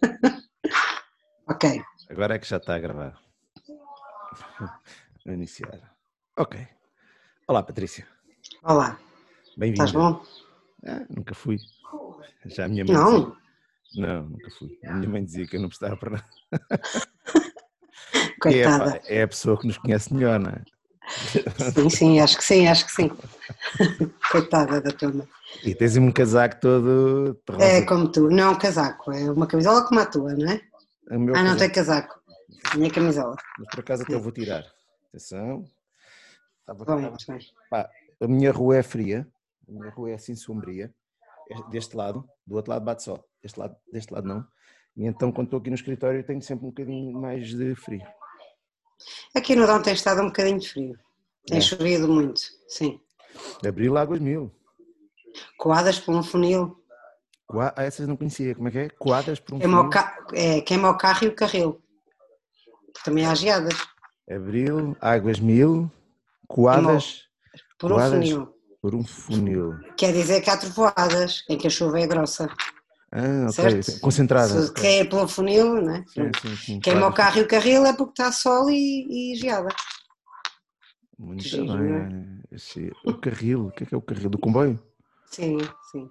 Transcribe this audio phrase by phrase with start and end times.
[1.48, 1.82] ok.
[2.10, 3.18] Agora é que já está a gravar.
[5.24, 5.94] Vou iniciar.
[6.36, 6.66] Ok.
[7.46, 8.06] Olá, Patrícia.
[8.62, 8.98] Olá.
[9.56, 9.84] Bem-vinda.
[9.84, 10.24] Estás bom?
[10.86, 11.58] Ah, nunca fui.
[12.46, 13.04] Já a minha mãe Não?
[13.20, 13.36] dizia-
[14.06, 14.78] Não, nunca fui.
[14.84, 16.24] A minha mãe dizia que eu não prestava para nada.
[18.14, 18.90] É, Coitada.
[18.92, 20.64] pá, é a pessoa que nos conhece melhor, não é?
[21.72, 23.08] Sim, sim, acho que sim, acho que sim.
[24.32, 25.28] Coitada da tua mãe.
[25.64, 27.40] E tens um casaco todo.
[27.60, 28.28] É como tu.
[28.30, 30.60] Não é um casaco, é uma camisola como a tua, não é?
[31.10, 31.58] Ah, não casaco.
[31.58, 32.22] tem casaco.
[32.76, 33.36] Minha camisola.
[33.58, 34.64] Mas por acaso até eu vou tirar.
[35.08, 35.64] Atenção.
[36.60, 37.38] Estava- muito bem.
[37.70, 37.88] Pá,
[38.20, 39.26] a minha rua é fria,
[39.68, 40.92] a minha rua é assim sombria.
[41.50, 44.46] É Deste lado, do outro lado bate sol, deste lado, deste lado não.
[44.96, 48.02] E então quando estou aqui no escritório tenho sempre um bocadinho mais de frio.
[49.34, 50.98] Aqui no Dão tem estado um bocadinho de frio.
[51.46, 51.60] Tem É.
[51.60, 53.00] chovido muito, sim.
[53.66, 54.50] Abril Águas Mil.
[55.58, 56.76] Coadas por um funil.
[57.46, 58.88] Qua- Ah, essas não conhecia, como é que é?
[58.90, 59.90] Quadras por um Queima o, fio.
[59.90, 60.18] ca...
[60.32, 61.82] é, queima o carro e o carril.
[63.04, 63.74] Também há geadas.
[64.30, 65.90] Abril, Águas Mil,
[66.46, 67.24] coadas
[67.78, 68.30] Por um Coadas.
[68.30, 68.54] funil.
[68.80, 69.78] por um funil.
[69.96, 72.48] Quer dizer que há trovoadas em que a chuva é grossa.
[73.12, 74.00] Ah, ok, Certo?
[74.00, 74.62] concentrada.
[74.62, 76.04] Se quer pelo funil, não é?
[76.06, 77.14] Sim, sim, sim, Queima o claro.
[77.14, 79.68] carro e o carril é porque está sol e, e geada.
[81.18, 81.92] Muito Giro, bem.
[81.92, 82.08] é?
[83.04, 84.30] O carril, o que é que é o carril?
[84.30, 84.80] Do comboio?
[85.32, 85.58] Sim,
[85.90, 86.10] sim.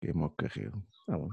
[0.00, 0.72] Queima o carril.
[1.08, 1.28] Ah, bom.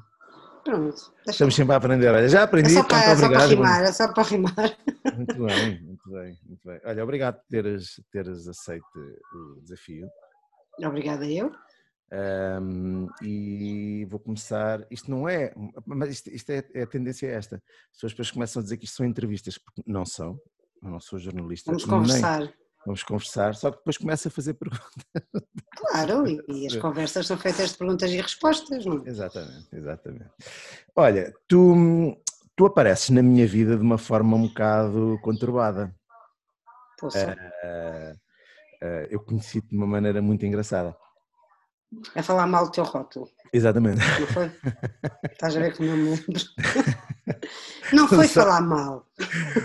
[0.64, 1.14] Pronto.
[1.28, 2.09] Estamos sempre a aprender.
[2.09, 3.50] Olha, já é aprendi, só pá, para, é só para obrigado.
[3.50, 4.78] rimar, é só para rimar.
[5.16, 6.81] Muito bem, muito bem, muito bem.
[6.86, 8.86] Olha, obrigado por teres, teres aceito
[9.34, 10.08] o desafio.
[10.80, 11.52] Obrigada eu.
[12.12, 14.86] Ahm, e vou começar.
[14.92, 15.53] Isto não é,
[15.86, 17.62] mas isto, isto é, é a tendência é esta.
[18.03, 20.40] As pessoas começam a dizer que isto são entrevistas, porque não são.
[20.84, 21.72] Eu não sou jornalista.
[21.72, 22.53] Vamos nem- conversar.
[22.90, 24.90] Vamos conversar, só que depois começa a fazer perguntas.
[25.76, 29.09] Claro, e, as conversas são feitas de perguntas e respostas, não é?
[29.09, 30.31] Exatamente, exatamente.
[30.96, 32.18] Olha, tu,
[32.56, 35.96] tu apareces na minha vida de uma forma um bocado conturbada.
[37.00, 38.14] Poxa, Ah,
[38.81, 40.96] ah, eu conheci-te de uma maneira muito engraçada.
[42.16, 44.00] a falar mal do teu rótulo, Exatamente.
[44.20, 44.52] não foi?
[45.32, 46.26] Estás a ver como eu me lembro?
[47.94, 49.06] Não foi Só- falar mal.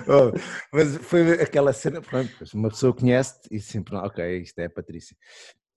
[0.07, 0.33] Oh,
[0.73, 5.17] mas foi aquela cena, pronto, uma pessoa conhece-te e sempre, ok, isto é a Patrícia.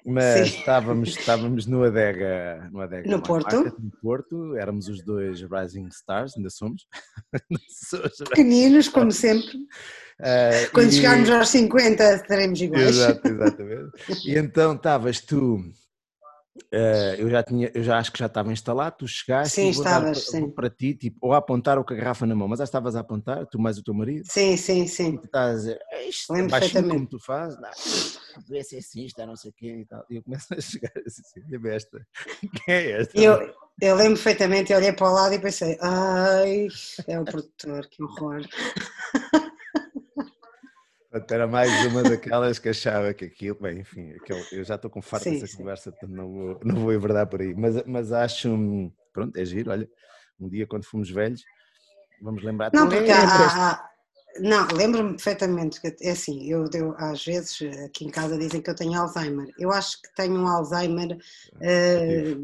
[0.06, 0.60] Mas Sim.
[0.60, 3.52] estávamos, estávamos no Adega, no Adega No Porto.
[3.54, 6.88] Market, no Porto, éramos os dois Rising Stars, ainda somos.
[8.30, 9.52] Pequeninos, como sempre.
[10.22, 12.88] Ah, Quando e- chegarmos aos 50, estaremos iguais.
[12.90, 13.92] Exato, exatamente.
[14.26, 15.60] E então estavas tu,
[16.72, 19.70] eh, eu já tinha, eu já acho que já estava instalado, tu chegaste Sim, e
[19.72, 20.50] estavas, pa- sim.
[20.52, 22.96] para ti, tipo, ou a apontar ou com a garrafa na mão, mas já estavas
[22.96, 25.18] a apontar, tu mais o teu marido, Sim, sim, e sim.
[25.18, 27.70] tu estás a dizer, "É isto, Lembro baixinho como tu fazes, não,
[28.44, 30.06] devia ser assim, isto é não sei o quê e tal.
[30.10, 31.22] E eu começo a chegar assim,
[31.56, 32.08] "Olha esta,
[32.66, 33.20] quem é esta?
[33.20, 33.34] E eu,
[33.82, 36.68] eu lembro perfeitamente, eu olhei para o lado e pensei, ai,
[37.08, 38.42] é o produtor, que horror.
[41.30, 45.02] Era mais uma daquelas que achava que aquilo, bem, enfim, aquele- eu já estou com
[45.02, 45.58] farto Sim, dessa sim.
[45.58, 48.50] conversa, não vou, não vou enverdar por aí, mas, mas acho,
[49.14, 49.90] pronto, é giro, olha,
[50.40, 51.42] um dia quando fomos velhos,
[52.22, 52.72] vamos lembrar.
[52.74, 53.88] Não, porque há-
[54.40, 58.70] não, lembro-me perfeitamente que é assim, eu, eu às vezes aqui em casa dizem que
[58.70, 59.48] eu tenho Alzheimer.
[59.58, 61.18] Eu acho que tenho um Alzheimer
[61.62, 62.36] eh,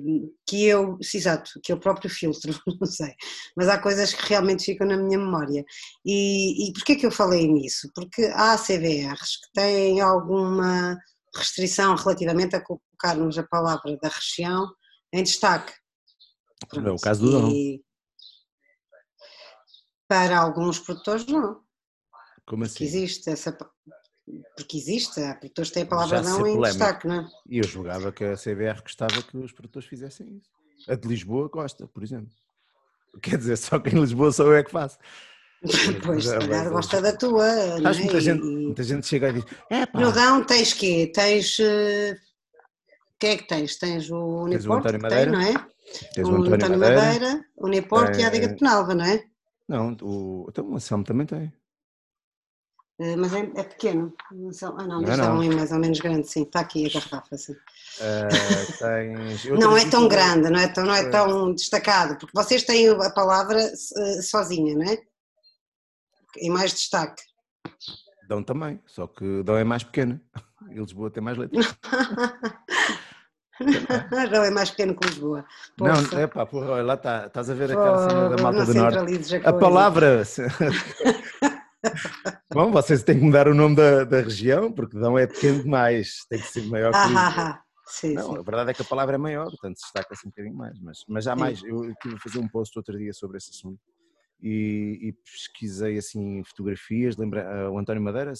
[0.45, 3.13] que eu, exato, que eu próprio filtro, não sei.
[3.55, 5.63] Mas há coisas que realmente ficam na minha memória.
[6.05, 7.89] E, e porquê que eu falei nisso?
[7.95, 10.97] Porque há CVRs que têm alguma
[11.35, 14.67] restrição relativamente a colocarmos a palavra da região
[15.11, 15.73] em destaque.
[16.73, 17.53] Não é o caso do Dom.
[20.07, 21.62] Para alguns produtores não.
[22.45, 22.97] Como Porque assim?
[22.97, 23.57] existe essa.
[24.55, 26.67] Porque existe, há produtores que têm a palavra não em polémico.
[26.69, 27.27] destaque, não é?
[27.49, 30.49] E eu julgava que a CBR gostava que os produtores fizessem isso.
[30.89, 32.31] A de Lisboa gosta, por exemplo.
[33.21, 34.97] Quer dizer, só que em Lisboa sou eu é que faço.
[36.03, 37.45] Pois, se calhar gosta da tua.
[37.45, 37.93] Acho é?
[37.93, 41.11] que muita gente, E- muita gente chega e diz: é pá, tens quê?
[41.13, 41.57] Tens.
[41.59, 42.17] eh,
[43.19, 43.77] Quem é que tens?
[43.77, 45.53] Tens o Tens o António que tem, Madeira, não é?
[46.13, 47.45] tens o António Madeira.
[47.55, 49.23] o Uniporto e a Adega de Eh, Penalva, não é?
[49.69, 51.53] Não, o, então o Anselmo também tem.
[53.00, 54.13] Eh, Mas é, é pequeno.
[54.31, 55.40] Não são- Ah, não, Não é deve estar não.
[55.42, 56.44] um mais ou menos grande, sim.
[56.44, 57.56] Está aqui a garrafa, sim.
[58.01, 58.28] Ah,
[58.80, 61.10] tens, Não é tão grande, não é tão, não é É.
[61.10, 64.98] tão destacado, porque vocês têm a palavra eh, sozinha, não é?
[66.38, 67.22] Em mais destaque.
[68.28, 70.22] Dão também, só que Dão é mais pequena.
[70.69, 71.75] E Lisboa tem mais letras.
[74.31, 75.45] Não é mais pequeno que Lisboa.
[75.78, 78.74] Não, é pá, porra, lá está, estás a ver aquela cena da malta não do
[78.74, 78.98] Norte.
[79.45, 80.24] a A palavra.
[82.53, 86.25] Bom, vocês têm que mudar o nome da, da região, porque Dão é pequeno demais,
[86.30, 87.63] tem que ser maior que Ah, ah, ah.
[87.85, 88.39] Sim, não, sim.
[88.39, 90.80] a verdade é que a palavra é maior, portanto destaca-se um bocadinho mais.
[90.80, 91.39] Mas, mas há Sim.
[91.39, 91.63] mais.
[91.63, 93.80] Eu estive a fazer um post outro dia sobre esse assunto
[94.41, 97.18] e, e pesquisei assim fotografias.
[97.18, 98.33] Lembra, ah, o António Madeira,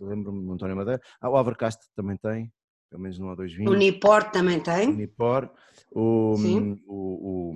[0.00, 1.00] lembro-me do António Madeira.
[1.20, 2.52] Ah, o Alvercast também tem,
[2.90, 3.76] pelo menos no O A220.
[3.76, 4.92] Niport também O tem.
[4.92, 5.50] Nipor,
[5.90, 7.52] o, o, o,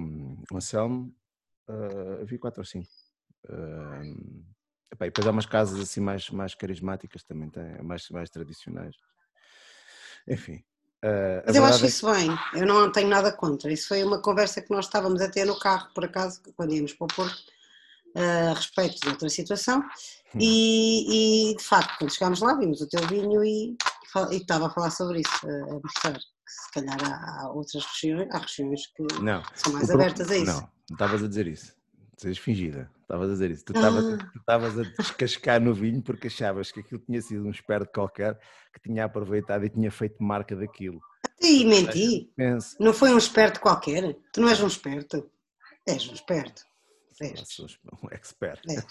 [0.50, 1.14] o Anselmo,
[1.68, 2.88] ah, vi quatro ou cinco.
[3.48, 4.02] Ah,
[4.92, 8.94] epá, e depois há umas casas assim mais, mais carismáticas também, tem, mais, mais tradicionais.
[10.28, 10.62] Enfim.
[11.02, 13.72] a Mas eu acho é isso bem, eu não tenho nada contra.
[13.72, 16.92] Isso foi uma conversa que nós estávamos a ter no carro, por acaso, quando íamos
[16.94, 17.42] para o Porto,
[18.14, 19.80] a respeito de outra situação.
[20.34, 20.38] Hum.
[20.40, 23.76] E, e, de facto, quando chegámos lá, vimos o teu vinho e,
[24.32, 27.84] e estava a falar sobre isso, a a mostrar que se calhar há, há outras
[27.84, 29.42] regiões, há regiões que Não.
[29.54, 30.46] são mais o pro- abertas a isso.
[30.46, 31.74] Não, não estavas a dizer isso.
[32.16, 32.90] Sejas fingida.
[33.06, 33.64] Estavas a dizer isso.
[33.64, 34.80] Tu estavas Ah.
[34.82, 38.36] a descascar no vinho porque achavas que aquilo tinha sido um esperto qualquer
[38.74, 41.00] que tinha aproveitado e tinha feito marca daquilo.
[41.40, 42.76] E menti, Pense.
[42.80, 44.16] não foi um esperto qualquer.
[44.32, 45.30] Tu não és um esperto.
[45.86, 46.62] És um esperto.
[47.20, 47.58] És.
[48.02, 48.60] Um expert.
[48.68, 48.84] És,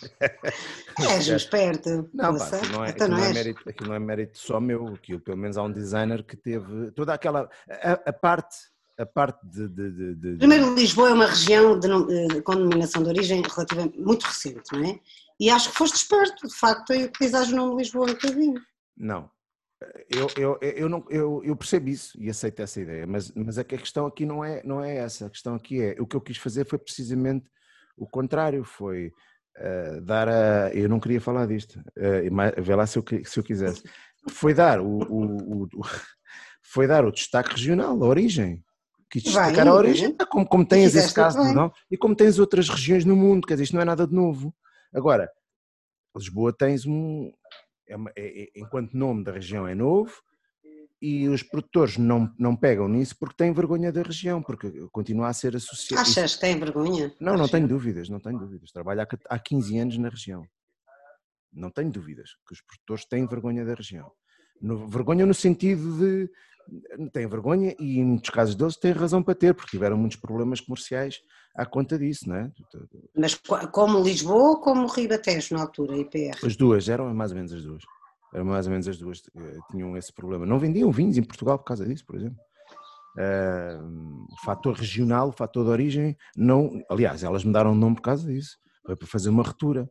[0.97, 2.09] és um esperto.
[2.13, 4.87] Não, pá, não, é, Então aquilo, não é mérito, aquilo não é mérito só meu,
[4.95, 8.55] aquilo pelo menos há um designer que teve toda aquela a, a parte,
[8.97, 12.55] a parte de, de- de- de- Primeiro, Lisboa é uma região de, nom- eh, com
[12.55, 14.99] denominação de origem relativamente muito recente, não é?
[15.39, 18.61] E acho que foste esperto, de facto, em utilizares o nome Lisboa no teu vinho.
[18.97, 19.29] Não.
[20.09, 23.63] Eu, eu, eu, não, eu, eu percebo isso e aceito essa ideia, mas, mas é
[23.63, 25.25] que a questão aqui não é, não é essa.
[25.25, 27.45] A questão aqui é o que eu quis fazer foi precisamente
[27.97, 29.11] o contrário: foi
[29.57, 30.73] eh, dar a.
[30.73, 33.83] Eu não queria falar disto, eh, mas vê lá se eu, se eu quisesse.
[34.29, 35.81] Foi dar o, o- o- o-
[36.63, 38.63] foi dar o destaque regional, a origem.
[39.09, 40.17] Quis Bem, destacar a origem, bem.
[40.19, 41.53] Ah, como, como tens esse caso do.
[41.53, 44.13] Dão e como tens outras regiões no mundo, quer dizer, isto não é nada de
[44.13, 44.53] novo.
[44.93, 45.29] Agora,
[46.15, 47.31] Lisboa tens um.
[47.87, 50.11] é uma- é- é- enquanto nome da região é novo,
[51.01, 55.33] e os produtores não, não pegam nisso porque têm vergonha da região, porque continua a
[55.33, 56.01] ser associado.
[56.01, 57.13] Achas que tem vergonha?
[57.19, 58.71] Não, não tenho dúvidas, não tenho dúvidas.
[58.71, 60.47] Trabalho há, há 15 anos na região.
[61.53, 64.11] Não tenho dúvidas que os produtores têm vergonha da região.
[64.59, 66.29] No- vergonha no sentido de.
[67.13, 70.59] Têm vergonha e, em muitos casos deles, têm razão para ter, porque tiveram muitos problemas
[70.59, 71.19] comerciais
[71.55, 72.51] à conta disso, não é?
[73.15, 76.45] Mas co- como Lisboa ou como Ribatejo na altura, IPR?
[76.45, 77.83] As duas, eram mais ou menos as duas.
[78.33, 80.45] Eram mais ou menos as duas, eh, tinham esse problema.
[80.45, 82.37] Não vendiam vinhos em Portugal por causa disso, por exemplo.
[84.31, 86.81] O fator regional, o fator de origem, não.
[86.89, 88.57] Aliás, elas mudaram o nome por causa disso.
[88.85, 89.89] Foi para fazer uma retura.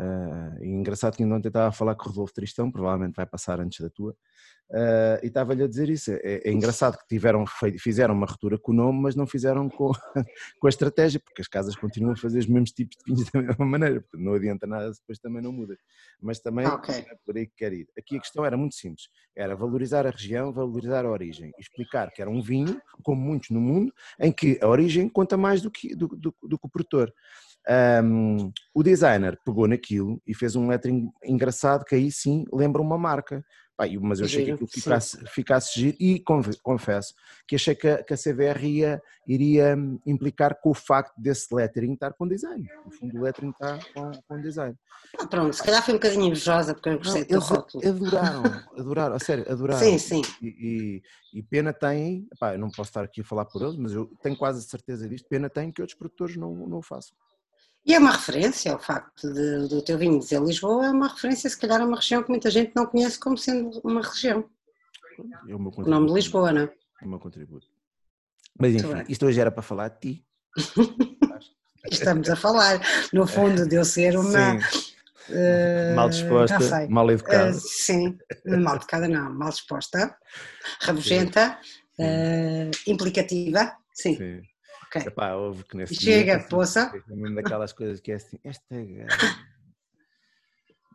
[0.00, 3.26] Eh, e engraçado que ainda ontem estava a falar com o Rodolfo Tristão, provavelmente vai
[3.26, 4.16] passar antes da tua,
[4.72, 6.10] eh, e estava-lhe a dizer isso.
[6.10, 7.44] É, é engraçado que tiveram,
[7.78, 9.92] fizeram uma retura com o nome, mas não fizeram com,
[10.60, 13.40] com a estratégia, porque as casas continuam a fazer os mesmos tipos de vinhos da
[13.40, 15.76] mesma maneira, portanto não adianta nada, depois também não muda.
[16.20, 16.92] Mas também Ok.
[16.92, 17.86] é por aí que quero ir.
[17.96, 22.20] Aqui a questão era muito simples, era valorizar a região, valorizar a origem, explicar que
[22.20, 25.94] era um vinho, como muitos no mundo, em que a origem conta mais do que,
[25.94, 27.12] do, do- do que o produtor.
[27.66, 32.98] Ahm, o designer pegou naquilo e fez um lettering engraçado que aí sim lembra uma
[32.98, 33.44] marca.
[33.76, 37.12] Pá, mas eu achei que aquilo ficasse, ficasse giro e confe- confesso
[37.48, 41.52] que achei que a, que a CVR ia, iria hum, implicar com o facto desse
[41.52, 42.64] lettering estar com design.
[42.84, 44.76] No fundo, o lettering está com, com design.
[45.18, 47.84] Ah, pronto, se calhar foi um bocadinho invejosa porque eu Não, gostei do rótulo.
[47.84, 48.44] adoraram,
[48.78, 49.98] adoraram, a sério, adoraram.
[49.98, 50.22] Sim, sim.
[50.40, 50.46] E,
[51.32, 53.92] e- e pena tem, pá, eu não posso estar aqui a falar por eles, mas
[53.92, 57.16] eu tenho quase a certeza disto, pena tem que outros produtores não, não o façam.
[57.86, 61.50] E é uma referência, o facto de- do teu vinho dizer Lisboa é uma referência,
[61.50, 64.48] se calhar, a uma região que muita gente não conhece como sendo uma região.
[65.46, 66.14] É o meu O nome de.
[66.14, 66.64] Lisboa, não é?
[67.02, 67.66] É o meu contributo.
[68.58, 70.26] Mas enfim, isto hoje era para falar de ti.
[71.90, 72.80] Estamos a falar,
[73.12, 74.58] no fundo, de eu ser uma.
[75.28, 77.52] Eh, mal disposta, mal educada.
[77.54, 80.14] sim, mal educada não, mal disposta,
[80.82, 81.58] rabugenta,
[81.98, 84.42] eh, implicativa, sim, Sim.
[84.98, 85.06] Ok.
[85.06, 86.92] Epá, houve que nesse Chega, momento, assim, poça.
[87.10, 89.36] é mesmo daquelas coisas que é assim, esta gaja.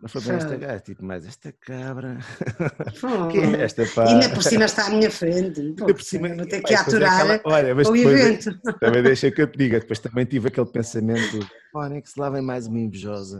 [0.01, 2.17] Não foi bem esta gaja, tipo, mas esta cabra.
[3.31, 4.05] Que é esta pá?
[4.05, 5.73] E ainda por cima está à minha frente.
[5.77, 8.59] Pô, por cima- vou ter que é aturar aquela- olha, mas o depois- evento.
[8.79, 11.39] Também deixa que eu te diga, depois também tive aquele pensamento,
[11.75, 13.37] olha que se lá vem mais uma invejosa.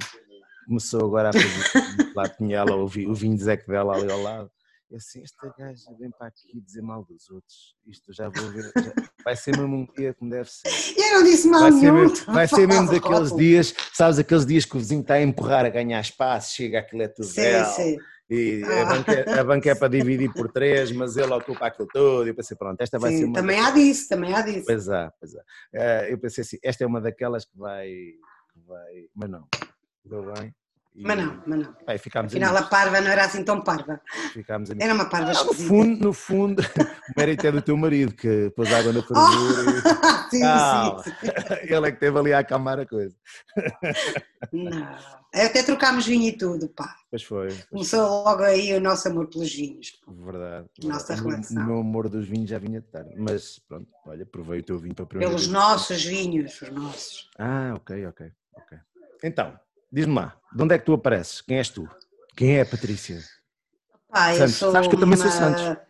[0.67, 1.41] Começou agora a fazer,
[2.15, 4.51] lá tinha ela o vinho de Zeque dela ali ao lado.
[4.91, 7.75] E assim, esta gaja vem para aqui dizer mal dos outros.
[7.86, 8.93] Isto já vou ver, já-
[9.24, 10.63] vai ser mesmo um dia como deve ser.
[10.98, 12.10] Eu não disse mal Vai ser nenhum.
[12.10, 15.63] mesmo, vai ser mesmo daqueles dias, sabes, aqueles dias que o vizinho está a empurrar,
[15.65, 17.98] a ganhar espaço, chega aquilo é tudo Sim, dela, sim.
[18.31, 18.81] e Ah.
[18.81, 19.88] a, banca, é- a banca é para
[20.27, 23.17] dividir por três, mas ele ocupa aquilo todo, e eu pensei, pronto, esta vai ser
[23.19, 24.65] Sim, uma também há disso, também há disso.
[24.65, 25.43] Pois há, pois há.
[25.74, 29.48] Eh, eu pensei assim, esta é uma daquelas que vai, que vai mas não,
[30.03, 30.51] deu bem
[31.01, 31.75] Mas não, mas não.
[31.87, 34.01] Aí ficámos Afinal, a parva não era assim tão parva.
[34.33, 38.13] Ficámos Era uma parva Não, no fundo, no fundo, o mérito é do teu marido
[38.13, 39.63] que pôs água na fervura
[40.29, 41.03] sim, Calma.
[41.03, 41.27] sim, sim.
[41.69, 43.15] e ele é que teve ali a acalmar a coisa.
[44.51, 44.97] Não.
[45.33, 46.95] Até trocámos vinho e tudo, pá.
[47.09, 47.47] Pois foi.
[47.49, 49.99] pois Começou logo aí o nosso amor pelos vinhos.
[50.07, 50.67] Verdade.
[50.83, 51.21] Nossa verdade.
[51.21, 51.63] O meu- relação.
[51.63, 53.13] O meu amor dos vinhos já vinha de tarde.
[53.17, 55.53] Mas pronto, olha, provei o teu vinho para a primeira Pelos vez.
[55.53, 57.29] nossos vinhos, os nossos.
[57.37, 58.77] Ah, ok, ok, ok.
[59.23, 59.59] Então,
[59.91, 61.41] diz-me lá, de onde é que tu apareces?
[61.41, 61.88] Quem és tu?
[62.36, 63.15] Quem é a Patrícia?
[63.15, 64.55] Eu Santos.
[64.55, 65.84] sou Sabes que eu também sou uma- Santos.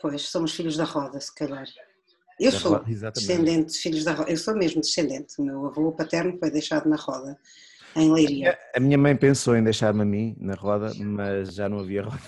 [0.00, 1.66] Pois, somos filhos da roda, se calhar.
[2.38, 4.30] Eu Da sou roda, descendente de filhos da roda.
[4.30, 5.34] Eu sou mesmo descendente.
[5.38, 7.38] O meu avô paterno foi deixado na roda,
[7.96, 8.58] em Leiria.
[8.74, 12.20] A minha mãe pensou em deixar-me a mim na roda, mas já não havia roda.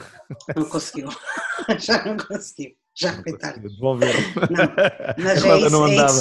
[0.57, 1.09] Não conseguiu.
[1.81, 2.77] Já não conseguiu.
[2.95, 3.61] Já foi tarde.
[3.69, 4.21] Devolveram.
[4.51, 6.13] Não, mas a é roda isso, não é andava.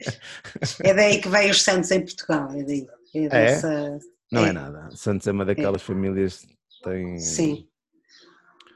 [0.00, 0.76] isso.
[0.84, 2.50] É daí que vêm os santos em Portugal.
[2.52, 2.86] É daí.
[3.14, 3.28] É É?
[3.28, 3.98] dessa-
[4.32, 4.52] Não é É.
[4.52, 4.90] nada.
[4.96, 7.18] Santos é uma daquelas famílias que tem.
[7.18, 7.68] Sim.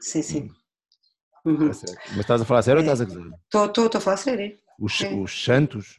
[0.01, 0.41] Sim, sim.
[0.43, 0.55] Hum,
[1.45, 1.67] Uhum.
[1.67, 1.83] Mas
[2.19, 3.21] estás a falar sério ou estás a dizer?
[3.53, 4.57] Estou a falar sério.
[4.79, 5.13] Os, É.
[5.13, 5.95] os Santos?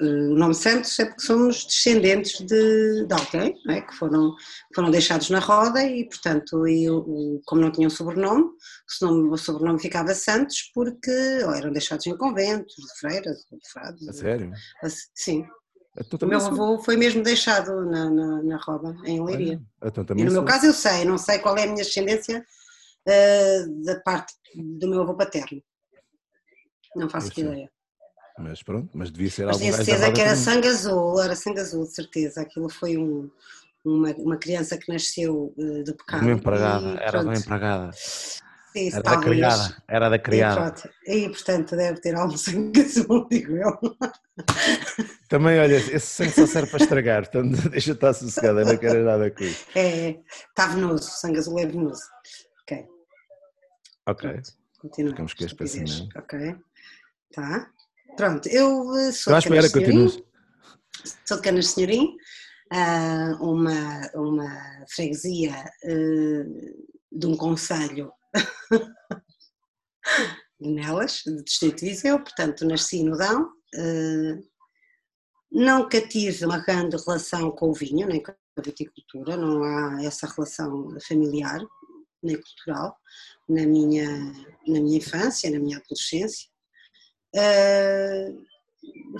[0.00, 3.80] Eh, O nome Santos é porque somos descendentes de, de alguém é?
[3.80, 4.34] que foram,
[4.74, 8.56] foram deixados na roda e, portanto, e o- como não tinham sobrenome, o
[8.88, 11.10] sobrenome, o sobrenome ficava Santos porque
[11.44, 14.08] ou eram deixados em conventos, de freiras, de frades.
[14.08, 14.52] A sério?
[14.82, 15.46] Assim, Sim.
[15.98, 16.50] Então O meu sou.
[16.50, 19.60] avô foi mesmo deixado na, na, na roda, em Leiria.
[19.82, 20.44] Então E no meu sou.
[20.44, 22.44] caso eu sei, não sei qual é a minha descendência
[23.06, 25.62] eh, da parte do meu avô paterno.
[26.94, 27.70] Não faço ideia.
[28.38, 30.44] Mas pronto, mas devia ser Mas algum gajo certeza que era também.
[30.44, 32.42] sangue azul, era sangue azul, de certeza.
[32.42, 33.30] Aquilo foi um-
[33.84, 36.22] uma, uma criança que nasceu eh, do pecado.
[36.22, 37.90] Uma empregada, e era uma empregada.
[38.76, 39.82] Era da criada.
[39.88, 40.74] Era da criada.
[41.06, 43.78] e portanto deve ter algum sangue azul, digo eu.
[45.28, 49.30] Também, olha, esse sangue só serve para estragar, portanto deixa estar sossegada, não quero nada
[49.30, 49.64] com isso.
[49.74, 50.18] É,
[50.48, 52.02] está venoso, sangue azul é venoso.
[52.62, 52.86] Ok,
[54.06, 54.30] Ok.
[54.30, 55.10] pronto, continua.
[55.10, 56.18] Ficamos com este pensamento.
[56.18, 56.56] Ok,
[57.32, 57.70] tá.
[58.16, 60.24] Pronto, eu eh, sou Estou de Canas Senhorim,
[61.26, 62.16] sou de Canas Senhorim,
[62.72, 65.52] ah, uma, uma freguesia
[65.84, 66.44] eh,
[67.12, 68.12] de um conselho
[70.60, 74.38] Nelas, de Distrito de Viseu, portanto nasci no Dão, eh,
[75.50, 80.26] nunca tive uma grande relação com o vinho, nem com a viticultura, não há essa
[80.26, 81.60] relação familiar,
[82.22, 82.96] nem cultural,
[83.48, 84.08] na minha,
[84.66, 86.48] na minha infância, na minha adolescência.
[87.34, 88.32] Eh,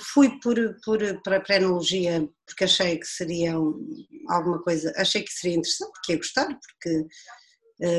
[0.00, 5.32] fui por, por, para a prenologia porque achei que seria um- alguma coisa, achei que
[5.32, 7.06] seria interessante, que ia gostar, porque,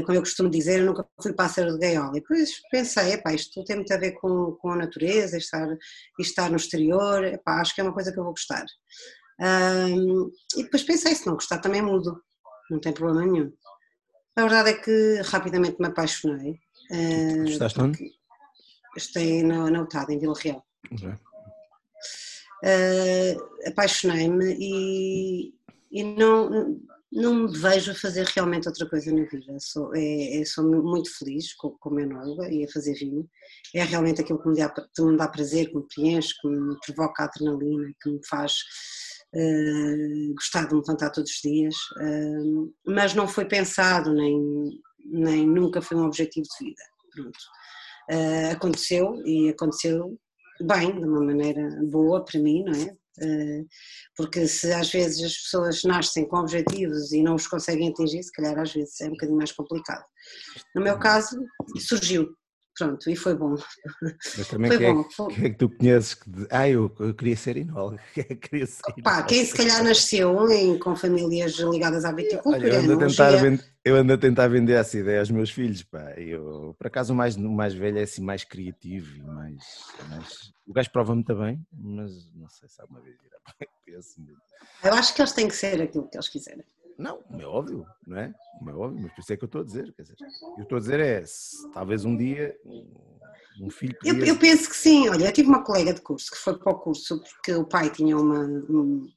[0.06, 2.18] como eu costumo dizer, eu nunca fui pássaro de gaiola.
[2.18, 5.68] E depois pensei, epá, isto tem muito a ver com, com a natureza, estar,
[6.20, 8.66] estar no exterior, epá, acho que é uma coisa que eu vou gostar.
[9.40, 12.20] Ahm, e depois pensei, se não gostar também mudo,
[12.72, 13.54] não tem problema nenhum.
[14.36, 16.60] A verdade é que rapidamente me apaixonei.
[16.92, 18.00] eh, Gostaste onde?
[18.96, 20.66] Estou na, na UTAD, em Vila Real.
[20.92, 21.10] Ok.
[22.64, 25.54] Uh, apaixonei-me e,
[25.92, 26.80] e não,
[27.12, 29.58] não me vejo a fazer realmente outra coisa na vida.
[29.60, 33.28] Sou, é, é- sou muito feliz com, com a noiva e a fazer vinho.
[33.74, 36.76] É realmente aquilo que me, dá, que me dá prazer, que me preenche, que me
[36.86, 38.54] provoca adrenalina, que me faz
[39.34, 41.76] uh, gostar de me levantar todos os dias.
[42.02, 44.38] Uh, mas não foi pensado, nem,
[45.06, 46.82] nem nunca foi um objetivo de vida.
[47.14, 47.40] Pronto.
[48.12, 50.18] Uh, aconteceu e aconteceu
[50.62, 52.96] bem, de uma maneira boa para mim, não é?
[53.22, 53.64] Eh,
[54.16, 58.32] Porque se às vezes as pessoas nascem com objetivos e não os conseguem atingir, se
[58.32, 60.04] calhar às vezes é um bocadinho mais complicado.
[60.76, 61.40] No meu caso,
[61.80, 62.30] surgiu,
[62.78, 63.56] pronto, e foi bom.
[64.38, 65.04] Mas também Foi quem é, bom.
[65.04, 66.30] que- foi- quem é que tu conheces que.
[66.50, 68.00] Ah, eu, eu queria ser enólogo.
[68.42, 69.28] queria ser enólogo.
[69.28, 73.66] quem se calhar nasceu em, com famílias ligadas à viticultura, eu ando, a tentar vender,
[73.84, 76.12] eu ando a tentar vender essa ideia aos meus filhos, pá.
[76.18, 79.64] Eu, por acaso o mais, o mais velho é assim mais criativo e mais,
[80.10, 80.52] mais...
[80.66, 83.38] O gajo prova muito bem, mas não sei se alguma vez irá
[84.18, 84.38] mundo.
[84.84, 86.64] eu acho que eles têm que ser aquilo que eles quiserem.
[86.98, 88.34] Não, como é óbvio, não é?
[88.58, 89.94] Como é óbvio, mas por isso é que eu estou a dizer.
[89.94, 90.16] Quer dizer,
[90.58, 91.24] eu estou a dizer é,
[91.74, 92.56] talvez um dia
[93.60, 94.28] um- filho Eu, podia...
[94.32, 96.80] eu penso que sim, olha, eu tive uma colega de curso que foi para o
[96.80, 99.08] curso porque o pai tinha uma, um-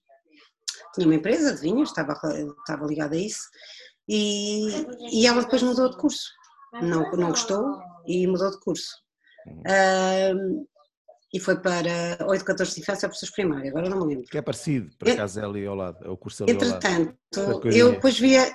[0.95, 2.13] tinha uma empresa de vinhos, estava,
[2.59, 3.49] estava ligada a isso,
[4.09, 4.69] e,
[5.13, 6.31] e ela depois mudou de curso.
[6.83, 8.97] Não, não gostou e mudou de curso.
[9.47, 10.67] Uhum.
[11.33, 14.29] E foi para 8, 14 de infância, professores primários, agora não me lembro.
[14.31, 16.59] Que é parecido, por Eu- acaso é ali ao lado, é o curso ali ao
[16.59, 16.67] lado.
[16.77, 18.53] Entretanto, eu depois via,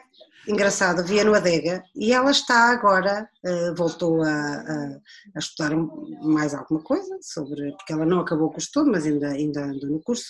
[0.48, 4.98] engraçado, via no Adega e ela está agora, eh, voltou a, a-
[5.36, 5.76] a estudar
[6.22, 9.90] mais alguma coisa sobre, porque ela não acabou o curso todo, mas ainda, ainda andou
[9.90, 10.26] no curso,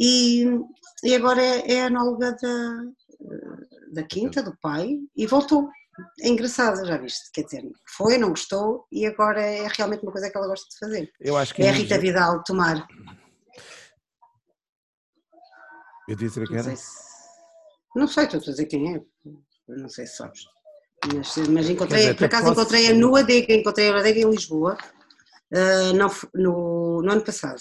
[0.00, 0.44] e,
[1.04, 2.82] e agora é, é anóloga da,
[3.92, 5.68] da quinta do pai e voltou.
[6.20, 7.30] É engraçado, já viste?
[7.32, 7.62] Quer dizer,
[7.96, 11.10] foi, não gostou e agora é realmente uma coisa que ela gosta de fazer.
[11.20, 12.86] Eu acho que é a Rita Vidal tomar.
[16.08, 16.68] Eu disse quem era?
[16.68, 16.92] Não sei, se...
[17.94, 19.00] não sei, estou a dizer quem é.
[19.68, 20.40] Não sei se sabes.
[21.14, 24.76] Mas, mas encontrei, dizer, por acaso encontrei-a no ADEGA, encontrei a ADEGA em Lisboa
[25.52, 27.60] uh, no, no, no, ano passado.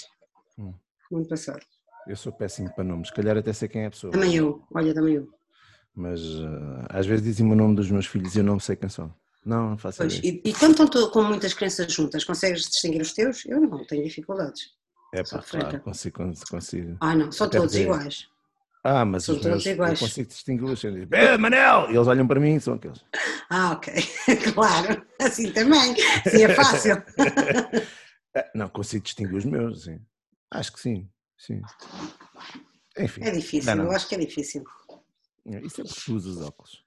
[0.58, 0.74] Hum.
[1.12, 1.64] No ano passado.
[2.08, 4.14] Eu sou péssimo para nomes, se calhar até sei quem é a pessoa.
[4.14, 5.28] Também eu, olha, também eu.
[5.98, 8.88] Mas uh, às vezes dizem-me o nome dos meus filhos e eu não sei quem
[8.88, 9.12] são.
[9.44, 13.14] Não, não faço pois, e, e, quando estão com muitas crenças juntas, consegues distinguir os
[13.14, 13.44] teus?
[13.48, 14.70] Eu não, tenho dificuldades.
[15.12, 16.98] É pá, claro, consigo, consigo.
[17.00, 18.28] Ah não, são todos dizer, iguais.
[18.84, 20.00] Ah, mas são os meus, iguais.
[20.00, 20.84] eu consigo distingui-los.
[21.12, 21.90] É, Manel!
[21.90, 23.04] E eles olham para mim e são aqueles.
[23.50, 23.94] Ah, ok.
[24.54, 25.02] claro.
[25.22, 25.96] Assim também.
[26.26, 27.02] Assim é fácil.
[28.36, 30.02] É, não, consigo distinguir os meus, sim.
[30.52, 31.62] Acho que sim, sim.
[33.00, 33.22] Enfim.
[33.24, 33.92] É difícil, não, não.
[33.92, 34.66] eu acho que é difícil.
[35.48, 36.84] É, isso é tu usas óculos.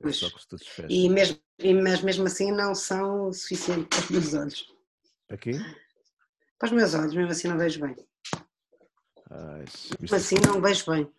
[0.00, 1.38] Os óculos todos e mesmo,
[1.82, 4.74] mas mesmo assim não são o suficiente para os meus olhos.
[5.26, 5.52] Para quê?
[6.58, 7.96] Para os meus olhos, mesmo assim não vejo bem.
[9.30, 9.64] Ai,
[10.12, 11.10] assim não vejo bem.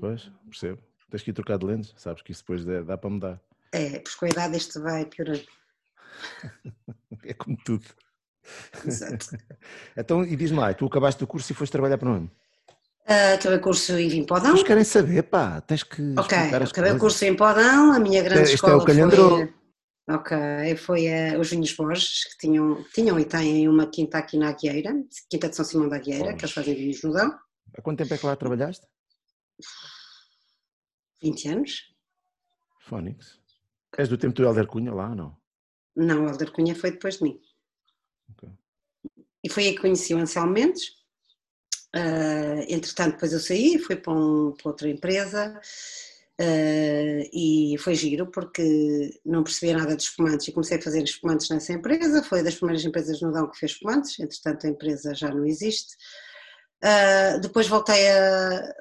[0.00, 0.82] Pois, percebo.
[1.10, 3.40] Tens que ir trocar de lentes, sabes que isso depois dá para mudar.
[3.72, 5.46] É, pois com a idade isto vai piorando.
[7.24, 7.86] é como tudo.
[8.84, 9.26] Exato.
[9.96, 12.30] então, e diz-me lá, tu acabaste o curso e foste trabalhar para onde?
[13.08, 14.50] Uh, acabei o curso e vim para o Dão.
[14.50, 16.14] Eles querem saber, pá, tens que.
[16.18, 18.74] Ok, acabei o curso em Podão, a minha grande é, escola.
[18.74, 19.28] É o calhandro.
[19.28, 19.54] Foi,
[20.10, 24.50] ok, foi a, os Vinhos Borges, que tinham, tinham e têm uma quinta aqui na
[24.50, 24.92] Agueira,
[25.30, 27.34] Quinta de São Simão da Agueira, que eles fazem vinhos no Dão.
[27.74, 28.86] Há quanto tempo é que lá trabalhaste?
[31.22, 31.94] 20 anos.
[32.82, 33.40] Fónix.
[33.96, 35.36] És do tempo do Helder Cunha lá ou não?
[35.96, 37.40] Não, o Helder Cunha foi depois de mim.
[38.32, 38.50] Okay.
[39.42, 40.97] E foi aí que conheci o Anselmo Mendes.
[41.94, 45.58] Uh, entretanto, depois eu saí, fui para, um, para outra empresa
[46.38, 51.48] uh, e foi giro porque não percebia nada de espumantes e comecei a fazer espumantes
[51.48, 52.22] nessa empresa.
[52.22, 55.94] Foi das primeiras empresas no Dão que fez espumantes, entretanto, a empresa já não existe.
[56.84, 58.74] Uh, depois voltei a,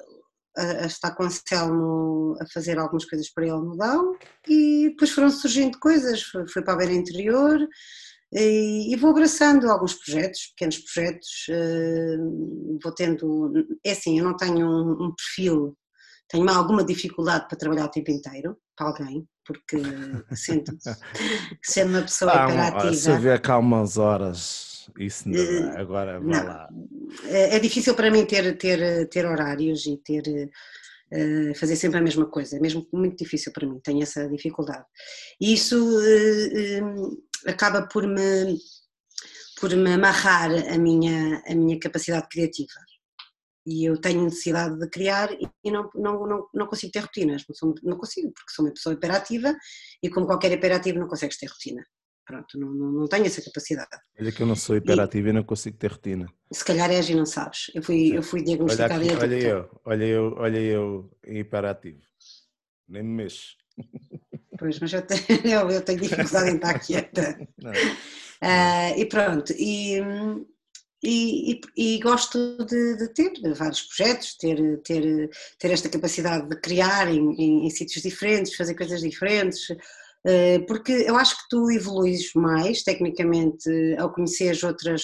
[0.57, 4.17] a, a, estar com o Anselmo a fazer algumas coisas para ele no Dão
[4.47, 6.21] e depois foram surgindo coisas.
[6.23, 7.57] Fui, fui para a beira interior
[8.33, 11.29] e, e, vou abraçando alguns projetos, pequenos projetos.
[11.49, 13.51] Uh, vou tendo.
[13.85, 15.77] É assim, eu não tenho um, um perfil
[16.29, 19.77] tenho alguma dificuldade para trabalhar o tempo inteiro para alguém, porque
[20.35, 20.77] sendo,
[21.63, 22.93] sendo uma pessoa ah, imperativa.
[22.93, 26.45] Se houver cá umas horas, isso não, uh, agora vai não.
[26.45, 26.69] lá.
[27.25, 30.49] É, é difícil para mim ter, ter, ter horários e ter.
[31.09, 34.83] Uh, fazer sempre a mesma coisa, é mesmo muito difícil para mim, tenho essa dificuldade.
[35.39, 38.57] E isso uh, acaba por me,
[39.59, 42.79] por me amarrar a minha, a minha capacidade criativa
[43.67, 47.53] e eu tenho necessidade de criar e não, não, não, não consigo ter rotinas, não,
[47.53, 49.53] sou, não consigo, porque sou uma pessoa hiperativa
[50.01, 51.83] e como qualquer hiperativo não consegues ter rotina.
[52.25, 53.89] Pronto, não, não, não tenho essa capacidade.
[54.19, 56.27] Olha que eu não sou hiperativa e, e não consigo ter rotina.
[56.51, 57.71] Se calhar és e não sabes.
[57.73, 62.01] Eu fui, eu fui diagnosticada olha, aqui, olha eu, olha eu, olha eu hiperativo.
[62.87, 63.55] Nem me mexo.
[64.57, 65.21] Pois, mas eu tenho,
[65.71, 67.47] eu, tenho dificuldade em estar quieta.
[67.63, 69.99] Uh, e pronto, e,
[71.03, 77.07] e, e, gosto de, de, ter vários projetos, ter, ter, ter esta capacidade de criar
[77.07, 79.67] em, em, em sítios diferentes, fazer coisas diferentes,
[80.25, 85.03] eh, porque eu acho que tu evoluís mais tecnicamente ao conheceres outras,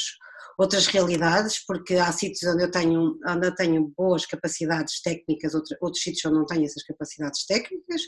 [0.57, 5.77] outras realidades, porque há sítios onde eu tenho, onde eu tenho boas capacidades técnicas, outros,
[5.81, 8.01] outros sítios onde não tenho essas capacidades técnicas,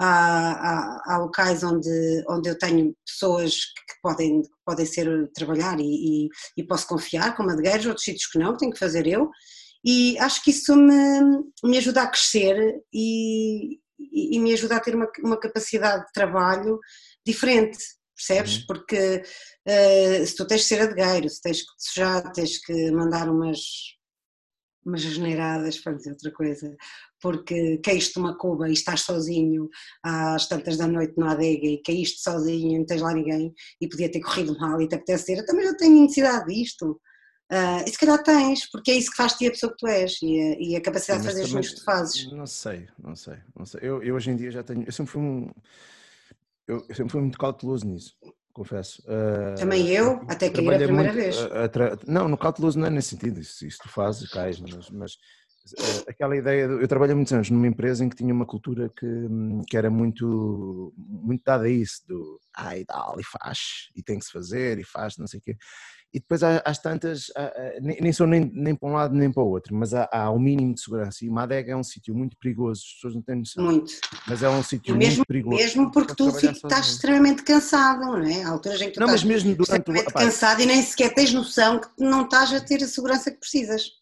[0.00, 5.78] há, há, há, locais onde, onde eu tenho pessoas que podem, que podem ser trabalhar
[5.78, 5.84] e,
[6.24, 9.28] e, e posso confiar, como adegueiros, outros sítios que não, tenho que fazer eu,
[9.84, 14.94] e acho que isso me, me ajuda a crescer e, e, me ajuda a ter
[14.94, 16.78] uma, uma capacidade de trabalho
[17.24, 17.78] diferente,
[18.16, 18.58] percebes?
[18.58, 18.64] Uhum.
[18.66, 19.22] Porque
[19.68, 23.60] uh, se tu tens de ser adegueiro, se tens que sujar, tens que mandar umas
[24.84, 26.74] umas generadas, para dizer outra coisa,
[27.20, 29.68] porque caíste uma cuba e estás sozinho
[30.02, 33.88] às tantas da noite na adega e caíste sozinho e não tens lá ninguém e
[33.88, 37.00] podia ter corrido mal e te apetece dizer, também eu tenho necessidade disto.
[37.52, 40.16] Uh, e se calhar tens, porque é isso que faz-te a pessoa que tu és
[40.22, 42.32] e a, e a capacidade Sim, de fazer as coisas que tu fazes.
[42.32, 43.80] Não sei, não sei, não sei.
[43.82, 45.50] Eu, eu hoje em dia já tenho, eu sempre fui um,
[46.68, 48.14] eu, eu sempre fui muito cauteloso nisso
[48.52, 49.02] confesso.
[49.02, 51.36] Uh, Também eu, até que a primeira vez.
[52.06, 55.12] não, no cauteloso não é nesse sentido, isso, isso tu fazes, cais, mas, mas
[56.08, 59.06] aquela ideia, de, eu trabalhei muitos anos numa empresa em que tinha uma cultura que,
[59.68, 64.24] que era muito, muito dada a isso, do ai, dá e faz, e tem que
[64.24, 65.56] se fazer, e faz, não sei o quê.
[66.12, 67.26] e depois às tantas,
[67.80, 70.40] nem são nem, nem para um lado nem para o outro, mas há, há um
[70.40, 71.24] mínimo de segurança.
[71.24, 73.64] E uma adega é um sítio muito perigoso, as pessoas não têm noção.
[73.64, 73.92] Muito.
[74.26, 75.56] Mas é um sítio muito perigoso.
[75.56, 78.42] Mesmo porque tu estás extremamente cansado, não é?
[78.42, 80.12] Há alturas em que tu não, estás mas mesmo durante extremamente o...
[80.12, 83.99] cansado e nem sequer tens noção que não estás a ter a segurança que precisas.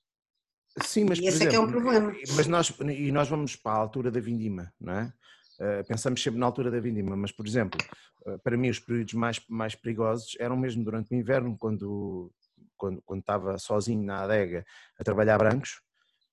[0.84, 2.14] Sim, mas e esse exemplo, é que é um problema.
[2.36, 5.12] Mas nós, e nós vamos para a altura da vindima, não é?
[5.58, 7.80] Uh, pensamos sempre na altura da vindima, mas, por exemplo,
[8.26, 12.32] uh, para mim os períodos mais, mais perigosos eram mesmo durante o inverno, quando,
[12.76, 14.64] quando, quando estava sozinho na adega
[14.96, 15.80] a trabalhar brancos,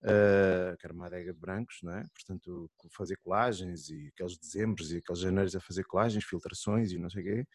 [0.04, 2.06] uh, que era uma adega de brancos, não é?
[2.14, 7.10] portanto fazer colagens e aqueles dezembros e aqueles janeiros a fazer colagens, filtrações e não
[7.10, 7.48] sei o quê,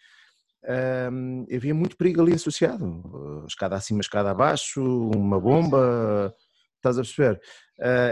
[1.55, 6.35] havia muito perigo ali associado, escada acima, escada abaixo, uma bomba,
[6.81, 7.40] estás a perceber?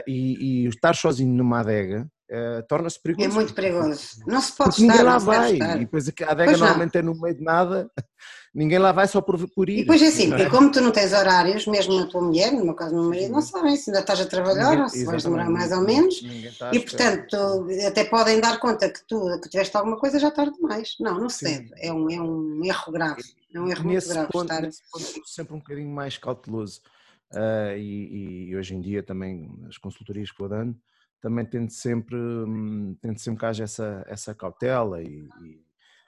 [0.07, 3.27] e, e estar sozinho numa adega Uh, torna-se perigoso.
[3.27, 4.23] É muito perigoso.
[4.27, 4.93] Não se pode Porque estar.
[4.93, 5.55] Ninguém lá vai.
[5.55, 7.91] E depois a adega normalmente é no meio de nada,
[8.55, 9.79] ninguém lá vai só por, por ir.
[9.79, 12.67] E depois é assim, porque como tu não tens horários, mesmo na tua mulher, no
[12.67, 15.05] meu caso, no meu marido, não sabem se ainda estás a trabalhar ninguém, ou se
[15.07, 16.23] vais demorar mais ou menos.
[16.71, 20.97] E portanto, até podem dar conta que tu que tiveste alguma coisa já tarde demais.
[21.01, 21.71] Não, não se deve.
[21.79, 23.23] É um, é um erro grave.
[23.55, 24.33] É um erro nesse muito grave.
[24.33, 24.61] Ponto, estar...
[24.61, 26.83] Nesse ponto, sempre um bocadinho mais cauteloso.
[27.33, 30.75] Uh, e, e, hoje em dia também as consultorias que vou dando
[31.21, 35.63] também tento sempre, hum, tento sempre que haja essa, essa cautela e, e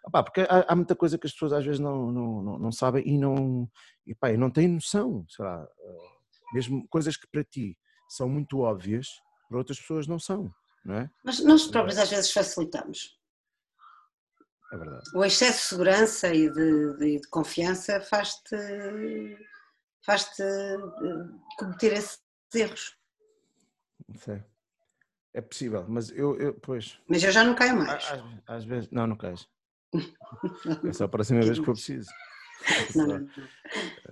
[0.04, 2.72] opá, porque há, há, muita coisa que as pessoas às vezes não, não, não, não
[2.72, 3.68] sabem e não,
[4.06, 7.76] e, pá, não têm noção, sei lá, eh, mesmo coisas que para ti
[8.09, 9.09] são muito óbvias,
[9.48, 10.52] para outras pessoas não são,
[10.85, 11.11] não é?
[11.24, 13.18] Mas nós próprios às vezes facilitamos.
[14.72, 15.02] É verdade.
[15.14, 18.56] O excesso de segurança e de, de, de confiança faz-te
[20.04, 20.76] faz-te eh,
[21.58, 22.20] cometer esses
[22.54, 22.98] erros.
[24.16, 24.42] Sei.
[25.32, 26.98] É possível, mas eu, eu pois.
[27.08, 28.04] Mas eu já não caio mais.
[28.04, 29.48] Às, às vezes, não, não cais.
[30.84, 32.10] é só a próxima vez que for preciso.
[32.94, 33.28] Não, não,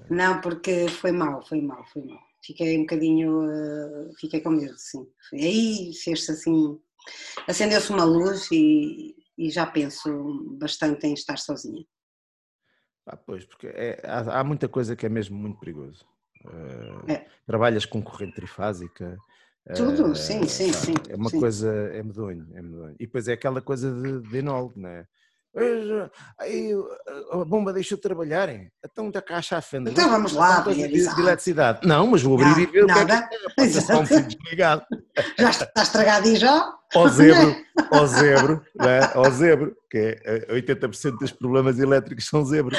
[0.09, 2.19] não, porque foi mal, foi mal, foi mal.
[2.43, 5.07] Fiquei um bocadinho, uh, fiquei com medo, sim.
[5.35, 6.81] Aí fez-se assim,
[7.47, 11.85] acendeu-se uma luz e, e, já penso bastante em estar sozinha.
[13.11, 16.05] Ah, pois, porque é, há, há, muita coisa que é mesmo muito perigoso.
[16.45, 17.27] Uh, é.
[17.47, 19.17] Trabalhas com corrente trifásica,
[19.75, 20.95] tudo, uh, sim, sim, sim.
[21.09, 21.41] É uma sim.
[21.41, 22.95] coisa, é medonho, é medonho.
[22.99, 25.07] E depois é aquela coisa de, de enólogo, não é?
[26.39, 26.71] Aí
[27.33, 28.49] a bomba deixou de trabalhar,
[28.85, 29.91] então da caixa à fenda.
[29.91, 31.87] Então vamos lá, de, de, de eletricidade.
[31.87, 33.03] Não, mas vou abrir não, e ver nada.
[33.03, 33.07] o
[33.55, 33.97] que é que é.
[33.97, 34.87] Um fio desligado.
[35.39, 36.75] Já está estragado e já?
[36.95, 37.57] Ao zebro,
[37.91, 39.01] ao zebro, né?
[39.15, 42.77] ao zebro, que é 80% eh, dos problemas elétricos são zebro.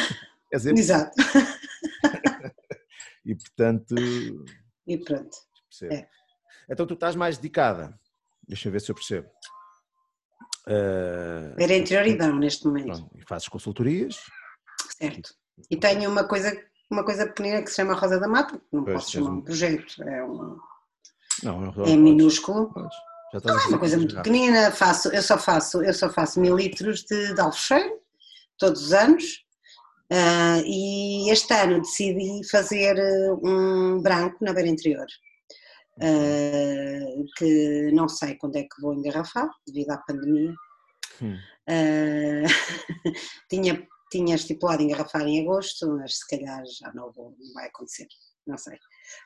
[0.51, 0.79] É zebro.
[0.79, 1.11] Exato.
[3.25, 3.95] e portanto.
[4.87, 5.37] E pronto.
[5.83, 6.07] É.
[6.69, 7.93] Então tu estás mais dedicada.
[8.47, 9.27] Deixa eu ver se eu percebo.
[10.67, 12.85] Uh, Era interior e não neste momento.
[12.87, 14.19] Pronto, e fazes consultorias.
[14.97, 15.33] Certo.
[15.69, 16.55] E tenho uma coisa,
[16.91, 20.03] uma coisa pequenina que se chama Rosa da Mata, não pois, posso chamar um projeto,
[20.03, 20.57] é um.
[21.43, 22.71] Não, não é minúsculo.
[22.73, 22.97] Podes.
[23.33, 26.55] Já não, é uma coisa muito pequenina, faço, eu só faço, eu só faço mil
[26.55, 27.99] litros de, de alfecheiro,
[28.57, 29.45] todos os anos,
[30.11, 32.95] uh, e este ano decidi fazer
[33.43, 35.05] um branco na beira interior
[35.99, 40.53] uh, que não sei quando é que vou engarrafar, devido à pandemia.
[41.21, 41.37] Hum.
[41.69, 42.45] Uh,
[43.49, 48.07] tinha, tinha estipulado engarrafar em agosto, mas se calhar já não, vou, não vai acontecer,
[48.47, 48.77] não sei.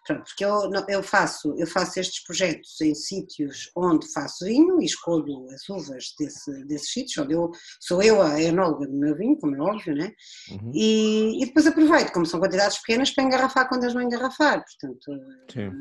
[0.06, 4.86] Pronto, porque eu, eu, faço, eu faço estes projetos em sítios onde faço vinho e
[4.86, 9.38] escolho as uvas desse, desses sítios, onde eu sou eu a enóloga do meu vinho,
[9.38, 10.12] como é óbvio, né?
[10.52, 10.72] Uhum.
[10.74, 15.12] E, e, depois aproveito, como são quantidades pequenas, para engarrafar quando as vou engarrafar, portanto,
[15.52, 15.72] Sim,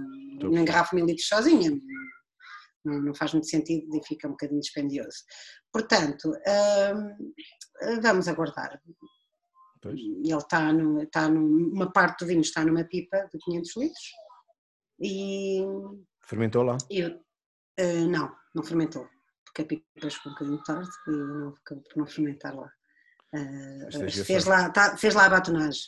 [0.41, 1.71] não engarrafo mil litros sozinha,
[2.85, 5.19] não, não, faz muito sentido e fica um bocadinho dispendioso.
[5.73, 8.81] Portanto, hum, vamos aguardar.
[9.83, 9.99] Pois.
[9.99, 14.13] Ele está, no, está numa parte do vinho está numa pipa de 500 litros
[15.01, 15.61] e...
[16.25, 16.79] Fermentou lá?
[16.79, 19.09] Uh, não, não fermentou,
[19.45, 22.71] porque a pipa chegou um bocadinho tarde e não acabou por não fermentar lá.
[23.35, 25.83] Uh, fez, lá tá, fez lá a batonagem.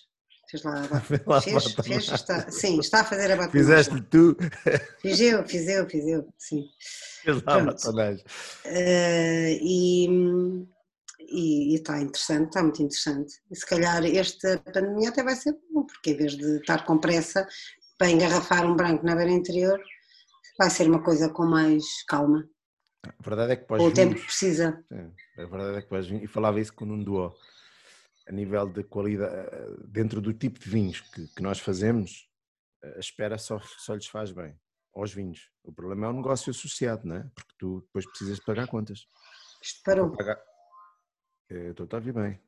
[0.51, 0.89] Fez lá a
[1.29, 1.53] batonagem.
[1.53, 3.53] fez, fez, está, sim, está a fazer a batonagem.
[3.53, 4.37] Fizeste tu?
[5.01, 6.65] Fiz eu, fiz eu, fiz eu, sim.
[7.23, 7.69] Fez lá Pronto.
[7.69, 8.25] a batonagem.
[8.65, 10.67] Uh, e
[11.31, 13.35] e, está interessante, está muito interessante.
[13.51, 16.99] E se calhar esta pandemia até vai ser bom, porque em vez de estar com
[16.99, 17.47] pressa
[17.99, 19.81] para engarrafar um branco na beira interior,
[20.59, 22.49] vai ser uma coisa com mais calma.
[23.05, 24.83] A verdade é que pode O tempo que precisa.
[25.39, 27.35] a verdade é que pode e falava isso com o Nuno Duó,
[28.27, 29.51] a nível de qualidade,
[29.87, 32.29] dentro do tipo de vinhos que, que nós fazemos,
[32.83, 34.59] a espera só, só lhes faz bem
[34.95, 35.51] aos vinhos.
[35.63, 37.31] O problema é o negócio associado, não é?
[37.35, 39.07] Porque tu depois precisas de pagar contas.
[39.63, 40.13] Isto parou.
[40.13, 40.39] Pagar,
[41.49, 42.41] Estou a ouvir bem.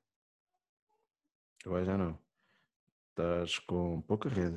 [1.65, 2.19] Agora já não.
[3.11, 4.57] Estás com pouca rede.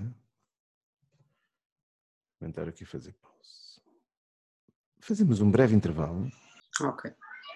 [2.40, 3.82] Vou tentar aqui fazer pause.
[5.00, 6.30] Fazemos um breve intervalo.
[6.82, 7.12] Ok.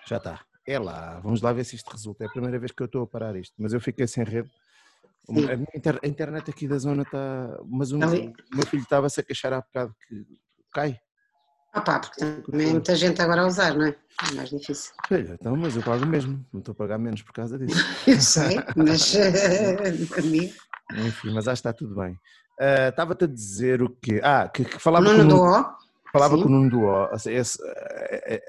[0.07, 0.45] Já está.
[0.65, 2.23] É lá, vamos lá ver se isto resulta.
[2.23, 4.49] É a primeira vez que eu estou a parar isto, mas eu fiquei sem rede.
[5.29, 7.59] A, inter- a internet aqui da zona está.
[7.65, 10.25] Mas o, o meu filho estava-se a queixar há bocado que
[10.71, 10.99] cai.
[11.73, 13.95] Ah pá, porque também é muita gente agora a usar, não é?
[14.29, 14.93] É mais difícil.
[15.11, 16.45] Olha, então, mas eu pago mesmo.
[16.53, 17.83] Não estou a pagar menos por causa disso.
[18.07, 19.13] Eu sei, mas
[20.19, 20.53] amigo.
[20.95, 22.15] Enfim, mas acho que está tudo bem.
[22.59, 24.21] Ah, Estava-te a dizer o quê?
[24.23, 25.75] Ah, que, que falava, Nuno com o do O,
[26.11, 26.43] falava sim.
[26.43, 27.09] com o Nuno do O.
[27.27, 28.43] esse, eh, eh,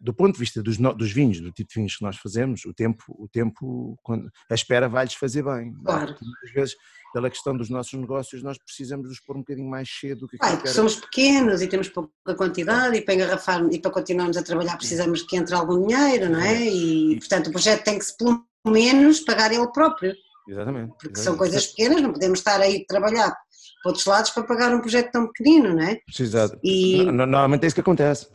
[0.00, 2.64] do ponto de vista dos, no- dos vinhos, do tipo de vinhos que nós fazemos,
[2.64, 5.72] o tempo, o tempo quando, a espera vai-lhes fazer bem.
[5.84, 6.14] Claro.
[6.20, 6.76] Muitas vezes,
[7.12, 10.28] pela questão dos nossos negócios, nós precisamos de os pôr um bocadinho mais cedo do
[10.28, 14.36] que porque que somos pequenos e temos pouca quantidade e para engarrafar e para continuarmos
[14.36, 16.66] a trabalhar precisamos que entre algum dinheiro, não é?
[16.66, 20.12] E portanto o projeto tem que se pelo menos pagar ele próprio,
[20.48, 20.88] Exatamente.
[21.00, 21.38] porque são exatamente.
[21.38, 23.36] coisas pequenas, não podemos estar aí a trabalhar
[23.84, 25.96] para outros lados para pagar um projeto tão pequenino, não é?
[26.06, 26.58] Precisado.
[26.64, 28.26] E- No- Normalmente é isso que acontece.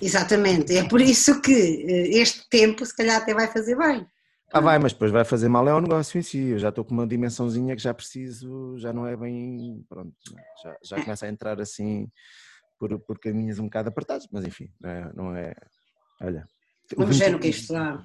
[0.00, 4.06] Exatamente, é por isso que eh, este tempo se calhar até vai fazer bem.
[4.52, 6.38] Ah, vai, mas depois vai fazer mal é o negócio em si.
[6.50, 9.84] Eu já estou com uma dimensãozinha que já preciso, já não é bem.
[9.88, 10.14] Pronto,
[10.62, 12.08] já, já começa a entrar assim
[12.78, 15.12] por, por caminhos um bocado apertados, mas enfim, não é.
[15.14, 15.54] Não é
[16.22, 16.46] olha.
[16.96, 18.02] Vamos ver no que isto dá.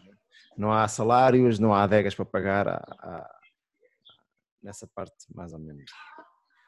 [0.57, 3.39] Não há salários, não há adegas para pagar, há- há-
[4.63, 5.89] nessa parte mais ou menos.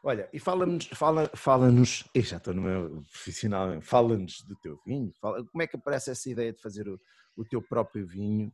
[0.04, 5.14] Olha, e fala-nos, fala, fala-nos, eu já estou no meu profissional, fala-nos do teu vinho,
[5.22, 7.00] fala, como é que aparece essa ideia de fazer o,
[7.38, 8.52] o teu próprio vinho?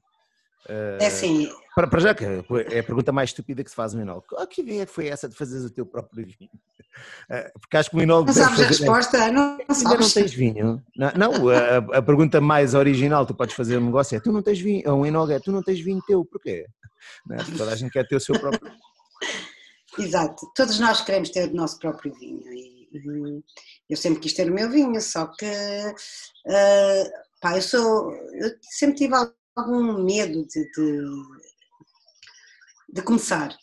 [1.00, 4.02] É assim, Para, para já, que é a pergunta mais estúpida que se faz no
[4.02, 4.26] enólogo.
[4.38, 6.50] Ah, que ideia foi essa de fazeres o teu próprio vinho?
[7.30, 9.32] Eh, Porque acho que o enólogo não sabes a fazer- resposta?
[9.32, 10.14] Não, não Ainda não sabes.
[10.14, 10.84] tens vinho?
[10.96, 14.42] Não, não, a, a pergunta mais original tu podes fazer um negócio é tu não
[14.42, 16.66] tens vinho, ou um enólogo é tu não tens vinho teu, porquê?
[17.28, 17.44] Não é?
[17.56, 18.72] Toda a gente quer ter o seu próprio.
[20.00, 23.44] Exato, todos nós queremos ter o nosso próprio vinho e, e
[23.90, 25.46] eu sempre quis ter o meu vinho, só que
[26.48, 27.04] ah,
[27.42, 29.14] pá, eu sou, eu sempre tive
[29.56, 31.02] algum medo de, de,
[32.94, 33.56] de começar.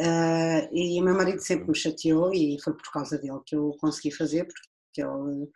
[0.00, 3.74] Ah, e o meu marido sempre me chateou e foi por causa dele que eu
[3.80, 5.48] consegui fazer, porque ele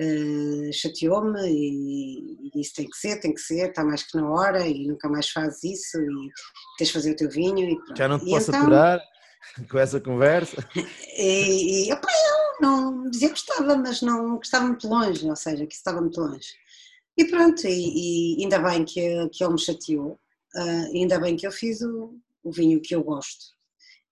[0.00, 4.28] ah, chateou-me e, e disse tem que ser, tem que ser, está mais que na
[4.30, 6.30] hora e nunca mais fazes isso e
[6.78, 7.96] tens de fazer o teu vinho e pronto.
[7.98, 9.00] Já não te E posso então- aturar
[9.70, 10.56] com essa conversa.
[11.16, 15.36] e, e opa, eu não dizia que gostava, mas não que estava muito longe, ou
[15.36, 16.48] seja, que estava muito longe.
[17.16, 20.18] E pronto, e, e ainda bem que, que ele me chateou,
[20.92, 23.54] e ainda bem que eu fiz o, o vinho que eu gosto,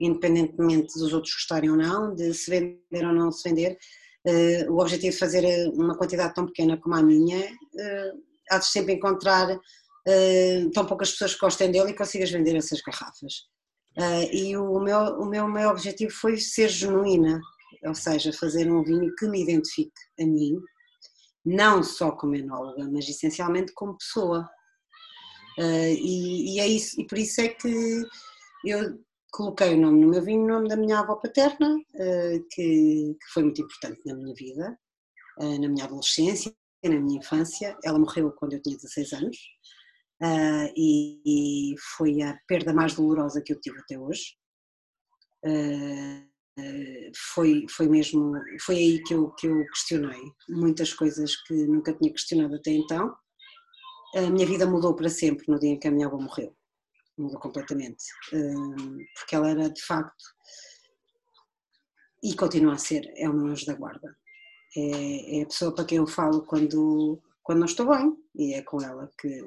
[0.00, 3.78] independentemente dos outros gostarem ou não, de se vender ou não se vender.
[4.26, 7.40] ah, o objetivo de fazer uma quantidade tão pequena como a minha,
[7.78, 8.12] ah,
[8.50, 12.80] há de sempre encontrar ah, tão poucas pessoas que gostem dele e consigas vender essas
[12.80, 13.46] garrafas.
[13.96, 17.40] Uh, e o meu, o meu maior objetivo foi ser genuína,
[17.84, 20.58] ou seja, fazer um vinho que me identifique a mim,
[21.44, 24.48] não só como enóloga, mas essencialmente como pessoa.
[25.58, 28.02] Uh, e, e é isso, e por isso é que
[28.64, 28.98] eu
[29.30, 33.32] coloquei o nome no meu vinho, o nome da minha avó paterna, uh, que, que
[33.34, 34.78] foi muito importante na minha vida,
[35.38, 37.76] na minha adolescência, na minha infância.
[37.82, 39.36] Ela morreu quando eu tinha 16 anos.
[40.22, 41.20] Uh, e,
[41.72, 44.36] e, foi a perda mais dolorosa que eu tive até hoje.
[45.44, 46.30] Uh,
[47.34, 52.12] foi, foi mesmo, foi aí que eu, que eu questionei muitas coisas que nunca tinha
[52.12, 53.12] questionado até então.
[54.14, 56.54] A minha vida mudou para sempre no dia em que a minha avó morreu,
[57.18, 60.24] mudou completamente, uh, porque ela era de facto,
[62.22, 64.16] e continua a ser, é o meu anjo da guarda.
[64.76, 68.62] É, é a pessoa para quem eu falo quando, quando não estou bem, e é
[68.62, 69.44] com ela que,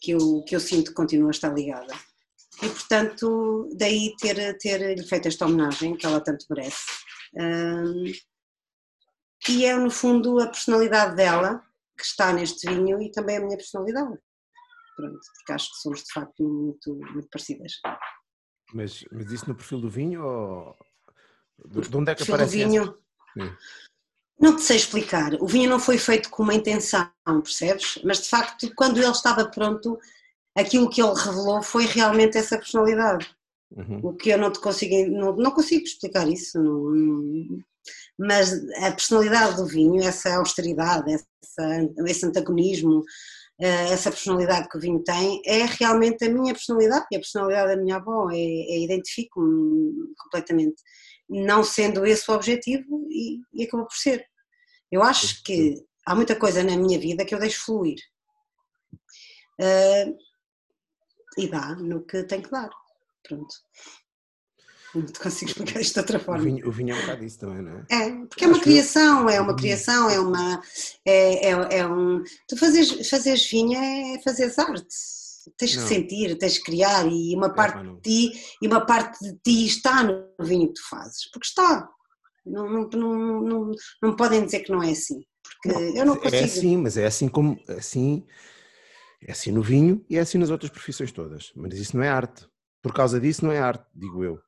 [0.00, 1.94] que eu, que eu sinto que continua a estar ligada.
[2.62, 6.84] E, portanto, daí ter, ter lhe feito esta homenagem, que ela tanto merece.
[7.34, 8.04] Um,
[9.48, 11.62] e é, no fundo, a personalidade dela
[11.96, 14.18] que está neste vinho e também a minha personalidade.
[14.96, 17.72] Pronto, porque acho que somos, de facto, muito, muito parecidas.
[18.72, 20.76] Mas, mas isso no perfil do vinho ou.
[21.66, 22.98] De onde é que perfil aparece do vinho?
[24.38, 25.34] Não te sei explicar.
[25.40, 27.98] O vinho não foi feito com uma intenção, percebes?
[28.04, 29.98] Mas de facto, quando ele estava pronto,
[30.56, 33.26] aquilo que ele revelou foi realmente essa personalidade.
[33.70, 34.00] Uhum.
[34.02, 36.58] O que eu não te consigo, não, não consigo explicar isso.
[36.58, 37.62] Não,
[38.18, 43.02] mas a personalidade do vinho, essa austeridade, essa, esse antagonismo,
[43.60, 47.74] eh, essa personalidade que o vinho tem, é realmente a minha personalidade e a personalidade
[47.74, 48.30] da minha avó.
[48.30, 50.76] É, é identifico-me completamente
[51.28, 54.24] não sendo esse o objetivo e, e acabou por ser.
[54.90, 55.74] Eu acho que
[56.06, 57.98] há muita coisa na minha vida que eu deixo fluir.
[59.60, 60.16] Uh,
[61.38, 62.70] e dá no que tem que dar.
[63.26, 63.54] Pronto.
[64.94, 66.44] Não te consigo explicar isto de outra O forma.
[66.44, 67.84] vinho, o vinho é um bocado isso também, não é?
[67.90, 70.62] É, porque é uma que eu- criação, é uma criação, é uma.
[71.04, 72.22] É, é, é um.
[72.48, 74.86] Tu fazes, fazes vinho é fazeres arte.
[75.56, 75.88] Tens que Não.
[75.88, 77.96] sentir, tens que criar e uma parte pá, não.
[77.96, 81.30] de ti e uma parte de ti está no vinho que tu fazes.
[81.32, 81.88] Porque está.
[82.46, 83.70] Não, não, não, não,
[84.02, 85.20] não podem dizer que não é assim.
[85.62, 86.36] Porque eu não consigo.
[86.36, 88.26] É assim, mas é assim como assim,
[89.22, 91.52] é assim no vinho e é assim nas outras profissões todas.
[91.56, 92.46] Mas isso não é arte.
[92.82, 94.38] Por causa disso não é arte, digo eu.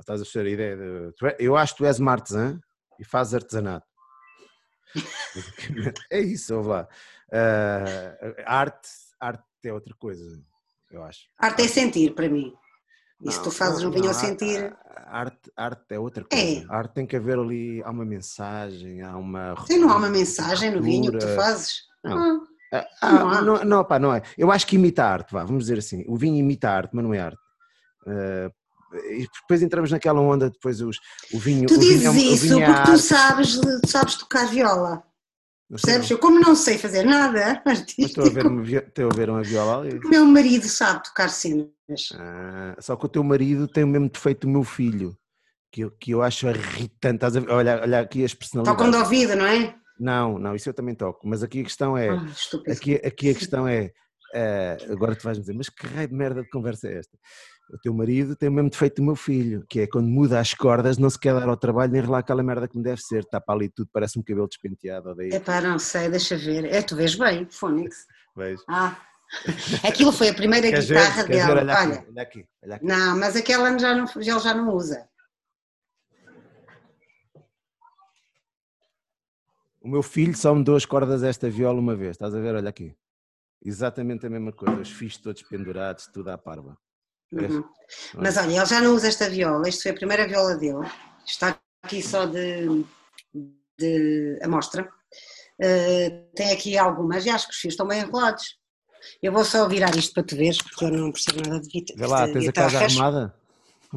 [0.00, 2.58] Estás a perceber a ideia de, é- eu acho que tu és uma artesã
[2.98, 3.86] e fazes artesanato.
[6.10, 6.88] é isso, ouve lá.
[7.32, 8.88] Ah, arte,
[9.20, 10.24] arte é outra coisa,
[10.90, 11.20] eu acho.
[11.38, 12.52] Arte é sentir para mim.
[13.20, 14.72] E se Não, tu fazes não, um vinho ao sentir.
[14.72, 16.36] a- Arte, arte é outra É.
[16.54, 16.66] coisa.
[16.70, 19.54] A arte tem que haver ali, há uma mensagem, há uma.
[19.66, 21.82] Sim, não há uma mensagem no vinho que tu fazes.
[22.04, 22.42] Não.
[22.72, 24.22] Ah, Ah, Não não, pá, não é.
[24.36, 26.04] Eu acho que imita a arte, vá, vamos dizer assim.
[26.06, 27.38] O vinho imita a arte, mas não é arte.
[28.06, 28.50] Ah,
[29.10, 30.98] e depois entramos naquela onda, depois os,
[31.32, 31.66] o vinho.
[31.66, 34.14] tu o vinho dizes é um- o isso vinho é porque tu sabes, tu sabes
[34.16, 35.02] tocar viola.
[35.68, 36.10] Percebes?
[36.10, 39.14] Eu, como não sei fazer nada Mas estou a artístico, ver uma, vi- estou a
[39.14, 40.00] ver uma viola ali.
[40.08, 41.68] meu marido sabe tocar cenas.
[42.14, 45.16] Ah, só que o teu marido tem o mesmo defeito do meu filho,
[45.70, 47.16] que eu, que eu acho irritante.
[47.16, 47.40] Estás a?
[47.54, 48.78] Olha, olha aqui as personalidades.
[48.78, 49.74] Tocam de ouvido, não é?
[50.00, 51.26] Não, não, isso eu também toco.
[51.28, 52.10] Mas aqui a questão é.
[52.10, 52.26] Ah.
[52.70, 53.90] Aqui, aqui a questão é,
[54.34, 57.18] eh, agora tu vais-me dizer, mas que raio de merda de conversa é esta?
[57.70, 60.54] O teu marido tem o mesmo defeito do meu filho, que é quando muda as
[60.54, 63.20] cordas, não se quer dar ao trabalho nem relar aquela merda que me deve ser,
[63.24, 65.34] está para ali tudo, parece um cabelo despenteado, odeio.
[65.34, 66.64] Epá, não sei, deixa ver.
[66.64, 68.06] É, tu vês bem, Fónix.
[68.34, 68.62] Vejo.
[68.68, 68.96] Ah,
[69.86, 70.94] aquilo foi a primeira Queres ver?
[70.98, 71.54] guitarra Queres ver?
[71.56, 71.60] dela.
[71.60, 72.84] Olha aqui, Olha, olha aqui, olha aqui.
[72.86, 75.06] não, mas aquela já não, ele já não usa.
[79.80, 82.54] O meu filho só me deu as cordas desta viola uma vez, estás a ver?
[82.54, 82.96] Olha aqui.
[83.62, 86.76] Exatamente a mesma coisa, os fios todos pendurados, tudo à parva.
[87.32, 87.64] Uhum.
[88.14, 90.86] Mas olha, ele já não usa esta viola, isto foi a primeira viola dele,
[91.26, 92.84] está aqui só de,
[93.78, 94.88] de amostra.
[95.60, 98.56] Uh, tem aqui algumas e acho que os fios estão bem enrolados.
[99.22, 101.94] Eu vou só virar isto para tu veres, porque eu não percebo nada de, guita-
[101.96, 103.34] Vê lá, tens a casa arrumada?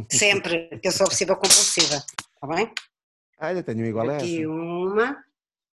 [0.10, 1.96] Sempre, eu sou obsessiva compulsiva.
[1.96, 2.74] Está bem?
[3.39, 4.26] Ah, eu tenho igual a essa.
[4.26, 5.17] aqui uma.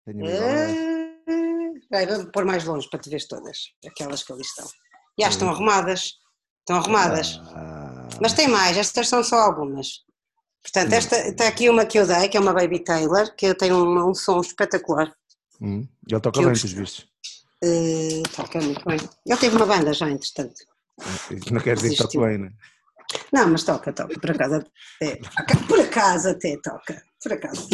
[0.05, 0.81] Tenho igual a essa.
[1.29, 4.67] Uh, vai, vou pôr mais longe para te ver todas, aquelas que ali estão.
[5.19, 5.53] Já estão Uhum.
[5.53, 6.13] arrumadas.
[6.63, 7.41] Estão arrumadas.
[7.53, 10.01] Ah, Mas tem mais, estas são só algumas.
[10.61, 10.95] Portanto, Hum.
[10.95, 13.75] esta está aqui uma que eu dei, que é uma Baby Taylor, que eu tenho
[13.75, 15.13] um, um som espetacular.
[15.59, 17.05] hum, Ele toca bem, pelos vistos.
[17.63, 18.97] Uh, toca muito bem.
[19.25, 20.55] Ele teve uma banda já, entretanto.
[21.51, 22.21] Não quer dizer que toca Desistiu.
[22.21, 22.51] bem, né?
[23.31, 24.17] Não, mas toca, toca.
[24.19, 25.19] Por acaso até.
[25.67, 27.03] Por acaso até toca.
[27.21, 27.67] Por acaso.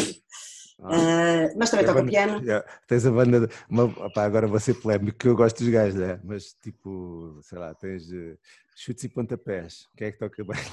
[0.82, 0.96] Ah.
[0.96, 2.42] Uh, mas também É toca banda- piano.
[2.42, 3.48] Yeah, Tens a banda.
[3.48, 6.20] de- Uma, opá, agora vou ser polémico, que eu gosto dos gajos, né?
[6.24, 8.38] mas tipo, sei lá, tens eh,
[8.80, 9.88] chutes e pontapés.
[9.98, 10.58] Quem é que toca bem?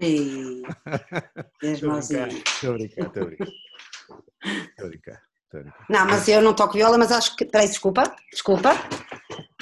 [0.00, 3.48] És Estou a brincar, estou a brincar, estou a brincar.
[4.70, 5.20] Estou a brincar.
[5.88, 7.44] Não, mas eu não toco viola, mas acho que.
[7.44, 8.70] Peraí, desculpa, desculpa.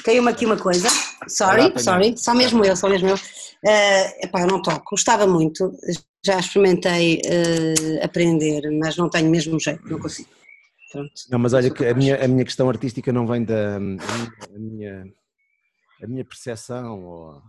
[0.04, 0.88] Caiu-me aqui uma coisa.
[1.28, 2.18] Sorry, sorry.
[2.18, 3.16] Só mesmo eu, só mesmo eu.
[3.64, 4.90] Eh, epá, eu não toco.
[4.90, 5.72] Gostava muito.
[6.24, 10.28] Já experimentei eh, aprender, mas não tenho mesmo jeito, não consigo.
[10.92, 11.12] Pronto.
[11.30, 13.76] Não, mas olha que a minha, a minha questão artística não vem da.
[13.76, 14.00] A minha,
[14.54, 15.06] a minha,
[16.02, 17.42] a minha percepção ou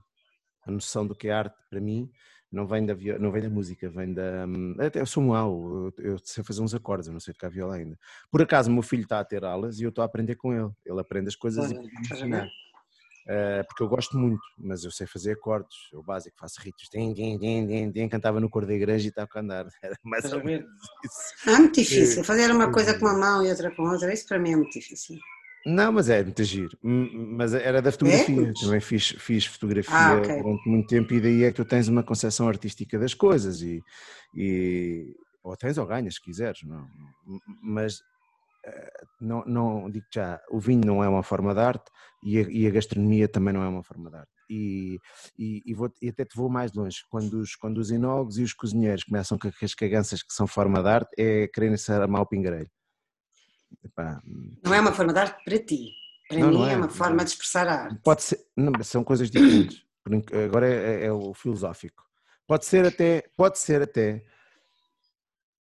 [0.66, 2.10] a noção do que é arte para mim
[2.52, 4.46] não vem da, vio- não vem da música, vem da.
[4.80, 7.76] Até eu sou mau, eu, eu sei fazer uns acordes, eu não sei tocar viola
[7.76, 7.98] ainda.
[8.32, 10.54] Por acaso, o meu filho está a ter aulas e eu estou a aprender com
[10.54, 10.72] ele.
[10.86, 12.50] Ele aprende as coisas e Olha, ensinar.
[13.30, 17.14] Eh, porque eu gosto muito, mas eu sei fazer acordes, o básico, faço ritos, din,
[17.14, 19.66] din, din, din, din, cantava no cor da igreja e estava a andar.
[19.84, 20.66] Era mais ou menos
[21.04, 21.50] isso.
[21.50, 22.22] Ah, É muito difícil.
[22.22, 24.56] Eh, Fazer uma coisa com uma mão e outra com outra, isso para mim é
[24.56, 25.18] muito difícil.
[25.66, 26.78] Não, mas é muito giro.
[26.82, 28.50] Mas era da fotografia.
[28.50, 28.54] É?
[28.54, 30.36] Também fiz, fiz fotografia Ah, ok.
[30.42, 33.82] durante muito tempo e daí é que tu tens uma concepção artística das coisas e,
[34.34, 36.60] e ou tens ou ganhas, se quiseres.
[36.64, 36.88] Não.
[37.62, 38.00] Mas
[38.66, 41.90] eh, não, não digo já, o vinho não é uma forma de arte
[42.24, 44.32] e a, e a gastronomia também não é uma forma de arte.
[44.50, 45.00] E,
[45.38, 47.00] e, e vou, e até te vou mais longe.
[47.10, 50.82] Quando os, quando os enólogos e os cozinheiros começam com as caganças que são forma
[50.82, 52.70] de arte, é quererem ser a mau pingareiro.
[53.84, 54.22] Epá,
[54.64, 55.92] Não é uma forma de arte para ti.
[56.28, 57.24] Para Não, mim não é, é, uma forma é.
[57.24, 58.00] de expressar a arte.
[58.04, 59.86] Pode ser, não, são coisas diferentes.
[60.46, 62.04] Agora é, é o filosófico.
[62.46, 64.24] Pode ser até, pode ser até,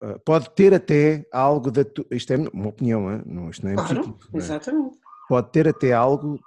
[0.02, 3.76] ah, pode ter até algo da tua, isto é uma opinião, não, isto não é
[3.76, 4.38] Claro, não é?
[4.38, 4.98] exatamente.
[5.28, 6.40] pode ter até algo,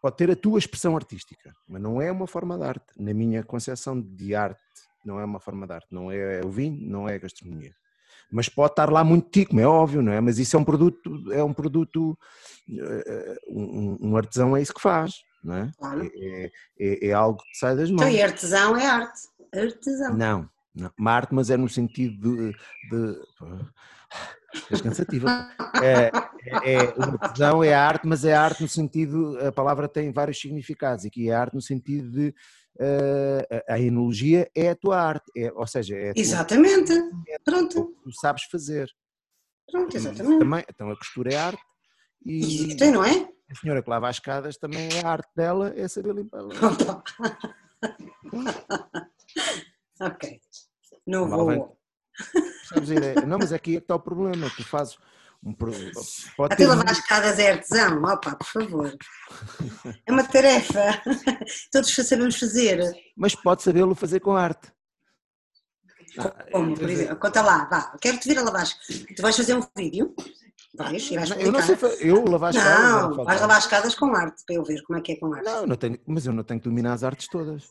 [0.00, 2.86] pode ter a tua expressão artística, mas não é uma forma de arte.
[2.96, 4.60] Na minha concepção de arte,
[5.04, 7.74] não é uma forma de arte, não é o vinho, não é a gastronomia.
[8.32, 10.20] Mas pode estar lá muito tico, é óbvio, não é?
[10.20, 12.18] Mas isso é um produto, é um produto,
[12.70, 15.16] eh, um, um artesão é isso que faz.
[15.44, 15.70] não é?
[15.78, 16.10] Claro.
[16.14, 18.02] É, é, é algo que sai das mãos.
[18.02, 19.20] Então, e artesão é arte.
[19.54, 20.16] Artesão.
[20.16, 20.90] Não, não.
[20.98, 22.52] Uma arte, mas é no sentido de.
[22.90, 23.20] de...
[24.70, 25.28] És cansativa.
[25.82, 26.10] É,
[26.46, 29.38] é, é, o artesão é a arte, mas é a arte no sentido.
[29.46, 31.04] A palavra tem vários significados.
[31.04, 32.34] Aqui é a arte no sentido de.
[32.76, 36.92] Uh, a enologia é a tua arte, é, ou seja, é a tua, Exatamente.
[37.28, 37.94] é Pronto.
[38.02, 38.90] tu sabes fazer.
[39.70, 40.38] Pronto, exatamente.
[40.38, 41.62] Também, então a costura é arte
[42.24, 43.28] e Tem, não é?
[43.50, 46.42] a senhora que lava as escadas também é a arte dela, é saber limpar.
[50.00, 50.40] Ok.
[51.06, 51.78] Não vou.
[53.26, 54.50] Não, mas aqui é que está o problema.
[54.56, 54.96] Tu fazes
[55.44, 55.52] um.
[56.36, 58.02] Pode Até lavar as escadas é artesão.
[58.02, 58.96] Opa, por favor.
[60.06, 61.02] É uma tarefa.
[61.72, 62.80] Todos sabemos fazer.
[63.16, 64.72] mas pode sabê-lo fazer com arte.
[66.18, 68.66] Ah, Como, quer por dizer, exemplo, conta lá, vá, quero-te vir a lavar.
[69.16, 70.14] Tu vais fazer um vídeo,
[70.76, 71.76] vais, Eu não sei, explicar.
[71.76, 72.82] fa- eu lavar as escadas.
[72.84, 75.16] Não, era vais lavar as escadas com arte, para eu ver como é que é
[75.16, 75.44] com arte.
[75.46, 77.64] Não, não tenho, mas eu não tenho que dominar as artes todas.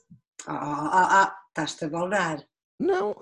[0.47, 2.43] Ah, ah, ah, estás-te a baldar.
[2.79, 3.15] Não,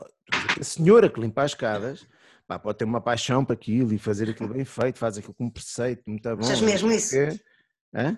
[0.57, 2.07] a senhora que limpa as escadas
[2.49, 5.47] pá, pode ter uma paixão para aquilo e fazer aquilo bem feito, faz aquilo com
[5.51, 6.41] preceito, muito bom.
[6.43, 7.11] Achas mesmo isso?
[7.11, 7.39] quê.
[7.93, 8.17] Hã?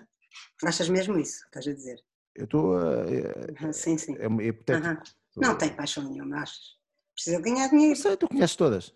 [0.64, 2.02] Achas mesmo isso, estás a dizer?
[2.34, 3.04] Eu estou a.
[3.10, 4.16] É, Ah, Sim, sim.
[4.16, 4.86] é, é hipotético.
[4.88, 5.02] Aham.
[5.36, 6.78] Não tem paixão nenhuma, achas?
[7.14, 7.94] Precisa de ganhar dinheiro.
[7.96, 8.94] Sei, tu conheces todas.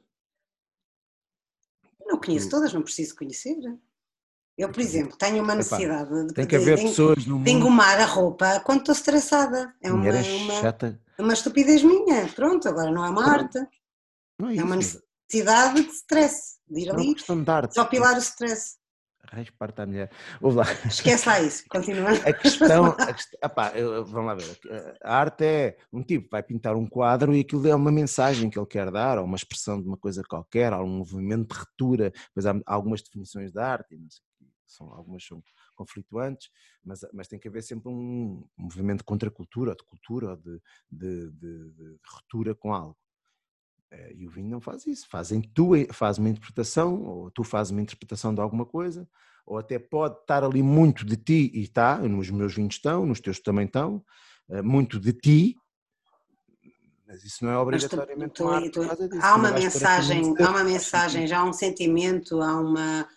[2.06, 3.56] Não conheço todas, não preciso conhecer.
[4.56, 7.38] Eu, por exemplo, tenho uma Epá, necessidade de, Tem que de- haver de- pessoas no
[7.42, 7.50] de mundo.
[7.50, 9.74] engomar a roupa quando estou estressada.
[9.82, 12.26] É uma, é uma, uma estupidez minha.
[12.34, 13.58] Pronto, agora não é uma arte.
[14.38, 16.56] Não é, É isso, uma mas necessidade de stress.
[16.68, 18.76] De ir ali de desopilar o stress.
[19.28, 20.10] Raios parte à mulher.
[20.40, 20.64] Ouve lá.
[20.86, 21.64] Esquece lá isso.
[21.68, 22.10] Continua.
[22.12, 22.94] A questão,
[23.42, 24.60] a vamos lá ver.
[25.02, 28.56] A arte é um tipo vai pintar um quadro e aquilo é uma mensagem que
[28.58, 32.12] ele quer dar, ou uma expressão de uma coisa qualquer, ou um movimento de retura.
[32.28, 33.98] Depois há algumas definições de arte,
[34.64, 35.42] são, algumas são
[35.74, 36.48] conflituantes,
[36.84, 40.60] mas, mas tem que haver sempre um, movimento de contracultura, ou de cultura, ou de,
[40.90, 42.96] de, de- de retura com algo.
[43.90, 47.70] Eh, E o vinho não faz isso, fazem tu faz uma interpretação, ou tu fazes
[47.70, 49.08] uma interpretação de alguma coisa,
[49.46, 53.20] ou até pode estar ali muito de ti, e está, nos meus vinhos estão, nos
[53.20, 54.04] teus também estão,
[54.50, 55.56] eh, muito de ti,
[57.06, 59.22] mas isso não é Mas tu- obrigatoriamente tu- uma arte tu- disso.
[59.22, 63.08] há uma mensagem, há uma mensagem, já há um sentimento, há uma,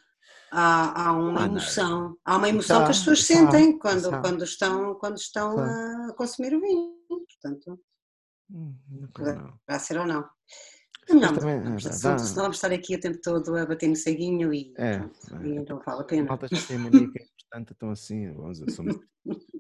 [0.52, 4.22] há, há uma Ah, emoção, há uma emoção que as pessoas tá, sentem quando, tá.
[4.22, 6.94] quando estão, quando estão a consumir o vinho.
[7.08, 7.80] Portanto,
[8.52, 8.74] Hum,
[9.18, 9.80] não.
[9.80, 10.28] ser ou não.
[11.12, 13.96] Mas Não, também, não, dá- senão vamos estar aqui o tempo todo a bater no
[13.96, 15.48] ceguinho e, É, pronto, é.
[15.48, 16.24] e não vale a pena.
[16.28, 19.00] malta já tem a mania que é importante, estão assim, vamos somos-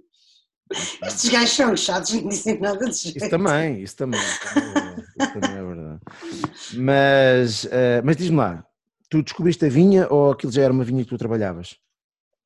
[1.03, 3.17] Estes gajos são chatos, não dizem nada de jeito.
[3.17, 5.99] Isso também, isso também, isso também é verdade.
[6.03, 6.77] É.
[6.77, 8.63] Mas, eh, mas diz-me lá,
[9.09, 11.75] tu descobriste a vinha ou aquilo já era uma vinha que tu trabalhavas?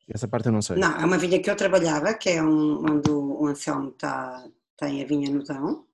[0.08, 0.78] Essa parte eu não sei.
[0.78, 4.48] Não, é uma vinha que eu trabalhava, que é um, onde o, o Anselmo tá,
[4.78, 5.86] tem a vinha no Dão.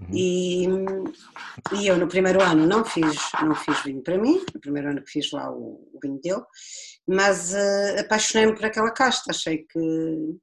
[0.00, 0.08] Uhum.
[0.12, 0.66] E,
[1.80, 5.02] e eu no primeiro ano não fiz, não fiz vinho para mim, no primeiro ano
[5.02, 6.42] que fiz lá o, o vinho dele,
[7.06, 10.38] mas eh, apaixonei-me por aquela casta, achei que,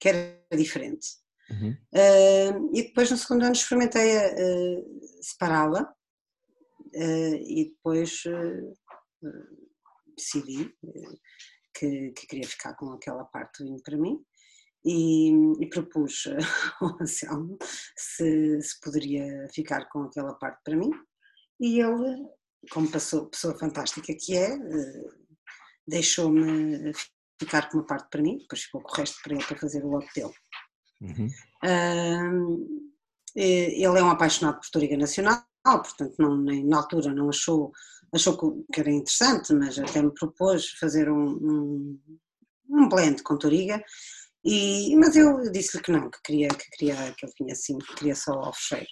[0.00, 1.08] que era diferente.
[1.50, 1.76] Uhum.
[1.92, 4.84] Eh, e depois no segundo ano experimentei eh,
[5.20, 5.92] separá-la
[6.94, 8.22] e depois
[10.16, 10.74] decidi
[11.74, 14.24] que, que queria ficar com aquela parte do vinho para mim
[14.86, 15.30] e,
[15.60, 16.28] e propus
[16.80, 17.58] ao Anselmo
[17.96, 20.90] se, se poderia ficar com aquela parte para mim
[21.60, 22.28] e ele,
[22.70, 25.04] como passou, pessoa fantástica que é, eh,
[25.88, 26.92] deixou-me
[27.38, 29.84] ficar com uma parte para mim, depois ficou com o resto para ele para fazer
[29.84, 30.32] o lote dele.
[31.00, 31.28] Uhum.
[33.34, 37.72] Eh, ele é um apaixonado por Toriga Nacional, portanto, não, nem, na altura não achou,
[38.14, 42.00] achou que- que era interessante, mas até me propôs fazer um, um,
[42.68, 43.82] um blend com Toriga,
[44.46, 47.94] e, mas eu disse-lhe que não, que queria que, queria, que ele vinha assim, que
[47.96, 48.86] queria só ao fecheiro,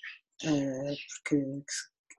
[0.44, 1.44] eh, porque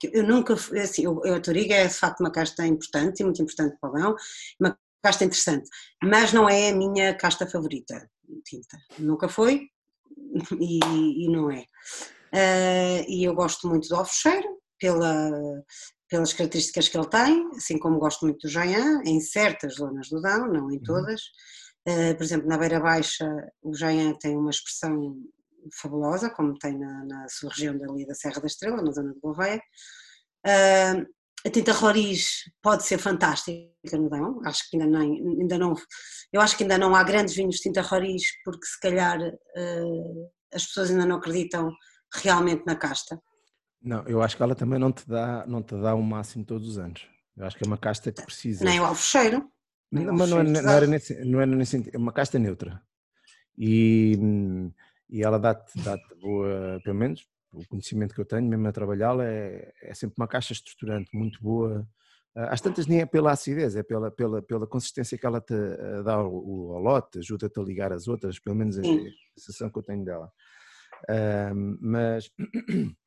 [0.00, 3.20] que eu nunca, fui- assim, eu, eu- a Toriga é de facto uma casta importante
[3.20, 4.14] e muito importante para o Leão,
[4.60, 5.68] uma casta interessante,
[6.02, 8.08] mas não é a minha casta favorita,
[8.44, 9.68] tinta, nunca foi,
[10.60, 11.64] e, e não é.
[12.32, 15.30] Ah, e eu gosto muito do alfecheiro, pela,
[16.10, 20.20] pelas características que ele tem, assim como gosto muito do Jaian, em certas zonas do
[20.20, 21.22] Dão, não em todas.
[21.22, 21.26] Ah,
[22.16, 23.26] por exemplo, na Beira Baixa,
[23.62, 25.16] o Jaian tem uma expressão
[25.80, 29.20] fabulosa, como tem na, na sua região dali da Serra da Estrela, na zona de
[29.20, 29.60] Gouveia.
[30.44, 31.02] Ah,
[31.44, 35.74] a tinta Roriz pode ser fantástica no Dão, acho que ainda, nem, ainda não,
[36.32, 40.26] eu acho que ainda não há grandes vinhos de tinta Roriz, porque se calhar ah,
[40.52, 41.70] as pessoas ainda não acreditam
[42.12, 43.20] realmente na casta.
[43.82, 46.68] Não, eu acho que ela também não te dá, não te dá o máximo todos
[46.68, 47.08] os anos.
[47.36, 48.64] Eu acho que é uma casta que precisa.
[48.64, 49.48] Nem o alfecheiro.
[49.90, 52.82] Não, mas não, é, não era nesse, não era nesse sentido, é uma casta neutra.
[53.56, 54.18] E,
[55.08, 57.26] e ela dá-te dá boa, pelo menos
[57.56, 61.42] o conhecimento que eu tenho, mesmo a trabalhá-la, é, é sempre uma caixa estruturante muito
[61.42, 61.88] boa.
[62.34, 65.54] Ah, às tantas nem é pela acidez, é pela, pela, pela consistência que ela te
[65.54, 69.70] ah, dá ao, ao lote, ajuda-te a ligar as outras, pelo menos é a sensação
[69.70, 70.30] que eu tenho dela.
[71.10, 72.30] Uh, mas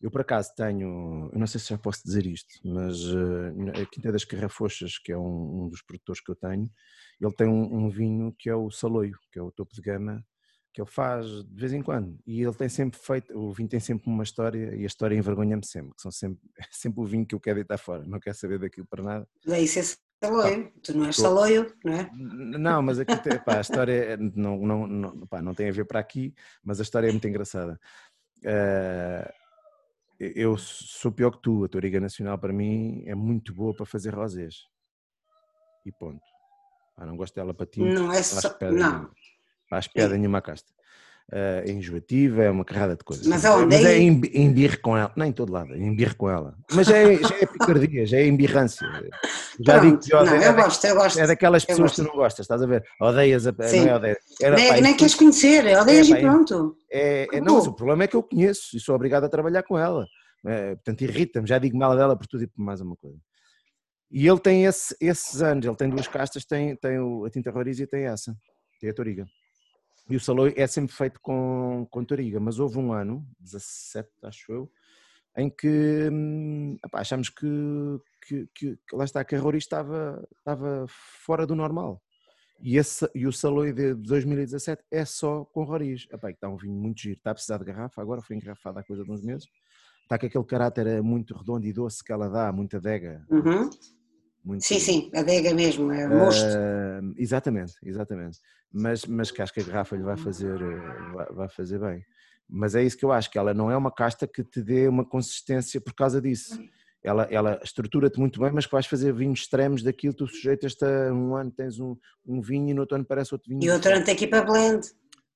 [0.00, 3.86] eu por acaso tenho, eu não sei se já posso dizer isto, mas uh, a
[3.86, 6.70] Quinta das Carrafochas, que é um, um, dos produtores que eu tenho,
[7.20, 10.24] ele tem um, um, vinho que é o Saloio, que é o topo de gama,
[10.72, 12.18] que ele faz de vez em quando.
[12.26, 15.66] E ele tem sempre feito, o vinho tem sempre uma história e a história envergonha-me
[15.66, 18.36] sempre, que são sempre, é sempre o vinho que eu quero deitar fora, não quero
[18.36, 19.28] saber daquilo para nada.
[19.44, 19.84] Daí ser
[20.22, 22.10] Saloio, tu não és Saloio, não é?
[22.12, 25.86] Não, mas aqui pá, a história é, não, não, não, pá, não tem a ver
[25.86, 27.80] para aqui, mas a história é muito engraçada.
[28.38, 29.40] Uh,
[30.20, 34.14] eu sou pior que tu, a Toriga Nacional para mim é muito boa para fazer
[34.14, 34.66] rosés.
[35.86, 36.20] E ponto.
[36.94, 37.80] Ah, não gosto dela para ti.
[37.80, 38.54] Não é só.
[38.70, 39.10] Não.
[39.68, 40.70] Faz piada nenhuma casta.
[41.32, 43.24] Uh, é enjoativa, é uma carrada de coisas.
[43.24, 43.76] Mas aonde?
[43.76, 46.56] Mas é embirre com ela, nem em todo lado, é embirre com ela.
[46.72, 48.84] Mas é, já é picardia, já é embirrância.
[49.60, 51.20] Já Pronto, digo que não, é, eu gosto, eu gosto.
[51.20, 52.84] É daquelas pessoas que tu não gostas, estás a ver?
[53.00, 53.54] Odeias a.
[53.62, 53.82] Sim.
[53.82, 54.18] Não é odeias.
[54.42, 56.76] Era, nem, pá, nem queres conhecer, odeias é, e pronto.
[56.90, 59.78] É, é, não, o problema é que eu conheço e sou obrigado a trabalhar com
[59.78, 60.06] ela.
[60.44, 63.18] É, portanto, irrita-me, já digo mal dela por tudo e por mais uma coisa.
[64.10, 67.52] E ele tem esse, esses anos, ele tem duas castas, tem, tem o, a tinta
[67.52, 68.34] roriz e tem essa,
[68.80, 69.26] tem a toriga.
[70.10, 74.52] E o Saloi é sempre feito com, com Toriga, mas houve um ano, 17 acho
[74.52, 74.72] eu,
[75.36, 77.46] em que hum, achamos que,
[78.26, 82.02] que, que, que, lá está, que a Rory estava, estava fora do normal.
[82.60, 86.06] E, esse, e o Saloi de 2017 é só com Roriz.
[86.12, 88.82] Epá, está um vinho muito giro, está a precisar de garrafa, agora foi engarrafado há
[88.82, 89.48] coisa de uns meses.
[90.02, 93.24] Está com aquele caráter muito redondo e doce que ela dá, muita adega.
[93.30, 93.70] Uhum.
[94.44, 96.46] Muito sim, sim, adega mesmo, é mosto.
[96.46, 98.38] Uh, exatamente, exatamente
[98.72, 102.04] mas, mas que acho que a garrafa lhe vai fazer, eh, vai fazer bem.
[102.48, 104.88] Mas é isso que eu acho, que ela não é uma casta que te dê
[104.88, 106.60] uma consistência por causa disso.
[107.02, 111.12] Ela, ela estrutura-te muito bem, mas que vais fazer vinhos extremos daquilo, tu sujeitas-te a
[111.12, 113.62] um ano tens um, um vinho e no outro ano parece outro vinho.
[113.62, 114.86] E outro ano tem que ir para blend.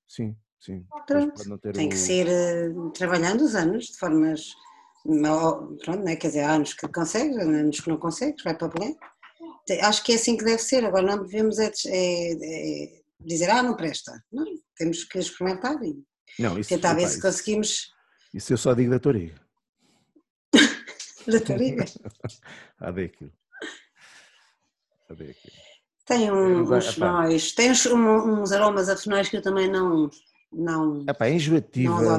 [0.07, 0.84] Sim, sim.
[1.07, 1.88] Pronto, tem o...
[1.88, 4.50] que ser uh, trabalhando os anos de formas,
[5.05, 6.16] pronto, né?
[6.16, 8.96] quer dizer, há anos que consegues, anos que não consegues, vai para blend.
[9.82, 13.62] Acho que é assim que deve ser, agora não devemos é, é, é dizer, ah,
[13.62, 14.12] não presta.
[14.32, 14.44] Não,
[14.76, 16.02] temos que experimentar e
[16.38, 17.92] não, isso, tentar ver se conseguimos.
[18.32, 19.40] Isso eu só digo da Toriga.
[21.26, 21.84] da Toriga?
[22.80, 23.32] ah, daquilo.
[25.09, 25.64] Ah, daquilo.
[26.07, 30.11] Tem um, uns tem uns, uns aromas a fenóis que eu também não,
[30.55, 31.05] não.
[31.09, 32.18] Epá, é enjoativa,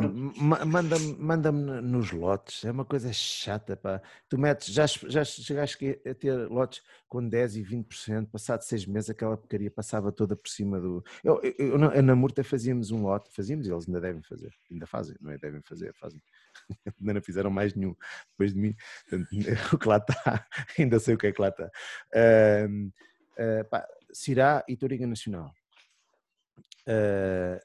[0.65, 3.75] manda-me manda nos lotes, é uma coisa chata.
[3.75, 4.01] Pá.
[4.29, 9.09] Tu metes, já, já chegaste a ter lotes com 10 e 20%, passado seis meses
[9.09, 11.03] aquela porcaria passava toda por cima do.
[11.23, 15.15] Eu, eu, eu, na Murta fazíamos um lote, fazíamos, eles ainda devem fazer, ainda fazem,
[15.21, 15.37] não é?
[15.37, 16.21] Devem fazer, fazem.
[16.99, 17.95] ainda não fizeram mais nenhum
[18.31, 18.75] depois de mim,
[19.09, 19.29] Portanto,
[19.73, 21.71] o que lá está, ainda sei o que é que lá está.
[22.13, 22.87] Uh,
[23.39, 25.51] uh, pá, Cirá e Toriga Nacional.
[26.87, 27.59] Uh,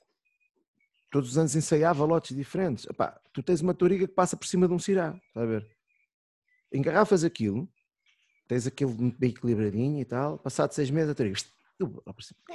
[1.10, 2.86] todos os anos ensaiava lotes diferentes.
[2.86, 5.66] Epá, tu tens uma toriga que passa por cima de um cirá, está a ver?
[6.72, 7.68] Engarrafas aquilo,
[8.46, 11.36] tens aquilo bem equilibradinho e tal, passado seis meses a toriga,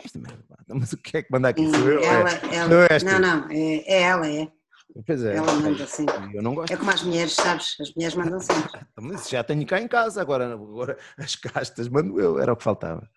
[0.04, 1.64] esta merda, mas o que é que manda aqui?
[1.64, 4.52] Ela, é, ela, não, é não, não, é, é ela, é.
[5.06, 5.36] Pois é.
[5.36, 6.06] Ela manda assim.
[6.34, 6.72] Eu não gosto.
[6.72, 7.76] É como as mulheres, sabes?
[7.82, 8.82] As mulheres mandam sempre.
[9.00, 12.64] Mas já tenho cá em casa, agora, agora as castas mando eu, era o que
[12.64, 13.10] faltava.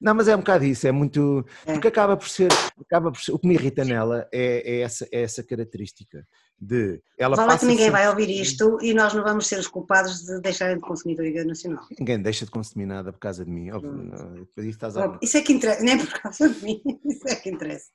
[0.00, 1.44] Não, mas é um bocado isso, é muito.
[1.64, 1.72] É.
[1.72, 2.50] Porque acaba por ser.
[2.80, 6.26] Acaba por ser o que me irrita nela é, é essa, é essa característica
[6.60, 10.22] de ela Fala que ninguém vai ouvir isto e nós não vamos ser os culpados
[10.22, 11.84] de deixarem de consumir Toriga Nacional.
[11.98, 13.70] Ninguém deixa de consumir nada por causa de mim.
[13.72, 14.46] Hum.
[14.58, 15.18] Isso, a...
[15.22, 17.86] isso, é que interessa, nem por causa de mim, isso é que interessa.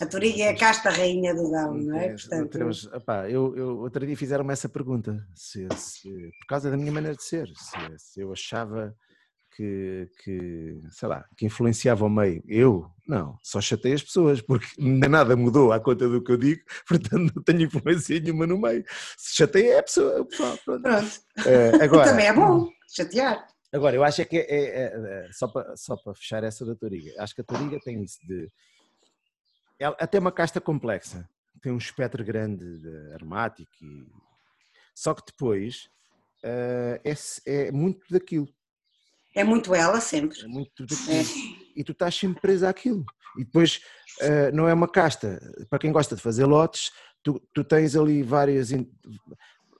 [0.00, 2.10] A Toriga é a casta rainha do Dão, não é?
[2.10, 2.58] Portanto...
[2.94, 6.08] Opá, eu, eu, outro dia fizeram-me essa pergunta, se, se,
[6.40, 8.94] por causa da minha maneira de ser, se, se eu achava
[9.60, 12.42] que, que, sei lá, que influenciava o meio.
[12.48, 16.62] Eu, não, só chatei as pessoas, porque nada mudou à conta do que eu digo,
[16.88, 18.82] portanto não tenho influência nenhuma no meio.
[19.18, 20.56] Se chatei é a pessoa, o pessoal.
[20.64, 20.82] Pronto.
[20.82, 21.20] pronto.
[21.46, 23.46] É, agora, Também é bom chatear.
[23.70, 26.74] Agora, eu acho é que é, é, é, só, para, só para fechar essa da
[26.74, 28.50] Toriga, acho que a Toriga tem isso de.
[29.78, 31.28] Ela, até uma casta complexa,
[31.60, 34.06] tem um espectro grande de aromático, e,
[34.94, 35.90] só que depois
[36.44, 37.14] uh, é,
[37.68, 38.48] é muito daquilo
[39.34, 40.40] é muito ela sempre.
[40.42, 41.22] É muito é.
[41.76, 43.04] E tu estás sempre presa àquilo.
[43.38, 43.80] E depois
[44.22, 45.40] uh, não é uma casta.
[45.68, 46.90] Para quem gosta de fazer lotes,
[47.22, 48.70] tu, tu tens ali várias,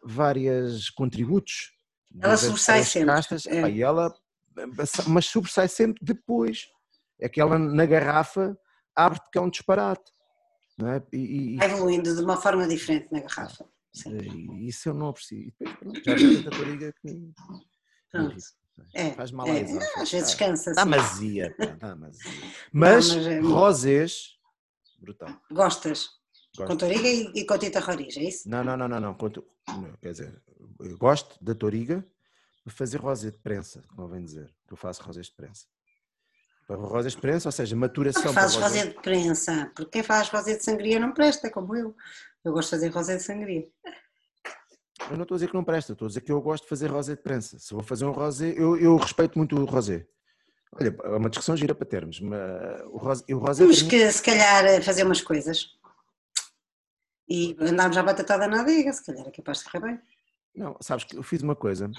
[0.03, 1.72] várias contributos.
[2.20, 3.09] Ela sobressai sempre.
[3.09, 3.70] Castas, é.
[3.70, 4.12] e ela,
[5.07, 6.66] mas sobressai sempre depois.
[7.20, 8.57] É que ela na garrafa
[8.96, 10.11] abre-te que é um disparate.
[10.78, 11.03] Não é?
[11.12, 13.68] E, e, Vai evoluindo de uma forma diferente na garrafa.
[13.92, 14.66] Sim.
[14.66, 15.38] Isso eu não aprecio.
[15.38, 16.01] E depois, pronto,
[16.42, 17.32] já tanta que.
[18.11, 18.36] Pronto.
[18.95, 20.72] É, faz mal é, não, às vezes cansa.
[20.72, 21.55] Dá mazia.
[22.72, 23.41] Mas, não, mas é...
[23.41, 24.39] rosés,
[24.99, 25.28] brutal.
[25.51, 26.09] Gostas?
[26.57, 26.68] Gosto.
[26.68, 28.49] Com toriga e, e com tinta roriz, é isso?
[28.49, 29.14] Não, não, não, não, não.
[29.14, 30.43] Quer dizer,
[30.81, 32.05] eu gosto da toriga
[32.64, 35.66] para fazer rosé de prensa, convém dizer, que eu faço rosés de prensa.
[36.66, 38.24] Para rosés de prensa, ou seja, maturação.
[38.24, 41.97] Não fazes rosé de prensa, porque quem faz rosé de sangria não presta, como eu.
[42.45, 43.68] Eu gosto de fazer rosé de sangria.
[45.11, 46.69] Eu não estou a dizer que não presta, estou a dizer que eu gosto de
[46.69, 47.59] fazer rosé de prensa.
[47.59, 50.07] Se vou fazer um rosé, eu, eu respeito muito o rosé.
[50.73, 54.23] Olha, é uma discussão gira para termos, mas o rosé, o rosé Temos que, se
[54.23, 55.67] calhar, fazer umas coisas
[57.29, 60.01] e andámos à batatada na adega, se calhar é capaz de correr bem.
[60.55, 61.91] Não, sabes que eu fiz uma coisa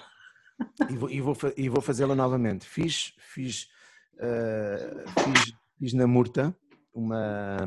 [0.90, 2.66] e vou, e vou, e vou fazê-la novamente.
[2.66, 3.68] Fiz, fiz,
[4.16, 6.56] uh, fiz, fiz na Murta
[6.94, 7.58] uma,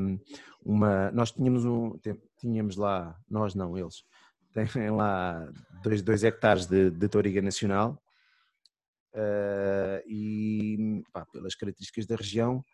[0.63, 1.11] uma.
[1.11, 1.99] Nós tínhamos um.
[2.39, 4.05] Tínhamos lá, nós não, eles,
[4.55, 5.49] têm lá
[5.83, 8.01] dois, dois hectares de, de toriga nacional
[9.15, 12.65] uh, e pá, pelas características da região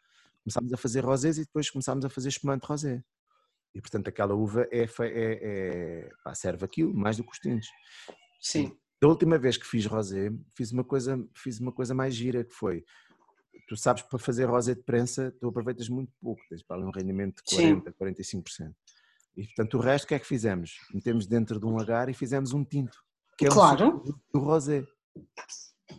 [0.42, 3.02] começámos a fazer rosés e depois começámos a fazer espumante rosé.
[3.74, 7.68] E portanto aquela uva é, é, é pá, serve aquilo mais do que os tintos.
[8.40, 8.76] Sim.
[9.00, 12.52] Da última vez que fiz rosé, fiz uma coisa, fiz uma coisa mais gira que
[12.52, 12.84] foi
[13.70, 17.36] tu sabes para fazer rosé de prensa, tu aproveitas muito pouco, tens para um rendimento
[17.36, 18.42] de 40, Sim.
[18.42, 18.74] 45%.
[19.36, 20.78] E portanto o resto o que é que fizemos?
[20.92, 22.98] Metemos dentro de um agar e fizemos um tinto,
[23.38, 24.02] que é claro.
[24.04, 24.84] um do rosé.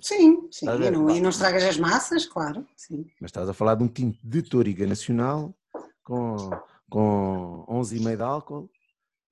[0.02, 0.66] Sim, sim.
[0.68, 2.66] E não, e não estragas as massas, claro.
[2.76, 3.06] Sim.
[3.20, 5.56] Mas estás a falar de um tinto de Toriga Nacional
[6.04, 6.36] com,
[6.90, 8.72] com 11,5 de álcool,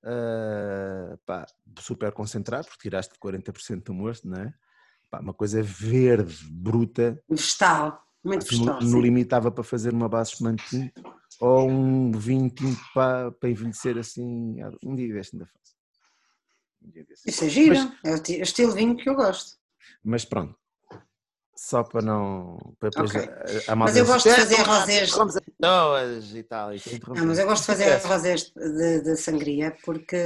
[0.03, 1.45] uh, pá,
[1.79, 4.53] super concentrado, porque tiraste 40% do mosto, não é?
[5.09, 7.21] Pá, uma coisa verde, bruta.
[7.27, 8.81] Vegetal, muito vegetal.
[8.81, 13.49] No, no limitava para fazer uma base de tinto ou um vinho tinto para, para
[13.49, 14.57] envelhecer assim.
[14.83, 15.75] Um dia deste ainda faço.
[16.81, 16.91] Um
[17.25, 19.57] Isso é giro, mas, é o estilo vinho que eu gosto.
[20.03, 20.55] Mas pronto,
[21.55, 22.57] só para não.
[22.79, 23.29] Para okay.
[23.67, 25.11] a, a mas eu gosto de fazer rosés.
[26.33, 26.73] e tal.
[26.73, 26.81] E
[27.15, 30.17] não, mas eu gosto de fazer rosés de, de sangria porque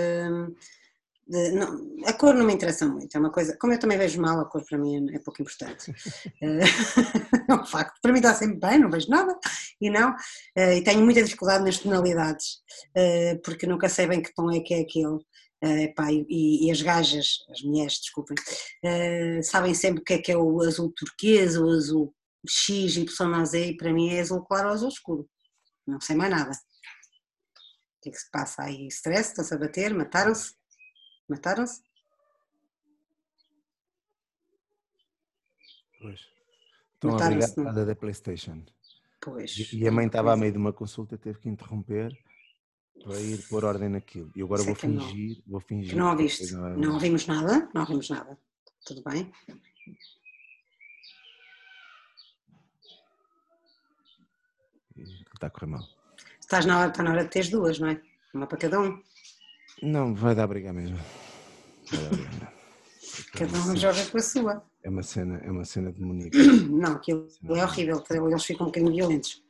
[1.26, 4.21] de, não, a cor não me interessa muito, é uma coisa, como eu também vejo
[4.21, 5.93] mal, a cor para mim é, pouco importante.
[6.41, 6.59] Eh,
[7.49, 9.38] é um facto, para mim está sempre bem, não vejo nada,
[9.80, 10.15] e não,
[10.55, 12.61] eh, e tenho muita dificuldade nas tonalidades,
[12.95, 15.19] eh, porque nunca sei bem que tom é que é aquele.
[15.63, 18.36] Uh, e, e, as gajas, as mulheres, desculpem,
[18.84, 22.13] uh, sabem sempre o que é que é o azul turquesa, o azul
[22.45, 25.30] X, Y, Z, e para mim é azul claro ou azul escuro.
[25.88, 26.51] Não sei mais nada.
[26.51, 28.88] O que é que se passa aí?
[28.88, 29.30] Stress?
[29.30, 29.93] Estão-se a bater?
[29.93, 30.53] Mataram-se?
[31.34, 31.81] Mataram-se?
[35.99, 36.19] Pois.
[36.93, 38.63] Estão a brigar da Playstation.
[39.19, 39.73] Pois.
[39.73, 42.15] E a mãe estava a meio de uma consulta, teve que interromper
[43.03, 44.31] para ir pôr ordem naquilo.
[44.36, 45.43] E agora vou fingir, não.
[45.47, 45.89] vou fingir.
[45.89, 46.53] Que não ouviste.
[46.53, 48.38] Não, é não ouvimos nada, não ouvimos nada.
[48.86, 49.31] Tudo bem?
[55.34, 55.84] Está a correr mal.
[56.39, 57.99] Estás na hora, está na hora de teres duas, não é?
[58.36, 59.01] Uma para cada um.
[59.84, 60.97] Não, vai dar briga mesmo.
[61.91, 62.53] Vai dar briga.
[63.38, 64.63] Cada um joga com a sua.
[64.81, 66.38] É uma cena, é uma cena demoníaca.
[66.69, 69.43] Não, aquilo é horrível, eles ficam um bocadinho violentos.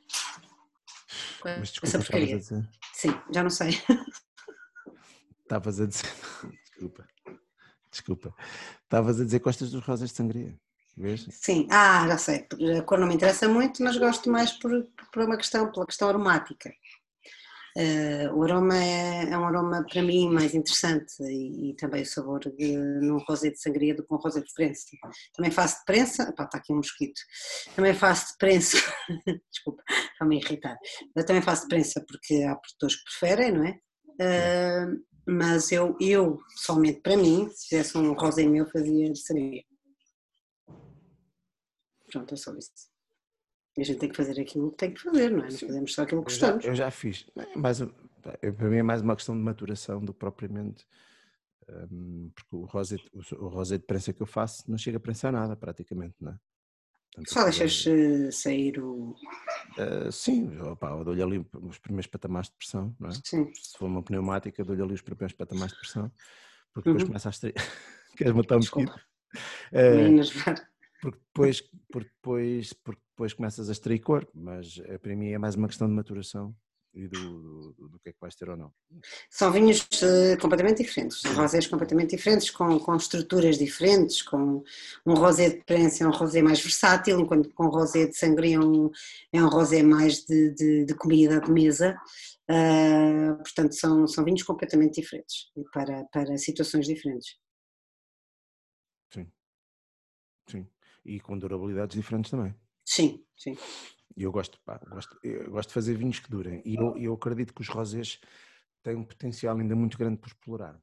[1.45, 2.69] Mas desculpa, estavas a dizer?
[2.93, 3.81] Sim, já não sei.
[5.41, 6.09] Estavas a dizer.
[6.63, 7.07] Desculpa.
[7.91, 8.35] Desculpa.
[8.83, 10.57] Estavas a dizer que gostas dos rosas de sangria.
[10.95, 11.27] Vês?
[11.31, 12.47] Sim, ah, já sei.
[12.77, 14.71] A cor não me interessa muito, mas gosto mais por,
[15.11, 16.73] por uma questão, pela questão aromática.
[17.75, 22.05] Uh, o aroma é, é, um aroma para mim mais interessante e, e também o
[22.05, 24.85] sabor de, num rosé de sangria do que um rosé de prensa.
[25.33, 27.19] Também faço de prensa, pá, está aqui um mosquito,
[27.75, 28.77] também faço de prensa,
[29.51, 30.77] desculpa, está-me irritar,
[31.15, 33.79] eu também faço de prensa porque há produtores que preferem, não é?
[34.21, 39.63] Uh, mas eu, eu, somente para mim, se fizesse um rosé meu, fazia de sangria.
[42.11, 42.92] Pronto, é só isso.
[43.77, 45.49] E a gente tem que fazer aquilo que tem que fazer, não é?
[45.49, 46.63] Não fazemos só aquilo que gostamos.
[46.63, 47.25] Eu já, eu já fiz.
[47.55, 50.85] Mas, para mim é mais uma questão de maturação do que propriamente.
[51.69, 55.31] Um, porque o rosé, o rosé de prensa que eu faço não chega a prensar
[55.31, 56.39] nada, praticamente, não é?
[57.15, 59.15] Portanto, Só deixas uh, sair o.
[59.77, 63.13] Uh, sim, opa, eu dou-lhe ali os primeiros patamares de pressão, não é?
[63.23, 63.51] Sim.
[63.53, 66.11] Se for uma pneumática, dou-lhe ali os primeiros patamares de pressão,
[66.73, 67.07] porque depois uhum.
[67.09, 67.53] começa a extrair.
[68.17, 68.95] Queres matar um mosquito?
[69.71, 70.63] Uh,
[71.01, 71.61] porque depois,
[71.91, 75.67] porque depois, porque depois começas a extrair cor, mas eh, para mim é mais uma
[75.67, 76.55] questão de maturação
[76.93, 78.71] e do, do, do, que é que vais ter ou não.
[79.29, 84.63] São vinhos uh, completamente diferentes, são rosés completamente diferentes, com, com estruturas diferentes, com
[85.05, 88.57] um rosé de prensa é um rosé mais versátil, enquanto com um rosé de sangria
[88.57, 88.91] é um,
[89.31, 91.97] é um rosé mais de, de, de comida de mesa.
[92.49, 97.37] Uh, portanto, são, são vinhos completamente diferentes para, para situações diferentes.
[99.11, 99.31] Sim,
[100.49, 100.67] sim.
[101.05, 102.53] E com durabilidades diferentes também.
[102.93, 103.57] Sim, sim.
[104.15, 106.61] E eu gosto, pá, gosto, eu gosto de fazer vinhos que durem.
[106.63, 108.21] E eu, eu acredito que os rosés
[108.83, 110.79] têm um potencial ainda muito grande por explorar.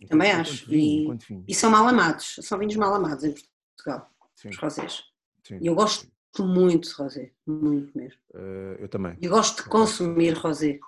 [0.00, 0.68] Enquanto, Também acho.
[0.68, 4.48] Vinho, e, e, são mal amados, são vinhos mal amados em Portugal, Sim.
[4.48, 5.04] os rosés.
[5.46, 5.58] Sim.
[5.60, 6.10] E eu gosto
[6.40, 8.20] muito de rosé, muito mesmo.
[8.34, 9.16] Uh, eu também.
[9.20, 10.80] E gosto de consumir rosé.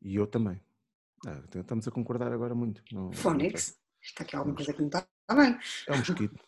[0.00, 0.58] E eu também.
[1.26, 2.82] Ah, então estamos a concordar agora muito.
[3.12, 5.58] Fónix, está aqui alguma coisa que não está bem.
[5.86, 6.47] É um mosquito.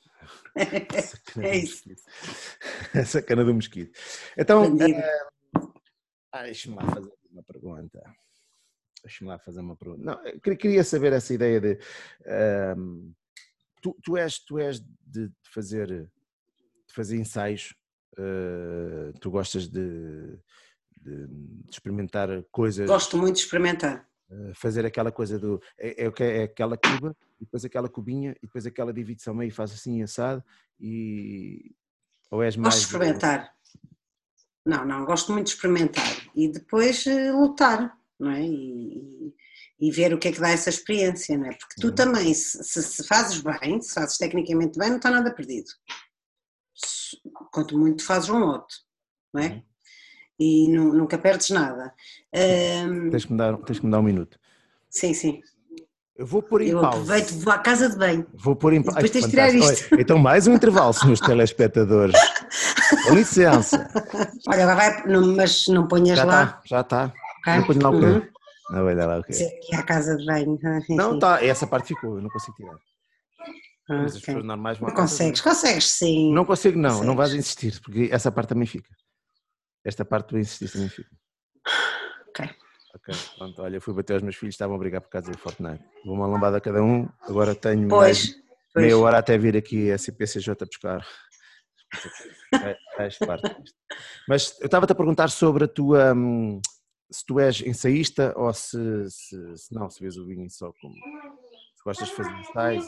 [1.40, 1.88] É isso.
[2.94, 3.98] A sacana do mosquito.
[4.36, 5.72] Então, uh,
[6.42, 8.02] deixa-me lá fazer uma pergunta.
[9.02, 10.02] Deixa-me lá fazer uma pergunta.
[10.02, 11.78] Não, queria saber essa ideia de.
[12.22, 13.14] Uh,
[13.80, 17.74] tu, tu, és, tu és de fazer, de fazer ensaios,
[18.18, 20.38] uh, tu gostas de,
[21.00, 22.86] de, de, experimentar coisas.
[22.86, 24.09] Gosto muito de experimentar.
[24.30, 25.60] Eh, fazer aquela coisa do.
[25.76, 29.48] É, é, é aquela cuba, e depois aquela cubinha, e depois aquela divide-se ao meio
[29.48, 30.44] e faz assim assado,
[30.78, 31.74] e.
[32.30, 32.74] Ou és mais.
[32.74, 33.52] Gosto de experimentar.
[34.64, 36.04] Não, não, gosto muito de experimentar
[36.34, 38.42] e depois uh, lutar, não é?
[38.44, 39.34] E,
[39.80, 41.56] e, ver o que é que dá essa experiência, não é?
[41.56, 41.94] Porque tu uhum.
[41.94, 45.70] também, se, se, fazes bem, se fazes tecnicamente bem, não está nada perdido.
[47.50, 48.76] Quanto muito fazes um lote,
[49.32, 49.48] não é?
[49.48, 49.69] Uhum
[50.40, 51.92] e nu, nunca perdes nada.
[52.34, 54.38] Um, tens, que me dar, tens que me dar um minuto.
[54.88, 55.42] Sim, sim.
[56.16, 56.98] Eu vou pôr em eu pausa.
[56.98, 58.26] Aproveito, vou à casa de banho.
[58.34, 58.96] Vou pôr em pausa.
[58.96, 59.88] Depois tens de tirar isto.
[59.92, 62.18] Olha, então, mais um intervalo, senhores telespectadores.
[63.06, 63.88] Com licença.
[64.48, 66.46] Olha, vai, não, mas não ponhas já lá.
[66.46, 67.12] Tá, já está.
[67.40, 67.56] Okay.
[67.56, 68.06] Não ponho lá o quê?
[68.06, 68.22] Uhum.
[68.70, 69.32] Não vai dar lá o quê?
[69.32, 70.58] Aqui à casa de banho.
[70.88, 72.76] Não, tá, essa parte ficou, eu não consigo tirar.
[73.88, 76.32] Ah, mas as pessoas normais vão Não consegues, consegues sim.
[76.32, 77.06] Não consigo, não, consegues.
[77.06, 78.88] não vais insistir, porque essa parte também fica.
[79.84, 81.10] Esta parte tu insististe também fica.
[82.28, 82.50] Ok.
[82.92, 85.84] Ok, pronto, olha, fui bater aos meus filhos, estavam a brigar por causa do Fortnite.
[86.04, 88.34] Vou uma lambada a cada um, agora tenho pois, mais
[88.74, 88.84] pois.
[88.84, 91.06] meia hora até vir aqui a CPCJ buscar.
[92.96, 93.56] Faz parte
[94.28, 96.12] Mas eu estava-te a perguntar sobre a tua.
[96.14, 96.60] Hum,
[97.10, 98.78] se tu és ensaísta ou se,
[99.08, 100.94] se, se não, se vês o vinho só como.
[100.94, 102.86] Se gostas de fazer ensaios.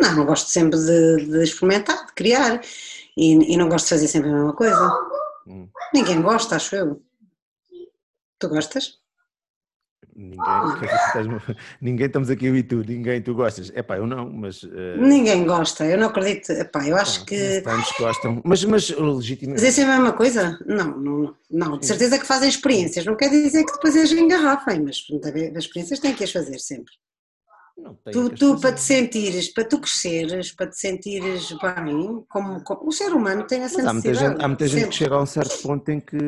[0.00, 2.60] Não, eu gosto sempre de, de experimentar, de criar
[3.16, 4.90] e, e, não gosto de fazer sempre a mesma coisa.
[5.46, 5.68] Hum.
[5.92, 7.02] Ninguém gosta, acho eu.
[8.38, 9.02] Tu gostas?
[10.14, 10.36] Ninguém,
[11.80, 13.72] ninguém estamos aqui eu e tu, ninguém, tu gostas.
[13.74, 14.62] É pá, eu não, mas.
[14.62, 14.98] Uh...
[14.98, 16.50] Ninguém gosta, eu não acredito.
[16.52, 17.60] Epá, eu acho ah, que.
[17.62, 19.60] Tantos gostam, mas, mas legitimamente.
[19.60, 20.58] Fazer sempre a mesma coisa?
[20.66, 21.78] Não, não, não.
[21.78, 25.02] De certeza que fazem experiências, não quer dizer que depois as engarrafem, mas
[25.56, 26.92] as experiências têm que as fazer sempre.
[28.12, 32.92] Tu, tu para te sentires, para tu cresceres, para te sentires bem, como, como o
[32.92, 33.88] ser humano tem essa.
[33.88, 36.18] Há muita, gente, há muita gente que chega a um certo ponto em que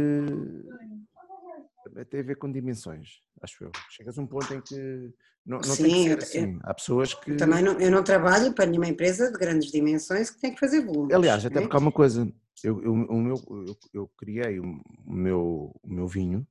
[2.11, 3.73] tem a ver com dimensões, acho eu.
[3.91, 5.13] Chegas a um ponto em que
[5.47, 6.59] não, não Sim, tem que assim.
[6.63, 7.37] Há pessoas que.
[7.37, 10.85] Também não, eu não trabalho para nenhuma empresa de grandes dimensões que tem que fazer
[10.85, 11.15] volumes.
[11.15, 11.61] Aliás, até é?
[11.61, 12.27] porque há uma coisa,
[12.63, 16.47] eu, eu, o meu, eu, eu criei o meu, o meu vinho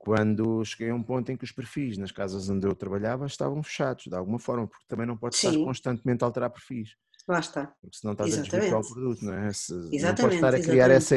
[0.00, 3.62] quando cheguei a um ponto em que os perfis nas casas onde eu trabalhava estavam
[3.62, 6.96] fechados, de alguma forma, porque também não podes estar constantemente a alterar perfis.
[7.28, 7.66] Lá está.
[7.82, 8.54] Porque senão estás exatamente.
[8.54, 9.52] a desvirtuar o produto, não é?
[9.52, 11.16] Se, exatamente, não podes estar a criar essa,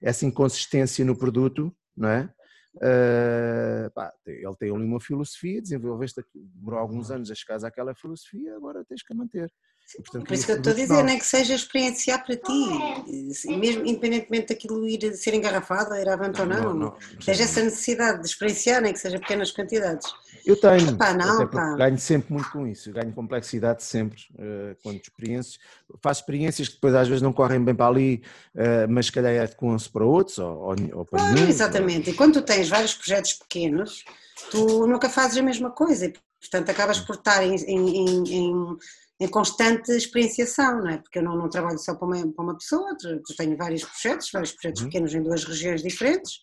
[0.00, 2.32] essa inconsistência no produto, não é?
[2.76, 8.56] Uh, pá, ele tem ali uma filosofia, desenvolveste, demorou alguns anos a chegar àquela filosofia,
[8.56, 9.52] agora tens que a manter.
[9.96, 13.86] Portanto, Por isso que eu estou a dizer, nem que seja experienciar para ti, mesmo
[13.86, 18.26] independentemente daquilo ir ser engarrafado, ir avante ou não, não, não, seja essa necessidade de
[18.26, 20.12] experienciar, nem que seja pequenas quantidades.
[20.44, 21.76] Eu tenho, pá, não, pá.
[21.76, 25.58] ganho sempre muito com isso, ganho complexidade sempre, uh, quando experiências,
[26.02, 28.22] faço experiências que depois às vezes não correm bem para ali,
[28.54, 31.48] uh, mas se calhar é adequam-se para outros ou, ou, ou para nenhum.
[31.48, 32.14] Exatamente, ou...
[32.14, 34.04] e quando tu tens vários projetos pequenos,
[34.50, 38.76] tu nunca fazes a mesma coisa, portanto acabas por estar em, em, em
[39.20, 40.98] em constante experienciação, não é?
[40.98, 42.96] Porque eu não, não trabalho só para uma, para uma pessoa,
[43.36, 44.88] tenho vários projetos, vários projetos uhum.
[44.88, 46.40] pequenos em duas regiões diferentes.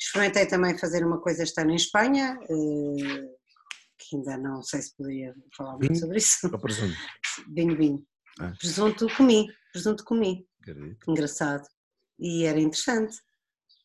[0.00, 3.24] Experimentei também fazer uma coisa este ano em Espanha, eh,
[3.98, 6.48] que ainda não sei se poderia falar muito sobre isso.
[6.52, 6.96] Ou presunto?
[7.54, 8.06] Vinho, vinho.
[8.40, 8.52] Ah.
[8.58, 10.46] Presunto comi, presunto comi.
[11.08, 11.66] Engraçado.
[12.18, 13.16] E era interessante,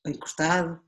[0.06, 0.80] bem cortado,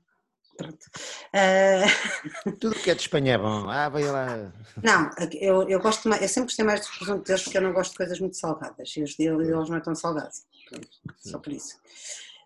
[0.60, 0.90] Pronto.
[1.32, 2.52] Uh...
[2.60, 3.66] Tudo que é de Espanha é bom.
[3.70, 4.52] Ah, vai lá.
[4.82, 7.72] Não, eu, eu gosto mais, eu sempre gostei mais dos presuntos deles porque eu não
[7.72, 10.42] gosto de coisas muito salgadas e os deles não é tão salgados.
[10.68, 11.76] Pronto, só por isso.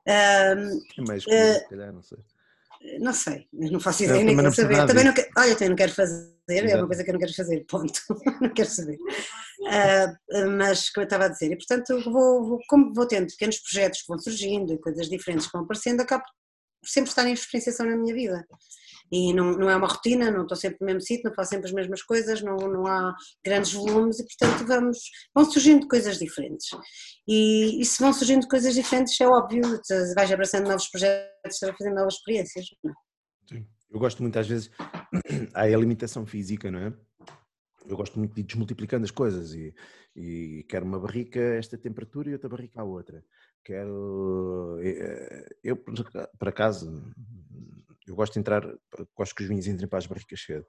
[0.07, 2.19] Uh, é mais comida, uh, calhar, não sei.
[3.01, 4.87] não sei, não faço ideia, eu nem quero saber.
[4.87, 6.71] Também não olha, eu também não quero fazer, Exato.
[6.71, 8.01] é uma coisa que eu não quero fazer, ponto.
[8.41, 8.99] não quero saber.
[9.61, 13.59] Uh, mas, como eu estava a dizer, e portanto, vou, vou, como vou tendo pequenos
[13.59, 16.23] projetos que vão surgindo e coisas diferentes que vão aparecendo, acabo
[16.87, 18.45] sempre estar em diferenciação na minha vida
[19.13, 21.69] e não, não é uma rotina, não estou sempre no mesmo sítio, não faço sempre
[21.69, 23.15] as mesmas coisas, não, não há
[23.45, 24.99] grandes volumes e portanto vamos,
[25.35, 26.69] vão surgindo coisas diferentes.
[27.29, 29.63] E, e se vão surgindo coisas diferentes é óbvio,
[30.15, 32.67] vais abraçando novos projetos, vais fazendo novas experiências.
[32.85, 33.55] É?
[33.55, 33.67] Sim.
[33.91, 34.71] Eu gosto muito às vezes,
[35.55, 36.93] há a limitação física, não é?
[37.87, 39.75] Eu gosto muito de desmultiplicando as coisas e,
[40.17, 43.23] e quero uma barrica a esta temperatura e outra barrica a outra.
[43.65, 44.79] Quero.
[44.83, 47.03] Eh, eu, por acaso,
[48.07, 48.63] eu gosto de entrar,
[49.17, 50.67] gosto que os vinhos entrem para as barricas cedo,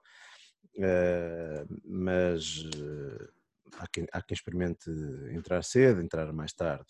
[0.78, 3.28] uh, mas uh,
[3.78, 4.90] há, quem, há quem experimente
[5.30, 6.86] entrar cedo, entrar mais tarde.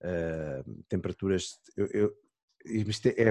[0.00, 2.14] Uh, temperaturas, eu, eu,
[2.64, 3.30] isto é, é,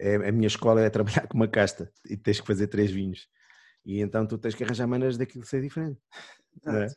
[0.00, 3.28] é, a minha escola é trabalhar com uma casta e tens que fazer três vinhos.
[3.84, 6.00] E então tu tens que arranjar maneiras daquilo ser diferente.
[6.66, 6.88] É?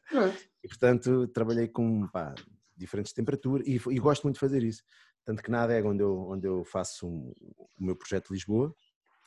[0.63, 2.33] E portanto trabalhei com pá,
[2.75, 4.83] diferentes temperaturas e, e, gosto muito de fazer isso.
[5.25, 7.33] Tanto que na adega onde eu, onde eu faço um,
[7.79, 8.73] o meu projeto de Lisboa,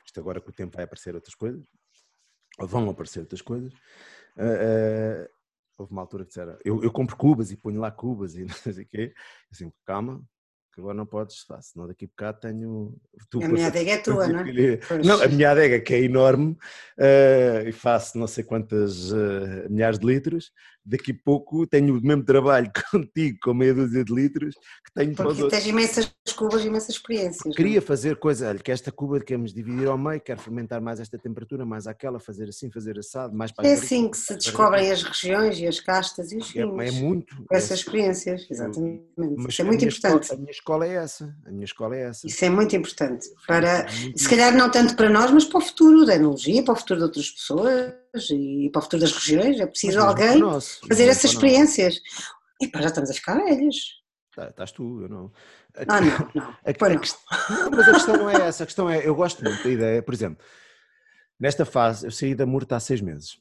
[0.04, 1.64] isto agora com o tempo vai aparecer outras coisas,
[2.58, 5.28] ou vão aparecer outras coisas, uh, uh,
[5.78, 8.54] houve uma altura que disseram, eu, eu compro cubas e ponho lá cubas e não
[8.54, 9.14] sei o quê,
[9.50, 10.22] assim, calma,
[10.74, 12.96] que agora não podes, fazer, senão daqui a bocado tenho.
[13.30, 14.44] Tu, a minha adega é tua, não é?
[15.04, 16.52] Não, a minha adega que é enorme
[16.98, 20.50] uh, e faço não sei quantas uh, milhares de litros,
[20.84, 24.54] daqui a pouco tenho o mesmo trabalho contigo com meia dúzia de litros
[24.84, 27.54] que tenho Porque para tens imensas cubas e imensas experiências.
[27.54, 27.86] Queria não?
[27.86, 31.64] fazer coisa, olha, que esta cuba queremos dividir ao meio, quero fermentar mais esta temperatura,
[31.64, 35.58] mais aquela, fazer assim, fazer assado, mais para É assim que se descobrem as regiões
[35.58, 36.78] e as castas e os vinhos.
[36.78, 37.36] É, é muito.
[37.36, 39.04] Com essas experiências, exatamente.
[39.16, 40.24] Mas Isso é muito importante.
[40.24, 42.26] Escola, a minha escola é essa, a minha escola é essa.
[42.26, 43.26] Isso é muito importante.
[43.46, 46.62] Para, é muito se calhar não tanto para nós, mas para o futuro da enologia,
[46.62, 49.60] para o futuro de outras pessoas e para o futuro das regiões.
[49.60, 50.40] É preciso alguém
[50.88, 52.00] fazer essas experiências.
[52.60, 54.04] E pá, já estamos a ficar velhos.
[54.34, 55.32] Tá, estás tu, eu não.
[55.76, 56.42] Ah, não, não.
[56.42, 57.70] A, a, não.
[57.70, 60.12] Mas a questão não é essa, a questão é, eu gosto muito da ideia, por
[60.12, 60.44] exemplo,
[61.38, 63.34] nesta fase, eu saí da Murta há seis meses,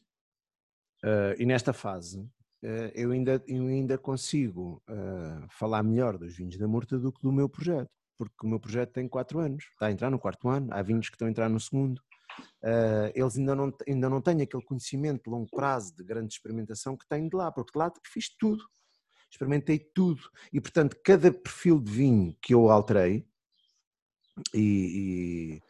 [1.03, 6.57] uh, e nesta fase uh, eu, ainda, eu ainda consigo uh, falar melhor dos vinhos
[6.57, 9.87] da Murta do que do meu projeto, porque o meu projeto tem quatro anos, está
[9.87, 12.01] a entrar no quarto ano, há vinhos que estão a entrar no segundo,
[13.13, 17.07] eles ainda não, ainda não têm aquele conhecimento de longo prazo, de grande experimentação que
[17.07, 18.63] tenho de lá, porque de lá fiz tudo
[19.33, 20.21] experimentei tudo
[20.51, 23.27] e, portanto, cada perfil de vinho que eu alterei
[24.53, 25.61] e, e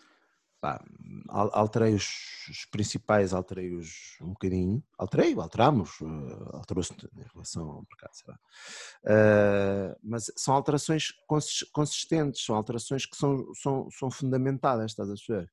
[0.60, 0.84] pá,
[1.30, 2.06] alterei os,
[2.50, 8.40] os, principais, alterei-os um bocadinho, alterei, alterámos, uh, alterou-se em relação ao mercado, será?
[9.04, 11.14] Uh, mas são alterações
[11.72, 15.52] consistentes, são alterações que são, são, são fundamentadas, estás a ver?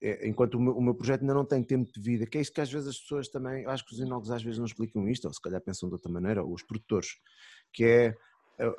[0.00, 2.40] É, enquanto o meu, o meu, projeto ainda não tem tempo de vida, que é
[2.40, 5.08] isto que às vezes as pessoas também, acho que os enólogos às vezes não explicam
[5.08, 7.16] isto, ou se calhar pensam de outra maneira, ou os produtores,
[7.72, 8.14] que é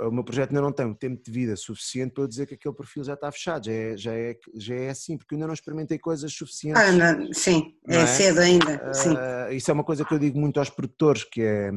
[0.01, 2.55] o meu projeto ainda não tem um tempo de vida suficiente para eu dizer que
[2.55, 5.47] aquele perfil já está fechado, já é, já é, já é assim, porque eu ainda
[5.47, 6.81] não experimentei coisas suficientes.
[6.81, 8.93] Ah, não, sim, é, é, cedo ainda.
[8.93, 9.13] Sim.
[9.13, 11.71] Uh, isso é uma coisa que eu digo muito aos produtores, que é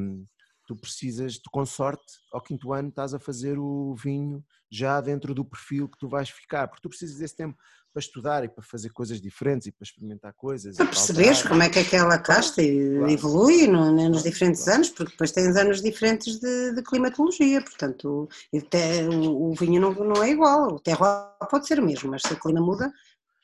[0.66, 5.34] tu precisas, tu com sorte, ao quinto ano estás a fazer o vinho já dentro
[5.34, 7.56] do perfil que tu vais ficar, porque tu precisas desse tempo
[7.92, 10.76] para estudar e para fazer coisas diferentes e para experimentar coisas.
[10.76, 13.10] Para perceberes como é que aquela casta claro.
[13.10, 14.78] evolui no, nos diferentes claro.
[14.78, 20.22] anos, porque depois tens anos diferentes de, de climatologia, portanto o, o, vinho não, não
[20.22, 22.92] é igual, o terroir pode ser o mesmo, mas se o clima muda,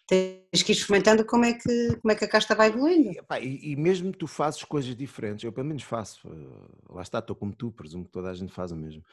[0.09, 3.11] tens que ir experimentando como é que, como é que a casta vai evoluindo.
[3.43, 7.19] E, e, mesmo que tu fazes coisas diferentes, eu pelo menos faço, eh, lá está,
[7.19, 9.05] estou como tu, presumo que toda a gente faz o mesmo.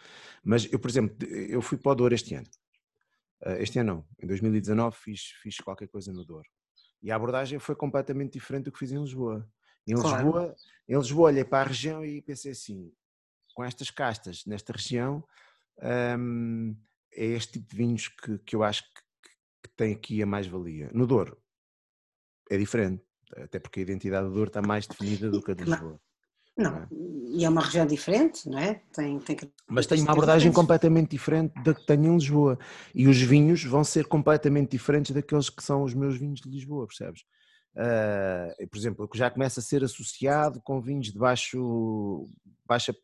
[0.42, 2.48] Mas eu, por exemplo, eu fui para o Douro este ano.
[3.42, 6.48] Eh, este ano não, em 2019 fiz, fiz qualquer coisa no Douro.
[7.02, 9.48] E a abordagem foi completamente diferente do que fiz em Lisboa.
[9.88, 10.56] Em Lisboa, claro.
[10.88, 12.92] em Lisboa olhei para a região e pensei assim,
[13.54, 15.24] com estas castas nesta região,
[16.18, 16.76] hum,
[17.14, 19.30] é este tipo de vinhos que, que eu acho que,
[19.64, 20.90] que tem aqui a mais-valia.
[20.94, 21.38] No Douro
[22.50, 23.04] é diferente,
[23.36, 26.00] até porque a identidade do Douro está mais definida do que a de Lisboa.
[26.58, 26.88] Não, é?
[26.92, 28.82] e é uma região diferente, não é?
[28.94, 29.38] Tem, tem
[29.68, 32.58] Mas tem uma abordagem completamente diferente da que tenho em Lisboa.
[32.94, 36.88] E os vinhos vão ser completamente diferentes daqueles que são os meus vinhos de Lisboa,
[36.88, 37.24] percebes?
[37.76, 42.30] Uh, por exemplo, que já começa a ser associado com vinhos de baixo,
[42.66, 42.96] baixa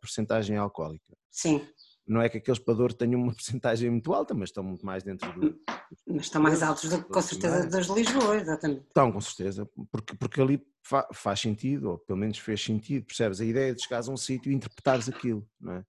[0.00, 1.16] percentagem alcoólica.
[1.32, 1.66] Sim
[2.06, 5.32] não é que aqueles padores tenham uma porcentagem muito alta, mas estão muito mais dentro
[5.32, 5.58] do.
[6.06, 8.86] Mas estão mais altos do que com certeza de Lisboa, exatamente.
[8.86, 13.40] Estão, com certeza, porque, porque ali fa, faz sentido, ou pelo menos fez sentido, percebes?
[13.40, 15.84] A ideia de chegares a um sítio e interpretares aquilo, não é?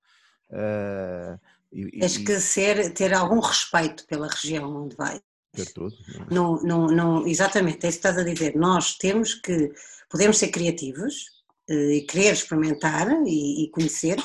[0.50, 1.40] Uh,
[1.72, 5.22] e, Tens que ser, ter algum respeito pela região onde vais.
[5.52, 5.96] Ter tudo.
[6.30, 8.56] Não, não, não, exatamente, é isso que estás a dizer.
[8.56, 9.72] Nós temos que,
[10.10, 11.36] podemos ser criativos
[11.68, 14.18] eh, e querer experimentar e, e conhecer,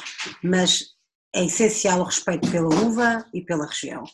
[0.42, 0.96] mas
[1.34, 4.04] é essencial o respeito pela uva e pela região.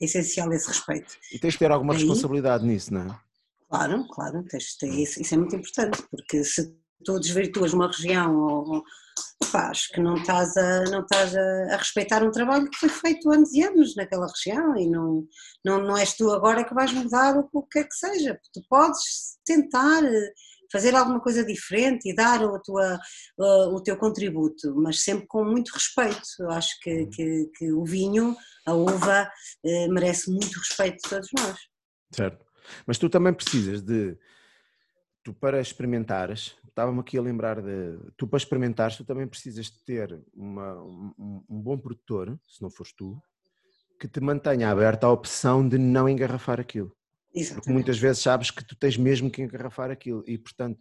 [0.00, 1.16] É essencial esse respeito.
[1.32, 3.20] E tens de ter alguma responsabilidade nisso, não é?
[3.68, 8.82] Claro, claro, tens, tens, isso, é muito importante, porque se tu desvirtuas uma região ou,
[9.44, 13.30] faz que não estás, a, não estás a, a, respeitar um trabalho que foi feito
[13.30, 15.26] anos e anos naquela região e não,
[15.64, 18.38] não, não és tu agora que vais mudar o, que é que seja.
[18.52, 20.32] Tu podes tentar eh,
[20.70, 22.98] fazer alguma coisa diferente e dar a tua,
[23.72, 26.22] o teu contributo, mas sempre com muito respeito.
[26.40, 27.10] Eu acho que, uhum.
[27.10, 29.30] que, que o vinho, a uva,
[29.64, 31.58] eh, merece muito respeito de todos nós.
[32.12, 32.44] Certo.
[32.86, 34.16] Mas tu também precisas de,
[35.22, 39.84] tu para experimentares, estava-me aqui a lembrar de, tu para experimentares, tu também precisas de
[39.84, 43.20] ter uma, um, um bom produtor, se não fores tu,
[43.98, 46.96] que te mantenha aberta a opção de não engarrafar aquilo.
[47.54, 50.80] Porque muitas vezes sabes que tu tens mesmo que engarrafar aquilo e, portanto,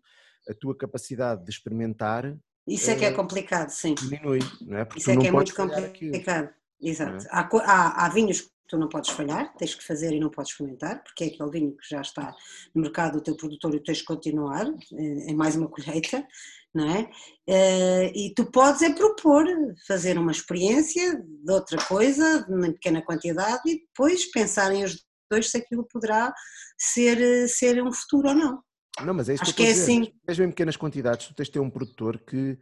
[0.49, 2.37] a tua capacidade de experimentar.
[2.67, 3.95] Isso é, que é eh, complicado, sim.
[3.95, 4.85] Diminui, não é?
[4.85, 6.49] Porque Isso é que é muito complicado.
[6.49, 6.53] É?
[6.81, 7.25] Exato.
[7.25, 7.29] É?
[7.31, 10.51] Há, há, há vinhos que tu não podes falhar, tens que fazer e não podes
[10.51, 12.35] experimentar, porque é aquele vinho que já está
[12.75, 16.25] no mercado, o teu produtor e tens que continuar, eh, é mais uma colheita,
[16.73, 17.09] não é?
[17.47, 19.45] Eh, e tu podes é propor
[19.87, 25.51] fazer uma experiência de outra coisa, em pequena quantidade, e depois pensar em os 2022
[25.51, 26.33] se aquilo poderá
[26.77, 28.61] ser, eh, ser um futuro ou não.
[29.03, 30.11] Não, mas é isso Acho que, que é assim.
[30.27, 32.57] Mesmo em pequenas quantidades, tu tens de ter um produtor que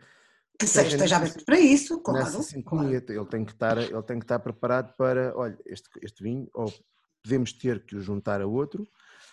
[0.58, 2.42] que seja, esteja aberto para isso, claro.
[2.42, 3.22] Sintonia, claro.
[3.22, 6.74] Ele, tem que estar, ele tem que estar preparado para, olha, este, este vinho, ou
[7.22, 8.88] podemos ter que o juntar a outro.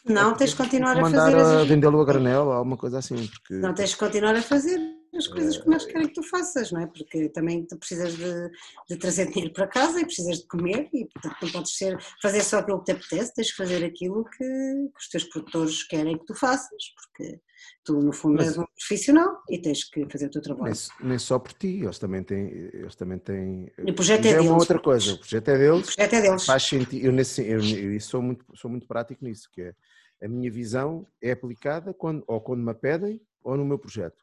[0.05, 1.17] Não, tens de continuar a fazer.
[1.17, 1.69] Mandar as...
[1.69, 3.25] vendê-lo a granel ou alguma coisa assim.
[3.29, 3.55] Porque...
[3.55, 4.81] Não, tens de continuar a fazer
[5.15, 6.87] as coisas que nós querem que tu faças, não é?
[6.87, 8.51] Porque também tu precisas de,
[8.89, 12.43] de, trazer dinheiro para casa e precisas de comer e portanto não podes ser, fazer
[12.43, 16.17] só aquilo que te apetece, tens que fazer aquilo que, que os teus produtores querem
[16.19, 17.41] que tu faças, porque
[17.85, 20.75] tu no fundo Mas, és um profissional e tens que fazer o teu trabalho.
[21.01, 22.71] Nem, nem só por ti, eles também têm...
[22.73, 24.47] Eles também têm o projeto é, é deles.
[24.47, 25.89] uma outra coisa, o projeto é deles.
[25.89, 26.45] O projeto é deles.
[26.45, 29.75] Faz sentido, eu, nesse, eu, eu sou, muito, sou muito prático nisso, que é
[30.23, 34.22] a minha visão é aplicada quando, ou quando me pedem ou no meu projeto.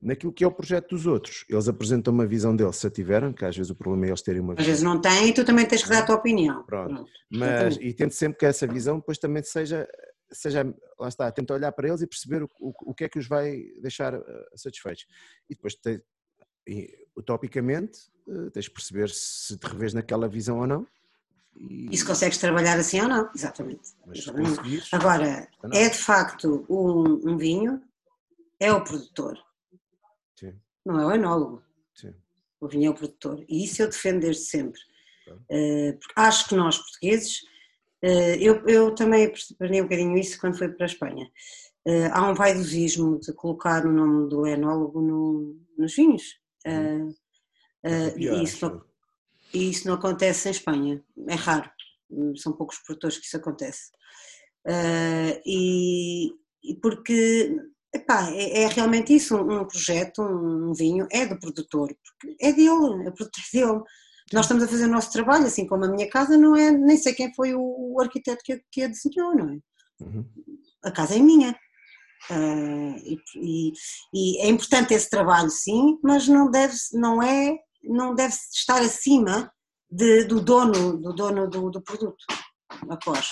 [0.00, 3.32] Naquilo que é o projeto dos outros, eles apresentam uma visão deles, se a tiveram,
[3.32, 4.62] que às vezes o problema é eles terem uma visão.
[4.62, 6.62] Às vezes não têm e tu também tens que dar a tua opinião.
[6.62, 6.94] Pronto.
[6.94, 7.10] Pronto.
[7.28, 9.88] Mas, e tento sempre que essa visão depois também seja,
[10.30, 13.18] seja lá está, tenta olhar para eles e perceber o, o, o que é que
[13.18, 15.04] os vai deixar eh, satisfeitos.
[15.50, 16.00] E depois, te,
[16.68, 20.86] e, utopicamente, eh, tens de perceber se te revês naquela visão ou não.
[21.56, 23.90] E, e se consegues trabalhar assim ou não, exatamente.
[24.14, 24.84] exatamente.
[24.92, 27.82] Agora, é de facto um, um vinho,
[28.60, 29.36] é o produtor.
[30.88, 31.62] Não é o enólogo.
[31.94, 32.14] Sim.
[32.58, 33.44] O vinho é o produtor.
[33.46, 34.80] E isso eu defendo desde sempre.
[35.28, 37.42] Uh, acho que nós, portugueses,
[38.02, 41.30] uh, eu, eu também aprendi um bocadinho isso quando fui para a Espanha.
[41.86, 46.40] Uh, há um vaidosismo de colocar o nome do enólogo no, nos vinhos.
[46.66, 47.14] Uhum.
[48.16, 48.84] e, isso não,
[49.52, 51.04] isso não acontece em Espanha.
[51.28, 51.70] É raro.
[52.36, 53.90] São poucos produtores que isso acontece.
[55.44, 56.32] e,
[56.64, 57.54] e porque
[57.94, 62.52] Epá, é, é, realmente isso, um, um, projeto, um vinho, é do produtor, porque é
[62.52, 63.82] dele, é produto dele.
[64.32, 66.98] Nós estamos a fazer o nosso trabalho, assim como a minha casa não é, nem
[66.98, 69.58] sei quem foi o, o arquiteto que, que a desenhou, não é?
[70.00, 70.24] Uhum.
[70.84, 71.58] A casa é minha.
[72.30, 73.72] Uh, e, e,
[74.12, 79.50] e, é importante esse trabalho, sim, mas não deve, não é, não deve estar acima
[79.90, 82.26] de, do dono, do dono do, do produto,
[82.90, 83.30] após.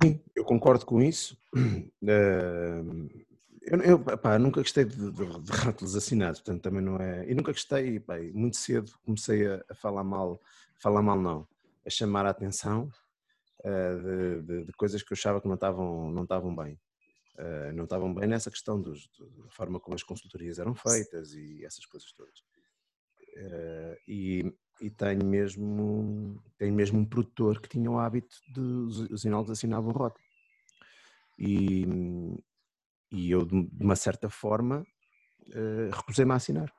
[0.00, 1.36] Sim, eu concordo com isso.
[1.56, 3.08] Uh,
[3.64, 5.52] eu, eu pá, nunca gostei de, de, de,
[5.96, 7.28] assinados, portanto também não é.
[7.30, 10.40] E nunca gostei, pá, muito cedo comecei a, a, falar mal,
[10.76, 11.46] falar mal não,
[11.86, 12.90] a chamar a atenção
[13.60, 16.78] uh, de, de, coisas que eu achava que não estavam, não estavam bem.
[17.38, 21.64] Uh, não estavam bem nessa questão dos, da forma como as consultorias eram feitas e
[21.64, 22.40] essas coisas todas.
[23.36, 29.24] Uh, e, e tenho mesmo, tenho mesmo um produtor que tinha o hábito de os
[29.24, 30.22] enólogos assinavam rótulo.
[31.38, 31.86] E,
[33.12, 34.84] e eu, de uma certa forma,
[35.48, 36.72] uh, recusei-me a assinar.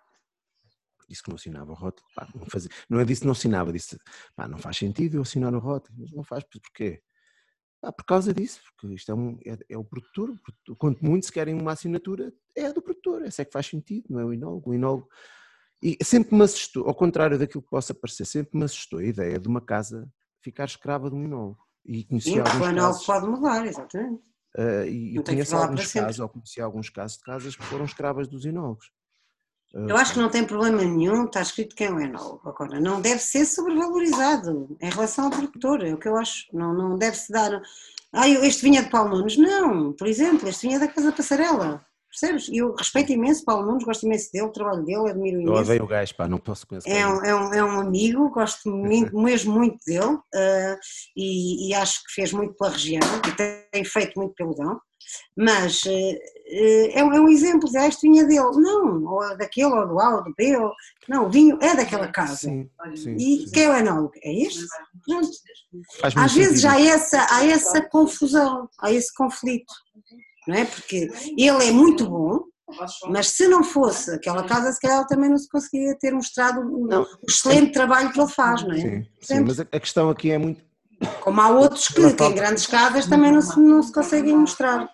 [1.07, 2.07] Disse que não assinava o rótulo.
[2.15, 3.97] Pá, não, fazia, não é disso que não assinava, disse
[4.35, 5.97] pá, não faz sentido eu assinar o rótulo.
[5.99, 7.01] Mas não faz, porquê?
[7.81, 10.33] Pá, por causa disso, porque isto é, um, é, é o produtor.
[10.77, 13.23] Quanto muito se querem uma assinatura, é a do produtor.
[13.23, 14.71] Essa é que faz sentido, não é o inólogo.
[14.71, 15.09] O inólogo
[15.83, 19.37] e sempre me assustou, ao contrário daquilo que possa parecer, sempre me assustou a ideia
[19.37, 20.09] de uma casa
[20.41, 21.59] ficar escrava de um inólogo.
[21.85, 24.23] E conhecia Sim, o inólogo pode mudar, exatamente.
[24.57, 28.27] Uh, e eu conheço alguns casos, ou conheci alguns casos de casas que foram escravas
[28.27, 28.91] dos enólogos.
[29.73, 32.47] Eu acho que não tem problema nenhum, está escrito quem é o enólogo.
[32.47, 36.45] Agora, não deve ser sobrevalorizado em relação ao produtor, é o que eu acho.
[36.53, 37.59] Não, não deve-se dar.
[38.11, 39.35] Ah, este vinho é de Paulo Nunes.
[39.35, 41.83] Não, por exemplo, este vinho é da Casa Passarela.
[42.13, 42.47] Percebes?
[42.53, 45.51] Eu respeito imenso Paulo Nunes, gosto imenso dele, o trabalho dele, admiro imenso.
[45.51, 46.91] Eu odeio o gajo, pá, não posso conhecer.
[46.91, 50.77] É um, é um, é um amigo, gosto muito, mesmo muito dele uh,
[51.17, 54.79] e, e, acho que fez muito pela região e tem feito muito pelo Dão,
[55.35, 56.17] mas uh,
[56.93, 58.61] é, um, é, um, exemplo de ah, este vinho é dele.
[58.61, 60.71] Não, ou é daquele, ou do A, ou do B, ou,
[61.09, 62.35] não, o vinho é daquela casa.
[62.35, 63.51] Sim, sim, e sim.
[63.51, 64.13] quem é o enólogo?
[64.23, 64.63] É este?
[66.15, 69.73] Às vezes há essa, há essa confusão, há esse conflito
[70.47, 70.65] não é?
[70.65, 72.43] Porque ele é muito bom,
[73.09, 77.01] mas se não fosse aquela casa, se calhar também não se conseguiria ter mostrado o,
[77.01, 78.79] o excelente trabalho que ele faz, não é?
[78.79, 80.63] Sim, sim mas a questão aqui é muito.
[81.21, 84.89] Como há outros que têm grandes casas também não se, não se conseguem mostrar.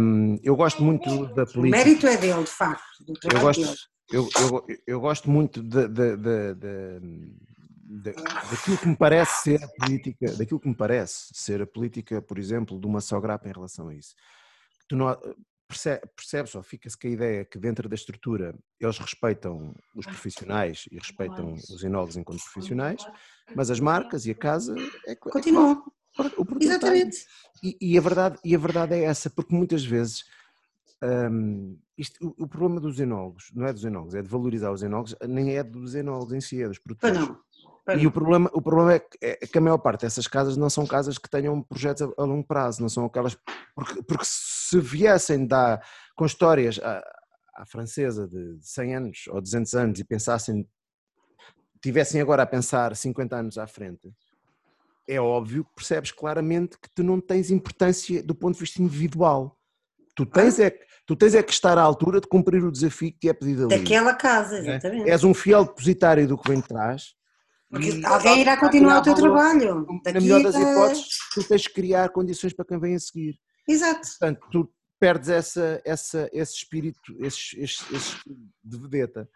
[0.00, 1.58] Um, eu gosto muito da política.
[1.58, 2.84] O mérito é dele, de facto.
[3.32, 3.74] eu, gosto,
[4.12, 8.14] eu, eu, eu, gosto muito de, de, de, de,
[8.50, 12.38] daquilo que me parece ser a política, daquilo que me parece ser a política, por
[12.38, 14.14] exemplo, de uma só grapa em relação a isso
[14.90, 15.16] tu não,
[16.16, 20.98] percebes ou fica-se com a ideia que dentro da estrutura eles respeitam os profissionais e
[20.98, 23.06] respeitam os enólogos enquanto profissionais,
[23.54, 24.74] mas as marcas e a casa
[25.06, 25.80] é, continuam.
[26.18, 27.18] É, Exatamente.
[27.62, 30.24] E, e, a verdade, e a verdade é essa, porque muitas vezes
[31.30, 34.82] um, isto, o, o, problema dos enólogos, não é dos enólogos, é de valorizar os
[34.82, 37.16] enólogos, nem é dos enólogos em si, é dos produtores.
[37.16, 37.38] Não.
[37.96, 40.68] E o problema, o problema é que, é que, a maior parte dessas casas não
[40.68, 43.36] são casas que tenham projetos a, a longo prazo, não são aquelas.
[43.74, 44.24] Porque, porque
[44.70, 45.80] se viessem da,
[46.16, 47.02] com histórias à,
[47.56, 50.68] à, francesa de 100 anos ou 200 anos e pensassem.
[51.82, 54.12] tivessem agora a pensar 50 anos à frente,
[55.08, 59.58] é óbvio que percebes claramente que tu não tens importância do ponto de vista individual.
[60.14, 63.18] Tu tens é, tu tens é que estar à altura de cumprir o desafio que
[63.18, 63.78] te é pedido ali.
[63.78, 64.60] Daquela casa, é?
[64.60, 65.08] exatamente.
[65.08, 65.12] É?
[65.12, 67.14] És um fiel depositário do que vem de trás
[67.70, 69.86] porque alguém irá continuar o teu trabalho.
[70.04, 73.38] Na melhor das hipóteses, tu tens que criar condições para quem vem a seguir.
[73.68, 74.08] Exato.
[74.08, 78.16] Portanto, tu perdes essa, essa, esse espírito, esse, esse, esse
[78.62, 79.28] de vedeta.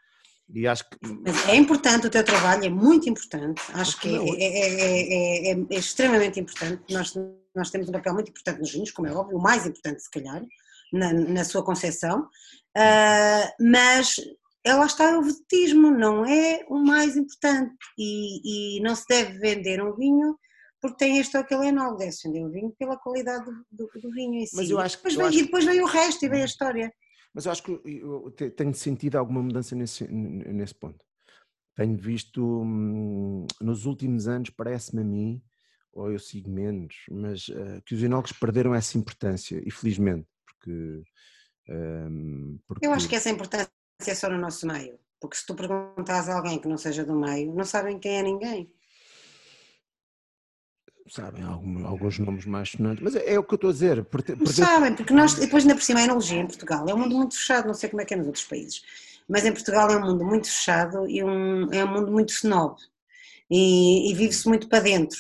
[0.52, 0.98] E acho que...
[1.02, 3.62] Mas é importante o teu trabalho, é muito importante.
[3.72, 6.82] Acho que é, é, é, é, extremamente importante.
[6.92, 7.14] Nós,
[7.54, 10.10] nós temos um papel muito importante nos vinhos, como é óbvio, o mais importante, se
[10.10, 10.42] calhar,
[10.92, 12.28] na, na sua concepção.
[12.76, 14.16] Uh, mas
[14.64, 19.38] é lá está o vedetismo, não é o mais importante e, e, não se deve
[19.38, 20.36] vender um vinho
[20.84, 24.10] porque tem este ou aquele enólogo, deve-se vender um vinho pela qualidade do, do, do
[24.10, 24.54] vinho em si.
[24.54, 25.38] Mas eu acho, depois eu vem, acho...
[25.38, 26.92] E depois vem o resto e vem a história.
[27.32, 31.02] Mas eu acho que eu tenho sentido alguma mudança nesse, nesse ponto.
[31.74, 35.42] Tenho visto hum, nos últimos anos, parece-me a mim,
[35.90, 41.02] ou eu sigo menos, mas uh, que os enólogos perderam essa importância, e felizmente, porque,
[41.66, 42.86] um, porque...
[42.86, 43.70] Eu acho que essa importância
[44.06, 44.98] é só no nosso meio.
[45.18, 48.22] Porque se tu perguntas a alguém que não seja do meio, não sabem quem é
[48.22, 48.70] ninguém.
[51.06, 54.04] Sabem alguns nomes mais sonantes, mas é, é, o que eu estou a dizer.
[54.06, 54.34] Porque.
[54.46, 57.36] Sabem, porque nós, depois ainda por cima, a enologia em Portugal é um mundo muito
[57.36, 58.82] fechado, não sei como é que é nos outros países,
[59.28, 62.76] mas em Portugal é um mundo muito fechado e um, é um mundo muito snob
[63.50, 65.18] e, e vive-se muito para dentro.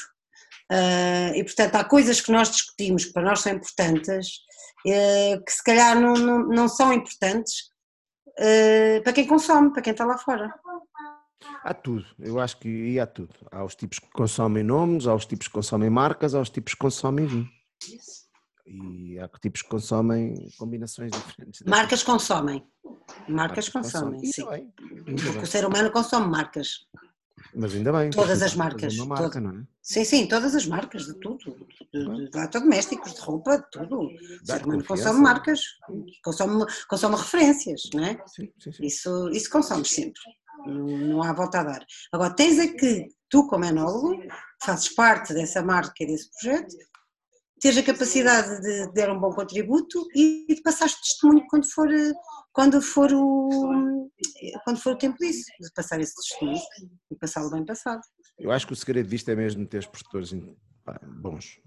[0.72, 4.38] Uh, e portanto há coisas que nós discutimos que para nós são importantes,
[4.86, 7.68] uh, que se calhar não, não, não são importantes
[8.38, 10.54] uh, para quem consome, para quem está lá fora.
[11.62, 13.34] Há tudo, eu acho que há tudo.
[13.50, 16.74] Há os tipos que consomem nomes, há os tipos que consomem marcas, há os tipos
[16.74, 17.48] que consomem vinho.
[18.66, 21.62] E há tipos que consomem combinações diferentes.
[21.66, 22.66] Marcas consomem.
[23.28, 24.46] Marcas, marcas consomem, consomem, sim.
[24.48, 26.86] Bem, Porque o ser humano consome marcas.
[27.54, 28.10] Mas ainda bem.
[28.10, 28.94] Todas as marcas.
[28.94, 29.64] Uma marca, não é?
[29.82, 31.38] Sim, sim, todas as marcas, de tudo.
[31.92, 34.00] De, de eletrodomésticos, de roupa, de tudo.
[34.02, 35.60] O ser humano consome marcas,
[36.22, 38.22] consome, consome referências, não é?
[38.26, 38.86] Sim, sim, sim.
[38.86, 40.20] Isso, isso consome sempre.
[40.66, 41.86] Não, não há volta a dar.
[42.12, 44.22] Agora, tens é que, tu como enólogo,
[44.62, 46.74] fazes parte dessa marca e desse projeto,
[47.60, 51.88] teres a capacidade de dar um bom contributo e de passar testemunho quando for,
[52.52, 54.10] quando for, o,
[54.64, 56.60] quando for o tempo disso, de passar esse testemunho
[57.10, 58.02] e passá-lo bem passado.
[58.38, 60.32] Eu acho que o segredo disto é mesmo ter os produtores
[61.22, 61.58] bons.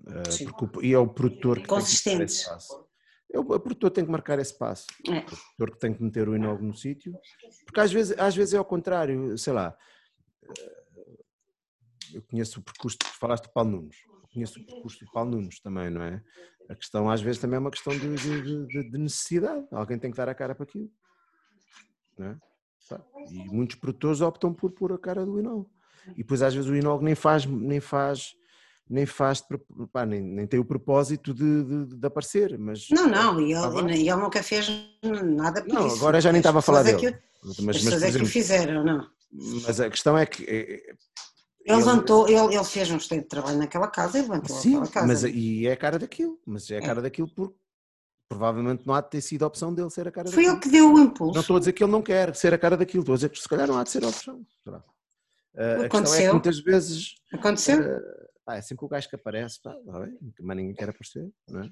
[0.00, 2.44] Uh, porque, e é o produtor que Consistentes.
[2.44, 2.89] tem que
[3.32, 4.86] É o, produtor tem que marcar esse passo.
[5.08, 5.18] É.
[5.18, 7.12] O produtor que tem que meter o inóculo no sítio.
[7.64, 9.76] Porque às vezes, às vezes é ao contrário, sei lá.
[12.12, 13.96] Eu conheço o percurso, falaste de Paulo Nunes
[14.32, 16.22] conheço o percurso do Paulo Nunes também, não é?
[16.68, 20.10] A questão às vezes também é uma questão de, de, de, de necessidade, alguém tem
[20.10, 20.90] que dar a cara para aquilo.
[22.16, 22.38] Não é?
[23.30, 25.70] E muitos produtores optam por pôr a cara do Inol.
[26.12, 28.34] E depois às vezes o Inol nem faz, nem faz
[28.90, 29.42] nem faz,
[29.92, 32.88] pá, nem, nem tem o propósito de, de, de aparecer, mas...
[32.90, 34.68] Não, não, e ele, e ele nunca fez
[35.22, 35.96] nada por não, isso.
[35.96, 37.16] agora já nem estava a falar é dele.
[37.60, 39.06] mas, as pessoas é que o fizeram, não.
[39.64, 40.42] Mas a questão é que...
[40.44, 40.94] É,
[41.64, 45.06] ele, levantou, ele, ele fez um excelente trabalho naquela casa e levantou sim, aquela casa.
[45.06, 47.02] Mas, e é a cara daquilo, mas é a cara é.
[47.02, 47.54] daquilo porque
[48.28, 50.54] provavelmente não há de ter sido a opção dele ser a cara Foi daquilo.
[50.54, 51.34] ele que deu o impulso.
[51.34, 53.28] Não estou a dizer que ele não quer ser a cara daquilo, estou a dizer
[53.28, 54.44] que se calhar não há de ser a opção.
[54.64, 54.78] Será?
[55.54, 56.18] Uh, Aconteceu.
[56.18, 57.14] É que muitas vezes.
[57.32, 57.80] Aconteceu.
[57.80, 61.62] Uh, pá, é sempre o gajo que aparece, pá, bem, mas ninguém quer aparecer, não
[61.62, 61.70] é?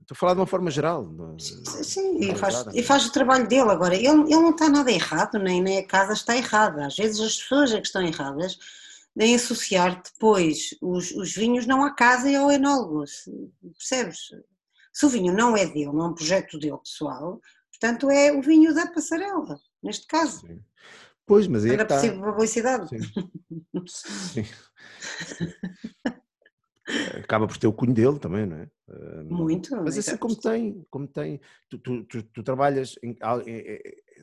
[0.00, 1.06] Estou a falar de uma forma geral.
[1.38, 3.94] Sim, e faz, e faz o trabalho dele agora.
[3.94, 6.86] Ele, ele não está nada errado, nem, nem a casa está errada.
[6.86, 8.58] Às vezes as pessoas é que estão erradas
[9.16, 13.04] em associar depois os, os vinhos não à casa e ao enólogo.
[13.78, 14.18] Percebes?
[14.92, 17.40] Se o vinho não é dele, não é um projeto dele pessoal,
[17.70, 20.40] portanto é o vinho da passarela, neste caso.
[20.40, 20.60] Sim.
[21.26, 22.88] Pois, mas é Era que possível publicidade.
[22.88, 22.98] Sim.
[23.86, 24.44] Sim.
[27.22, 28.68] Acaba por ter o cunho dele também, não é?
[29.24, 29.74] Muito.
[29.76, 31.40] Mas assim como tem, como tem,
[31.70, 33.16] tu, tu, tu, tu trabalhas em,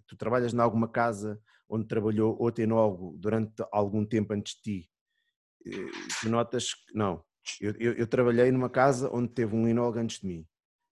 [0.06, 4.90] tu trabalhas em alguma casa onde trabalhou outro enólogo durante algum tempo antes de ti,
[6.22, 7.24] tu notas que não.
[7.62, 10.46] Eu, eu, eu trabalhei numa casa onde teve um enólogo antes de mim.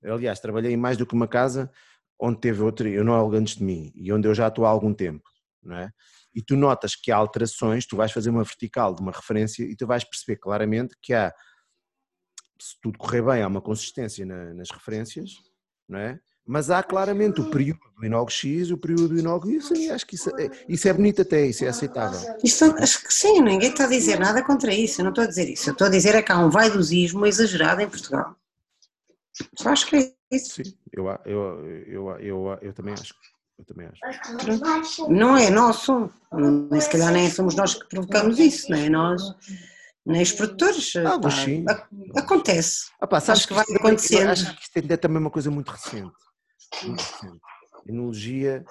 [0.03, 1.71] Aliás, trabalhei em mais do que uma casa
[2.19, 5.29] onde teve outro enólogo antes de mim e onde eu já estou há algum tempo,
[5.69, 5.89] é?
[6.33, 9.75] E tu notas que há alterações, tu vais fazer uma vertical de uma referência e
[9.75, 11.33] tu vais perceber claramente que há
[12.59, 15.31] se tudo correr bem, há uma consistência na, nas referências,
[15.87, 16.19] não é?
[16.45, 19.89] Mas há claramente o período do Inog X e o período do Inog Y, e
[19.91, 22.19] acho que isso é, isso é bonito até, isso é aceitável.
[22.41, 25.27] Isto, acho que sim, ninguém está a dizer nada contra isso, eu não estou a
[25.27, 25.69] dizer isso.
[25.69, 28.33] Eu estou a dizer é que há um vaidosismo exagerado em Portugal.
[29.57, 30.63] Só acho que é isso.
[30.63, 33.13] Sim, eu, eu, eu, eu, eu também acho.
[33.57, 35.09] Eu também acho.
[35.09, 36.09] Não é nosso,
[36.69, 39.21] nem se calhar nem somos nós que provocamos isso, não é nós
[40.07, 40.95] nem os produtores.
[40.95, 41.65] Ah, pá, sim.
[42.15, 42.85] Acontece.
[42.99, 44.27] Ah, pá, sabes acho que vai é acontecer.
[44.27, 46.13] Acho que isto é também uma coisa muito recente.
[46.83, 47.41] Muito recente.
[47.87, 48.65] Enologia.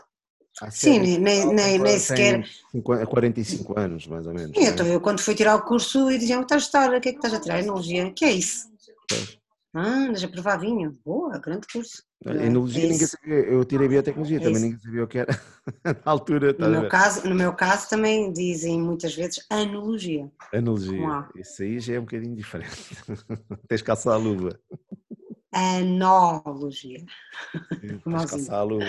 [0.70, 2.42] Sim, nem, nem, nem, nem sequer.
[2.82, 4.56] 45 anos, mais ou menos.
[4.56, 7.10] Sim, então, eu quando fui tirar o curso e diziam: estás a estar, o que
[7.10, 7.60] é que estás a tirar?
[7.60, 8.06] Enologia.
[8.06, 8.66] O que é isso?
[9.06, 9.38] Pois.
[9.74, 10.98] Ah, andas a provar vinho.
[11.04, 12.02] Boa, grande curso.
[12.24, 15.40] É ninguém sabia, eu tirei biotecnologia, é também ninguém sabia o que era
[15.84, 16.56] na altura.
[16.58, 20.30] No meu, caso, no meu caso também dizem muitas vezes anologia.
[20.52, 22.96] Analogia, isso aí já é um bocadinho diferente.
[23.68, 24.58] Tens que calçar a luva.
[25.52, 27.04] Anologia.
[27.80, 28.86] Tens que calçar a luva.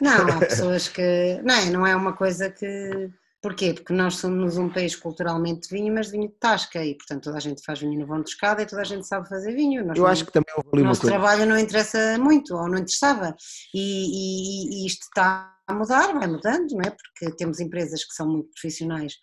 [0.00, 1.40] Não, há pessoas que.
[1.44, 3.10] Não, não é uma coisa que
[3.40, 3.72] Porquê?
[3.72, 7.24] Porque nós somos um país culturalmente de vinho, mas de vinho de tasca, e portanto
[7.24, 9.54] toda a gente faz vinho no vão de escada e toda a gente sabe fazer
[9.54, 9.84] vinho.
[9.86, 13.36] Nós Eu acho que também houve O nosso trabalho não interessa muito, ou não interessava,
[13.72, 16.90] e, e, e, isto está a mudar, vai mudando, não é?
[16.90, 19.14] Porque temos empresas que são muito profissionais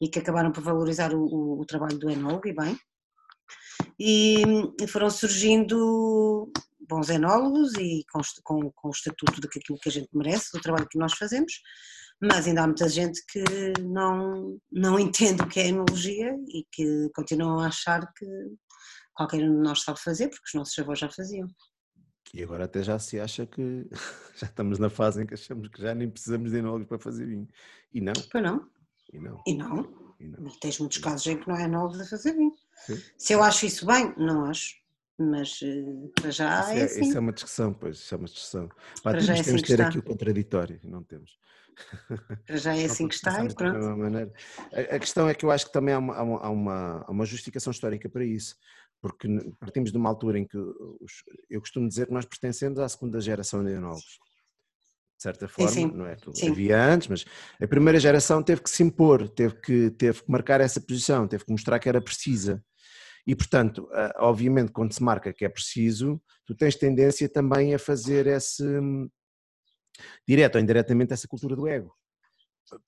[0.00, 2.78] e que acabaram por valorizar o, o, o trabalho do enólogo, e bem,
[3.98, 4.42] e,
[4.80, 6.50] e foram surgindo
[6.88, 10.88] bons enólogos e com, com, com o estatuto daquilo que a gente merece, do trabalho
[10.88, 11.52] que nós fazemos,
[12.20, 13.44] mas ainda há muita gente que
[13.82, 18.26] não, não entende o que é enologia e que continuam a achar que
[19.14, 21.46] qualquer um de nós sabe fazer, porque os nossos avós já faziam.
[22.32, 23.86] E agora até já se acha que
[24.36, 27.26] já estamos na fase em que achamos que já nem precisamos de enólogos para fazer
[27.26, 27.48] vinho.
[27.92, 28.12] E não.
[28.30, 28.68] Pois não.
[29.12, 29.42] E não.
[29.46, 30.14] E não.
[30.18, 30.48] E não.
[30.48, 32.54] E tens muitos casos em que não é enólogos a fazer vinho.
[32.86, 33.00] Sim.
[33.16, 34.82] Se eu acho isso bem, não acho.
[35.16, 37.00] Mas eh, para já isso é, é, assim.
[37.02, 38.68] Isso é uma discussão, pois, isso é uma discussão.
[38.68, 39.88] Pá, para já é assim temos que ter está.
[39.88, 41.38] aqui o contraditório, não temos.
[42.50, 44.32] Já é assim que está e pronto.
[44.72, 47.70] A, questão é que eu acho que também há uma, há, uma, há uma justificação
[47.70, 48.56] histórica para isso,
[49.00, 49.28] porque
[49.58, 53.20] partimos de uma altura em que os, eu costumo dizer que nós pertencemos à segunda
[53.20, 54.18] geração de enólogos.
[55.16, 55.96] De certa forma, sim, sim.
[55.96, 56.16] não é?
[56.34, 56.50] Sim.
[56.50, 57.24] Havia antes, mas
[57.60, 61.44] a primeira geração teve que se impor, teve que, teve que marcar essa posição, teve
[61.44, 62.62] que mostrar que era precisa.
[63.26, 63.88] E, portanto,
[64.18, 68.62] obviamente, quando se marca que é preciso, tu tens tendência também a fazer esse,
[70.26, 71.94] direto ou indiretamente, essa cultura do ego.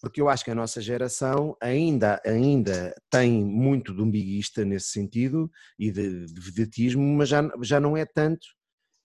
[0.00, 5.50] Porque eu acho que a nossa geração ainda, ainda tem muito de umbiguista nesse sentido
[5.78, 8.46] e de, de vedetismo, mas já, já não é tanto.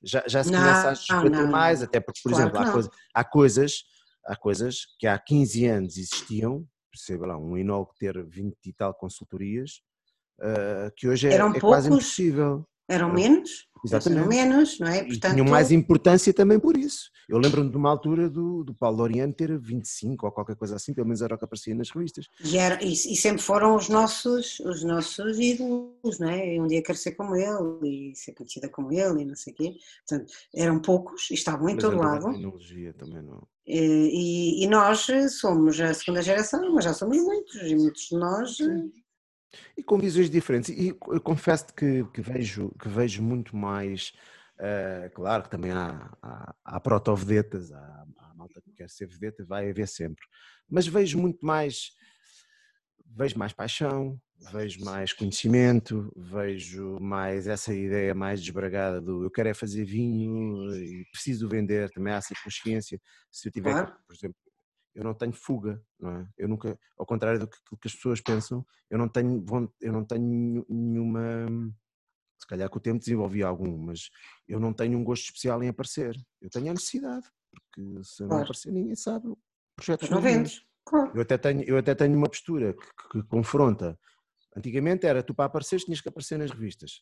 [0.04, 2.90] Já, já se não, começa a desbater mais, até porque, por Claro exemplo, há, coisa,
[3.14, 3.74] há, coisas,
[4.26, 6.66] há coisas que há 15 anos existiam,
[6.96, 9.82] sei lá, um enólogo ter 20 e tal consultorias,
[10.40, 12.66] uh, que hoje é, é quase impossível.
[12.92, 14.20] Eram menos, Exatamente.
[14.20, 15.00] eram menos, não é?
[15.04, 17.10] E Portanto, tinham mais importância também por isso.
[17.30, 20.94] Eu lembro-me de uma altura do, do Paulo Loriano ter 25 ou qualquer coisa assim,
[20.94, 22.26] pelo menos era o que aparecia nas revistas.
[22.44, 26.56] e, era- e- e sempre foram os nossos, os nossos ídolos, não é?
[26.56, 29.54] E um dia quero ser como ele e ser conhecida como ele e não sei
[29.54, 29.74] o quê.
[30.08, 32.26] Portanto, eram poucos e estavam em Mas todo a lado.
[32.34, 33.42] tecnologia também não.
[33.66, 35.08] E, e- e nós
[35.40, 38.66] somos a segunda geração, mas já somos muitos, e muitos de nós eh,
[39.78, 40.70] E com visões diferentes.
[40.70, 44.14] E eu confesso que, que, vejo, que vejo muito mais.
[44.58, 49.44] Uh, claro que também há, há, há proto-vedetas, há, há malta que quer ser vedeta,
[49.44, 50.24] vai haver sempre.
[50.70, 51.92] Mas vejo muito mais.
[53.14, 54.18] Vejo mais paixão,
[54.52, 60.74] vejo mais conhecimento, vejo mais essa ideia mais desbragada do eu quero é fazer vinho
[60.74, 63.00] e preciso vender, também há essa consciência.
[63.30, 63.94] Se eu tiver, claro.
[64.08, 64.38] por exemplo,
[64.94, 66.28] eu não tenho fuga, não é?
[66.38, 69.44] Eu nunca, ao contrário do que, que as pessoas pensam, eu não tenho,
[69.80, 71.48] eu não tenho nenhuma,
[72.40, 74.10] se calhar com o tempo desenvolvi algum, mas
[74.48, 76.16] eu não tenho um gosto especial em aparecer.
[76.42, 78.34] Eu tenho a necessidade, porque se claro.
[78.34, 79.34] não aparecer ninguém sabe.
[79.76, 80.62] Projetos não vendes.
[80.86, 81.12] Claro.
[81.16, 83.98] Eu até tenho, eu até tenho uma postura que, que confronta.
[84.56, 87.02] Antigamente era tu para aparecer tinhas que aparecer nas revistas.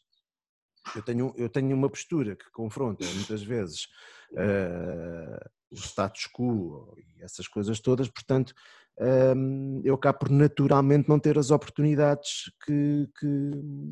[0.95, 3.85] Eu tenho, eu tenho uma postura que confronta muitas vezes
[4.33, 8.53] uh, o status quo e essas coisas todas, portanto,
[8.99, 13.51] um, eu acabo por naturalmente não ter as oportunidades que, que,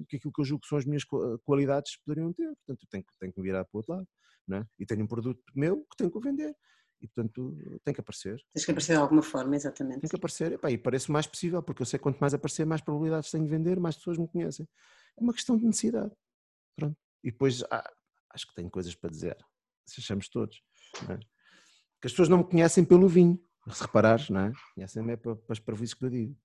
[0.10, 1.04] que, aquilo que eu julgo que são as minhas
[1.46, 2.48] qualidades poderiam ter.
[2.48, 4.08] Portanto, eu tenho, tenho que me virar para o outro lado.
[4.48, 4.66] Não é?
[4.80, 6.56] E tenho um produto meu que tenho que vender.
[7.02, 8.42] E, portanto, tem que aparecer.
[8.54, 10.02] Tens que aparecer de alguma forma, exatamente.
[10.02, 10.54] Tem que aparecer.
[10.54, 13.30] Epá, e parece o mais possível, porque eu sei que quanto mais aparecer, mais probabilidades
[13.30, 14.68] tenho de vender, mais pessoas me conhecem.
[15.18, 16.12] É uma questão de necessidade.
[16.76, 16.98] Pronto.
[17.24, 17.90] E depois, ah,
[18.34, 19.38] acho que tenho coisas para dizer.
[19.86, 20.62] Se achamos todos.
[21.08, 21.20] Não é?
[22.02, 23.40] Que as pessoas não me conhecem pelo vinho.
[23.72, 24.52] Se reparares, não é?
[24.76, 26.36] Conhecem-me é para, para as parvoíces que eu digo.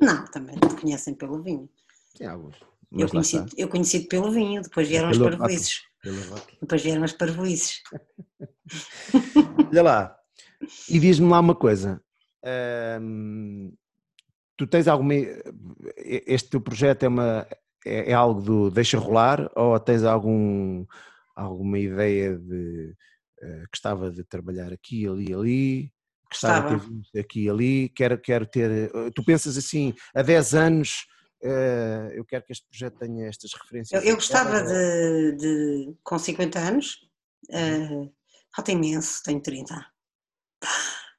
[0.00, 1.68] Não, também te conhecem pelo vinho.
[2.16, 2.56] Sim, alguns.
[2.90, 5.82] Eu conheci, eu conheci pelo vinho, depois vieram as parvoíces.
[6.60, 7.82] Depois vieram as parvoíces.
[9.70, 10.18] Olha lá,
[10.88, 12.02] e diz-me lá uma coisa.
[14.56, 15.14] tu tens alguma.
[15.96, 17.46] Este teu projeto é, uma,
[17.84, 20.86] é, é, algo do deixa rolar ou tens algum,
[21.36, 22.94] alguma ideia de
[23.70, 25.92] gostava de trabalhar aqui, ali, ali,
[26.30, 28.94] gostava de ter visto aqui e ali, quero, quero ter.
[28.94, 31.06] Uh, tu pensas assim, há 10 anos.
[31.42, 34.02] Uh, eu quero que este projeto tenha estas referências.
[34.02, 36.96] Eu, eu gostava de, de, com 50 anos,
[37.50, 38.12] uh,
[38.54, 39.86] falta imenso, tenho 30.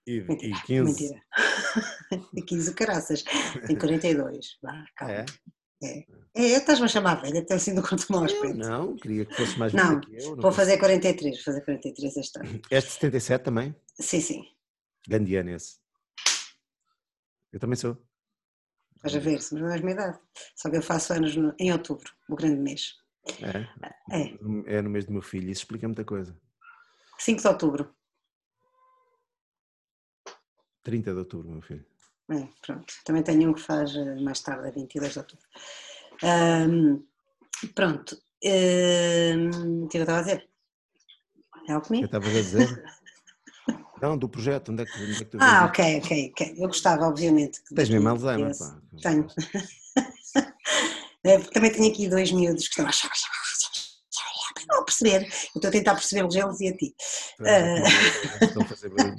[0.05, 0.83] E, mentira, e 15?
[0.83, 1.21] Mentira.
[2.35, 3.23] e 15 caraças,
[3.65, 4.57] tenho 42.
[4.61, 5.13] Vá, calma.
[5.13, 5.25] É?
[5.81, 6.05] É.
[6.35, 8.57] É, estás-me a chamar velha, até assim do quanto mau aspecto.
[8.57, 10.35] Não, queria que fosse mais velha que eu.
[10.35, 12.61] Não vou fazer 43, vou fazer 43 este ano.
[12.69, 13.75] Este 77 também?
[13.99, 14.43] Sim, sim.
[15.07, 15.79] Grande ano esse.
[17.51, 17.97] Eu também sou.
[18.95, 20.19] Estás a ver, somos da mesma idade.
[20.55, 22.95] Só que eu faço anos no, em outubro, o grande mês.
[23.41, 24.15] É?
[24.15, 24.77] É.
[24.77, 26.37] É no mês do meu filho, isso explica muita coisa.
[27.17, 27.95] 5 de outubro.
[30.83, 31.85] 30 de outubro, meu filho.
[32.31, 32.93] É, pronto.
[33.03, 35.45] Também tenho um que faz eh, mais tarde, a 22 de outubro.
[36.23, 37.03] Um,
[37.73, 38.21] pronto.
[38.43, 40.47] Um, o que eu estava a dizer?
[41.67, 42.03] É algo comigo?
[42.03, 42.83] Eu estava a dizer?
[44.01, 46.55] Não, do projeto, onde é que, onde é que tu Ah, ok, ok, ok.
[46.57, 47.61] Eu gostava, obviamente.
[47.75, 48.79] Tens mesmo Alzheimer, pá.
[49.01, 49.27] Tenho.
[51.21, 52.91] É, também tenho aqui dois miúdos que estão a.
[54.69, 55.23] Não perceber.
[55.23, 56.95] Eu estou a tentar perceber-los eles e a ti.
[58.61, 59.17] A fazer barulho.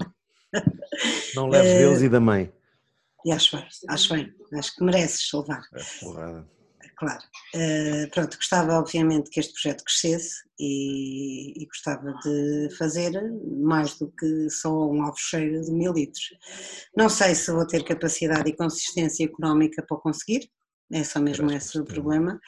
[1.35, 2.51] Não leves deles e da mãe.
[3.25, 5.63] E acho bem, acho bem, acho que mereces levar.
[5.75, 6.49] É porrada.
[7.01, 7.23] Claro.
[7.55, 13.11] Uh, pronto, gostava obviamente que este projeto crescesse e, e, gostava de fazer
[13.63, 16.29] mais do que só um alvocheiro de mil litros.
[16.95, 20.51] Não sei se vou ter capacidade e consistência económica para conseguir,
[20.93, 22.39] é só mesmo esse o problema.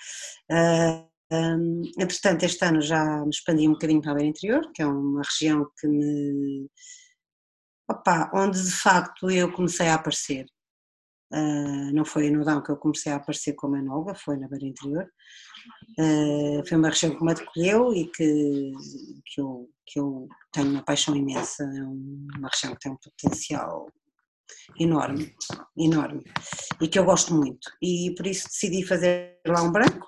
[0.50, 4.70] Uh, eh, um, entretanto, este ano já me expandi um bocadinho para a beira interior,
[4.74, 6.68] que é uma região que me.
[7.90, 10.46] Opa, onde de facto eu comecei a aparecer.
[11.32, 14.66] Uh, não foi no Dão que eu comecei a aparecer como enóloga, foi na Beira
[14.66, 15.08] Interior.
[15.98, 18.72] Uh, foi uma região que me acolheu e que,
[19.24, 23.90] que, eu, que eu tenho uma paixão imensa, é uma região que tem um potencial
[24.78, 25.34] enorme,
[25.78, 26.22] enorme,
[26.80, 27.70] e que eu gosto muito.
[27.80, 30.06] E por isso decidi fazer lá um branco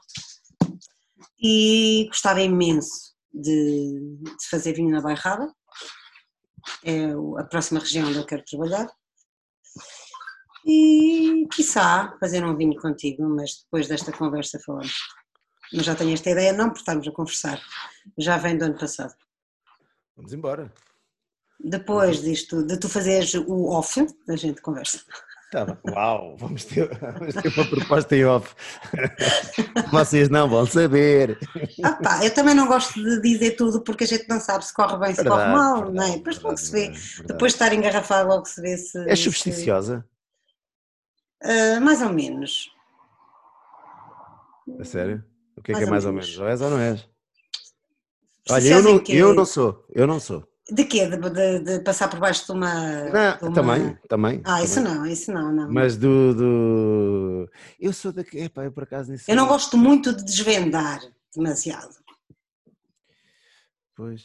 [1.42, 5.50] e gostava imenso de, de fazer vinho na Bairrada,
[6.84, 7.06] é
[7.38, 8.88] a próxima região onde eu quero trabalhar
[10.64, 14.96] e, quiçá, fazer um vinho contigo, mas depois desta conversa falamos.
[15.72, 17.60] Mas já tenho esta ideia, não por estarmos a conversar,
[18.16, 19.14] já vem do ano passado.
[20.16, 20.72] Vamos embora.
[21.58, 25.00] Depois disto, de tu fazeres o off, a gente conversa.
[25.50, 25.76] Tá bem.
[25.94, 28.54] Uau, vamos ter, vamos ter uma proposta em off.
[29.92, 31.38] Vocês não vão saber.
[31.82, 34.74] Ah, pá, eu também não gosto de dizer tudo porque a gente não sabe se
[34.74, 36.16] corre bem, se verdade, corre mal, verdade, não é?
[36.16, 36.90] Depois logo se vê.
[36.90, 37.26] Verdade.
[37.26, 38.98] Depois de estar engarrafado, logo se vê se.
[39.08, 40.04] É supersticiosa?
[41.42, 42.70] Uh, mais ou menos.
[44.78, 45.24] A sério?
[45.56, 46.38] O que é mais que é mais ou menos?
[46.38, 47.08] Ou és ou não és?
[48.50, 50.46] Olha, eu não, eu não sou, eu não sou.
[50.70, 51.06] De quê?
[51.06, 52.74] De, de, de passar por baixo de uma,
[53.04, 54.42] Não, de uma- Também, também.
[54.44, 54.94] Ah, isso também.
[54.94, 55.70] não, isso não, não.
[55.72, 57.50] Mas do, do...
[57.78, 58.38] Eu sou daqui.
[58.38, 59.30] Epá, eu por acaso nisso.
[59.30, 61.00] Eu não gosto muito de desvendar
[61.34, 61.94] demasiado.
[63.94, 64.22] Pois.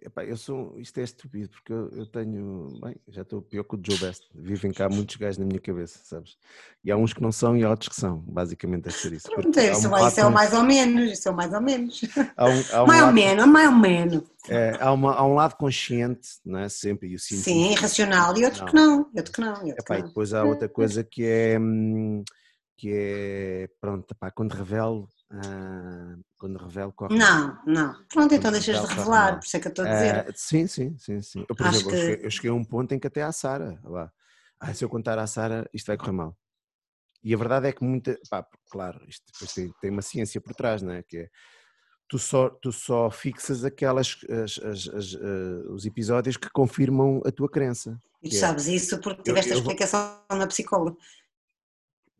[0.00, 0.78] Epá, eu sou.
[0.78, 2.78] Isto é estúpido, porque eu, eu tenho.
[2.80, 4.28] Bem, já estou pior que o Joe Best.
[4.34, 6.36] Vivem cá muitos gajos na minha cabeça, sabes?
[6.84, 8.18] E há uns que não são e há outros que são.
[8.18, 9.28] Basicamente deve ser isso.
[9.30, 12.00] Pronto, isso, um isso é o mais ou menos, isso é o mais ou menos.
[12.36, 14.22] há um- há um mais ou lado- menos, mais ou menos.
[14.48, 16.68] é, há, uma- há um lado consciente, não é?
[16.68, 17.08] Sempre.
[17.08, 17.50] E o científico.
[17.58, 18.38] Sim, racional.
[18.38, 18.66] E outro Não.
[18.68, 19.66] que não, e outro que não.
[19.66, 20.08] E Epá, que e não.
[20.08, 22.22] depois há outra coisa que é hum,
[22.76, 27.16] que é pronto, epá, quando revelo ah, quando revelo corre.
[27.16, 27.94] Não, não.
[28.08, 30.14] Pronto, então deixas de revelar, por isso é que eu estou a dizer.
[30.28, 31.44] Ah, sim, sim, sim, sim.
[31.48, 33.22] Eu, por Acho exemplo, eu, que- cheguei, eu cheguei a um ponto em que até
[33.22, 34.10] à Sara, lá,
[34.60, 36.36] ah, se eu contar à Sara, isto vai correr mal.
[37.22, 40.54] E a verdade é que muita, pá, claro, isto depois tem, tem uma ciência por
[40.54, 41.02] trás, não é?
[41.02, 41.28] Que é
[42.08, 47.30] tu só, tu só fixas aquelas as- as- as, ah, os episódios que confirmam a
[47.32, 47.98] tua crença.
[48.22, 50.96] E é- sabes isso porque Eu- tiveste a eu vou- explicação na psicóloga.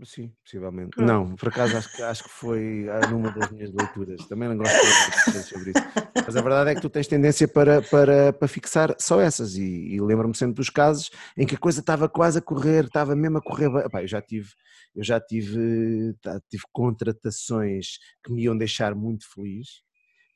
[0.04, 0.90] Sim, possivelmente.
[0.90, 1.08] Pronto.
[1.08, 4.24] Não, por acaso acho que, acho que foi ah, numa das minhas leituras.
[4.28, 5.80] Também não gosto de sobre isso.
[6.14, 9.56] Mas a verdade é que tu tens tendência para, para, para fixar só essas.
[9.56, 13.16] E, e lembro-me sempre dos casos em que a coisa estava quase a correr, estava
[13.16, 13.66] mesmo a correr.
[13.84, 14.48] Epá, eu já tive,
[14.94, 19.82] eu já tive, tá, tive contratações que me iam deixar muito feliz,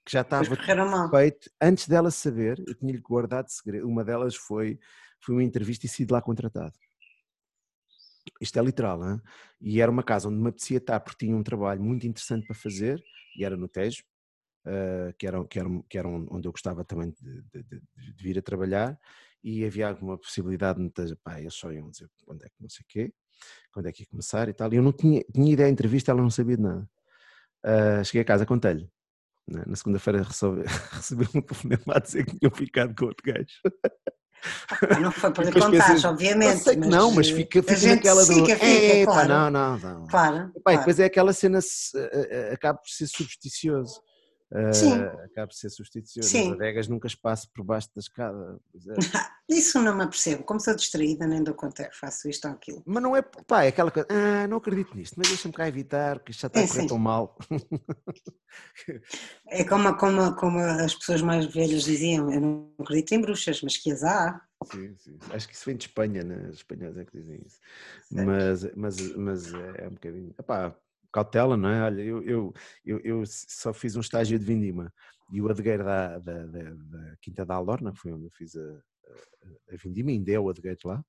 [0.05, 0.45] que já estava
[1.09, 2.61] feito antes dela saber.
[2.67, 3.87] Eu tinha-lhe guardado segredo.
[3.87, 4.77] Uma delas foi,
[5.21, 6.75] foi uma entrevista e sido lá contratado.
[8.41, 9.21] Isto é literal, hein?
[9.61, 12.55] e era uma casa onde me apetecia estar porque tinha um trabalho muito interessante para
[12.57, 13.03] fazer
[13.37, 14.03] e era no Tejo,
[14.67, 17.83] eh, que, era, que, era, que era onde eu gostava também de, de- de-
[18.15, 18.99] de vir a trabalhar
[19.45, 22.69] e havia alguma possibilidade de muitas, pá, eles só iam dizer quando é que não
[22.71, 23.15] sei o quê,
[23.73, 26.13] quando é que ia começar e tal, e eu não tinha, tinha ideia da entrevista,
[26.13, 26.89] ela não sabia de nada.
[27.65, 28.91] Eh, cheguei a casa, contei-lhe.
[29.49, 29.65] né?
[29.67, 30.63] Na segunda-feira recebi,
[30.93, 33.61] recebi um telefonema a dizer que tinham ficado com outro gajo.
[35.01, 36.65] Não foi para contar, obviamente.
[36.65, 38.35] Que não, mas fica, fica naquela do.
[38.35, 39.29] fica, fica, "É, pá, claro.
[39.29, 40.07] não, não, não.
[40.07, 40.37] Claro.
[40.37, 40.79] Epá, e claro.
[40.79, 44.01] depois é aquela cena, eh, eh, acaba por ser supersticioso.
[44.73, 44.93] Sim.
[45.25, 45.71] acaba por ser.
[45.71, 46.49] Sim.
[46.49, 48.59] As adegas nunca se passa por baixo da escada.
[48.75, 48.95] É.
[49.49, 50.45] Isso não me apercebo.
[50.45, 52.83] Como sou distraída, nem dou conta que faço isto ou aquilo.
[52.87, 56.19] Mas não é, pá, é aquela coisa, ah, não acredito nisto, mas deixa-me cá evitar,
[56.19, 56.89] porque isto já está a Sim, correr sim.
[56.89, 57.37] tão mal.
[59.49, 63.79] É como, como, como as pessoas mais velhas diziam: eu não acredito em bruxas, mas
[63.79, 64.43] que as há.
[64.71, 65.19] Sim, sim.
[65.31, 66.49] Acho que isso vem de Espanha, né?
[66.49, 67.59] Os espanhóis é que dizem isso.
[68.11, 70.35] Mas, mas, mas é um bocadinho.
[70.39, 70.77] Epá,
[71.13, 71.83] cautela, não é?
[71.85, 72.53] Olha, eu, eu,
[72.85, 74.93] eu, eu só fiz um estágio de vindima
[75.31, 78.57] e o adegueiro da, da, da, da Quinta da Aldorna, que foi onde eu fiz
[78.57, 81.05] a, a, a vindima, ainda é o adegueiro lá.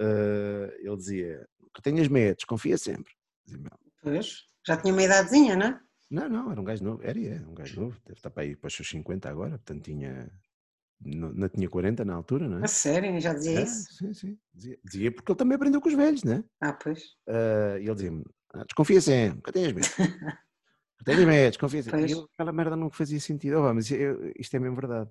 [0.00, 3.12] eh, ele dizia: que tenhas medos, confia sempre.
[3.46, 4.28] Dizia, "Meu, Pois,
[4.66, 5.80] já tinha uma idadezinha, não é?
[6.10, 8.56] não, não, era um gajo novo, era, é, um gajo novo, deve estar para aí
[8.56, 10.30] para os seus 50 agora, portanto tinha.
[11.00, 12.64] Não, não tinha 40 na altura, não é?
[12.64, 13.86] A sério, já dizia É, isso?
[13.90, 14.38] sim, sim.
[14.54, 16.44] Dizia, dizia porque ele também aprendeu com os velhos, né?
[16.60, 17.00] Ah, pois.
[17.28, 19.86] Ah, e ele dizia-me: "Ah, desconfia sempre, que tenhas medo.
[20.98, 22.12] Que tenhas medo, desconfia sempre.
[22.12, 23.58] Eu, aquela merda não fazia sentido.
[23.58, 25.10] Oh, mas eu- isto é mesmo verdade.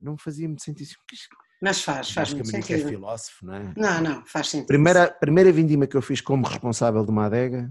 [0.00, 0.88] Não fazia muito sentido.
[1.06, 1.16] Que
[1.60, 2.88] Mas faz, faz muito basicamente é sentido.
[2.88, 3.74] filósofo, não é?
[3.76, 4.68] Não, não, faz sentido.
[4.68, 7.70] Primeira, primeira vindima que eu fiz como responsável de uma adega,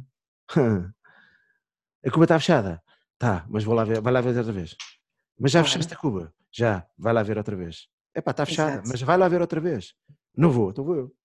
[2.06, 2.82] a cuba está fechada.
[3.18, 4.76] Tá, mas vou lá ver, vai lá ver outra vez.
[5.40, 5.72] Mas já Claro.
[5.72, 6.34] fechaste a cuba?
[6.52, 7.88] Já, vai lá ver outra vez.
[8.14, 8.90] Epá, está fechada, Exato.
[8.90, 9.94] mas vai lá ver outra vez.
[10.36, 11.16] Não vou, então vou eu.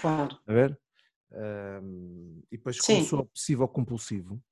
[0.00, 0.38] Claro.
[0.46, 0.78] A ver?
[1.32, 2.96] Ahm, e depois, Sim.
[2.96, 4.42] como sou obsessivo ou compulsivo,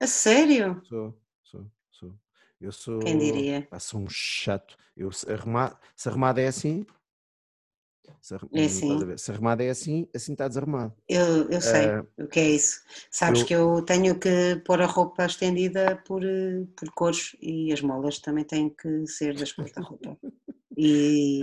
[0.00, 0.80] A sério?
[0.84, 2.14] sou, sou, sou.
[2.60, 2.98] Eu sou.
[3.00, 3.66] Quem diria?
[3.70, 4.76] pá, sou um chato.
[4.96, 6.84] Eu, se, arrumar, se arrumado é assim.
[8.20, 9.16] Se, arrum- É assim.
[9.16, 10.92] Se arrumado é assim, assim está desarrumado.
[11.08, 12.82] Eu, eu sei Ah, o que é isso.
[13.10, 17.72] Sabes eu- que eu tenho que pôr a roupa estendida por, eh, por cores e
[17.72, 20.18] as molas também têm que ser das cores da roupa.
[20.80, 21.40] E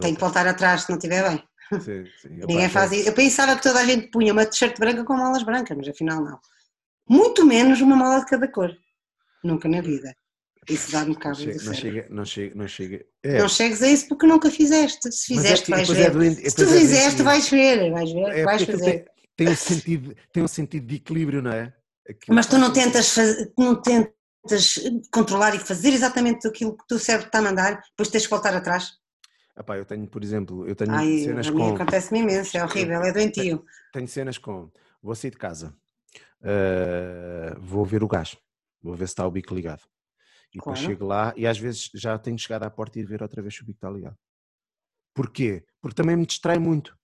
[0.00, 1.46] tenho que voltar atrás se não estiver bem.
[1.72, 2.28] Sim, sim.
[2.30, 3.08] Ninguém faz isso.
[3.08, 6.22] Eu pensava que toda a gente punha uma t-shirt branca com molas brancas, mas afinal
[6.24, 6.38] não.
[7.08, 8.70] Muito menos uma mola de cada cor.
[9.44, 10.14] Nunca na vida.
[10.68, 11.74] Isso dá-me Não cabo não cérebro.
[11.74, 13.06] chega, não chega, não chega.
[13.22, 15.10] É, Não chegues a isso porque nunca fizeste.
[15.10, 16.02] Se é fizeste, que- vais ver.
[16.02, 17.90] é doente- Se tu é fizeste, vais ver.
[17.90, 18.84] Vais ver, É vais fazer.
[18.84, 19.04] tem,
[19.36, 21.72] tem um sentido, tem um sentido de equilíbrio, não é?
[22.08, 23.14] Aquilo Mas tu não tentas,
[23.58, 24.78] não tentas
[25.10, 28.30] controlar e fazer exatamente aquilo que o teu cérebro está a mandar, depois tens que
[28.30, 28.90] voltar atrás.
[29.58, 31.74] Epá, eu tenho, por exemplo, eu tenho Ai, cenas com.
[31.74, 33.64] acontece-me imenso, é horrível, é doentio.
[33.92, 34.70] tenho cenas com
[35.02, 35.74] vou sair de casa,
[36.42, 38.36] eh, vou ver o gás,
[38.82, 39.82] vou ver se está o bico ligado.
[40.52, 40.92] E depois Claro.
[40.94, 43.54] chego lá e às vezes já tenho chegado à porta e ir ver outra vez
[43.54, 44.16] se o bico está ligado.
[45.14, 45.64] Porquê?
[45.80, 46.96] Porque também me distrai muito.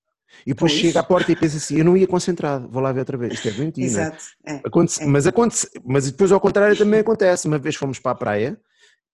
[0.47, 0.81] E depois Pois.
[0.83, 3.35] chego à porta e penso assim, eu não ia concentrado, vou lá ver outra vez.
[3.35, 3.87] Isto é doentio, é?
[3.87, 4.25] Exato.
[4.47, 4.55] É.
[4.65, 5.07] Aconte- É.
[5.07, 7.47] Mas, acontece, mas depois ao contrário também acontece.
[7.47, 8.61] Uma vez fomos para a praia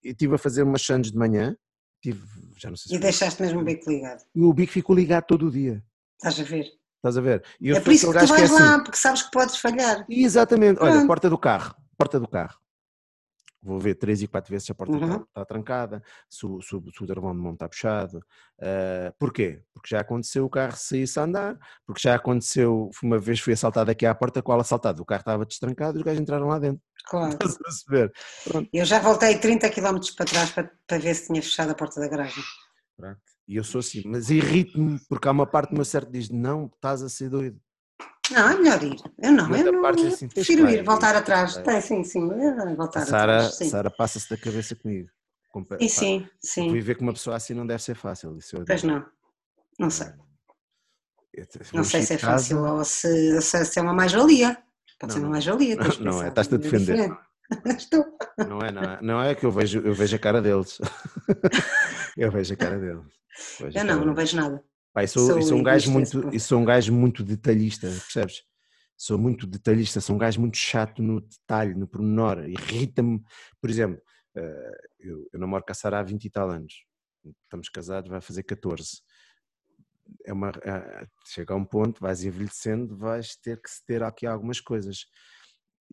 [0.03, 1.57] e estive a fazer umas sandes de manhã
[2.03, 2.23] tive,
[2.61, 4.23] já não sei se E deixaste mesmo o bico ligado.
[4.35, 5.83] E o bico ficou ligado todo o dia.
[6.19, 6.67] Estás a ver?
[6.97, 7.43] Estás a ver?
[7.61, 8.63] E é por isso que tu vais é assim.
[8.63, 10.05] lá, porque sabes que podes falhar.
[10.09, 10.79] Exatamente.
[10.83, 11.07] Olha, Pronto.
[11.07, 11.75] porta do carro.
[11.97, 12.60] Porta do carro.
[13.63, 15.05] Vou ver três e quatro vezes se a porta Uhum.
[15.05, 18.25] está, está trancada, se o, se, o, se o travão de mão está puxado.
[18.61, 19.63] Ah, porquê?
[19.75, 23.91] Porque já aconteceu o carro sair-se a andar, porque já aconteceu, uma vez fui assaltado
[23.91, 25.03] aqui à porta, qual assaltado?
[25.03, 26.81] O carro estava destrancado e os gajos entraram lá dentro.
[27.11, 27.39] Claro.
[28.73, 31.99] Eu já voltei 30 km para trás para, para ver se tinha fechado a porta
[32.01, 32.45] da garagem.
[32.97, 33.21] Pronto.
[33.49, 36.29] E eu sou assim, mas irrito-me porque há uma parte do meu certo que diz:
[36.29, 37.61] não, estás a ser doido.
[38.31, 38.97] Não, é melhor ir.
[39.19, 39.83] Eu não, eu não.
[39.83, 41.57] parte é eu assim, prefiro ir, voltar atrás.
[41.57, 41.63] ir.
[41.65, 43.55] Tem, sim, sim, eu voltar Sara, atrás.
[43.57, 43.69] Sim.
[43.71, 45.09] Sara passa-se da cabeça comigo.
[45.51, 46.73] Compa- E sim, sim.
[46.73, 48.37] Viver com uma pessoa assim não deve ser fácil.
[48.39, 49.05] Isso eu Pois não.
[49.79, 50.09] Não sei.
[51.35, 54.57] Eu te- Não sei se é casa- fácil ou se, se, é uma mais-valia.
[54.99, 55.77] Pode Não, ser uma mais-valia.
[55.77, 56.97] Não, não é, estás-te a defender.
[56.97, 57.21] diferente.
[57.77, 58.05] Estou.
[58.47, 60.79] Não é, não é, não é que eu vejo, eu vejo a cara deles.
[62.17, 63.03] eu vejo a cara deles.
[63.59, 64.63] Vejo Eu cara não, não vejo nada.
[64.97, 68.43] E sou, sou sou um gajo muito, e sou um gajo muito detalhista, percebes?
[68.97, 72.47] Sou muito detalhista, sou um gajo muito chato no detalhe, no pormenor.
[72.49, 73.23] Irrita-me,
[73.61, 74.03] por exemplo,
[74.37, 76.85] eh, eu, eu namoro com a Sara há 20 e tal anos.
[77.45, 79.01] Estamos casados, vai fazer 14.
[80.25, 84.27] É uma, eh, chega a um ponto, vais envelhecendo, vais ter que se ter aqui
[84.27, 85.07] algumas coisas.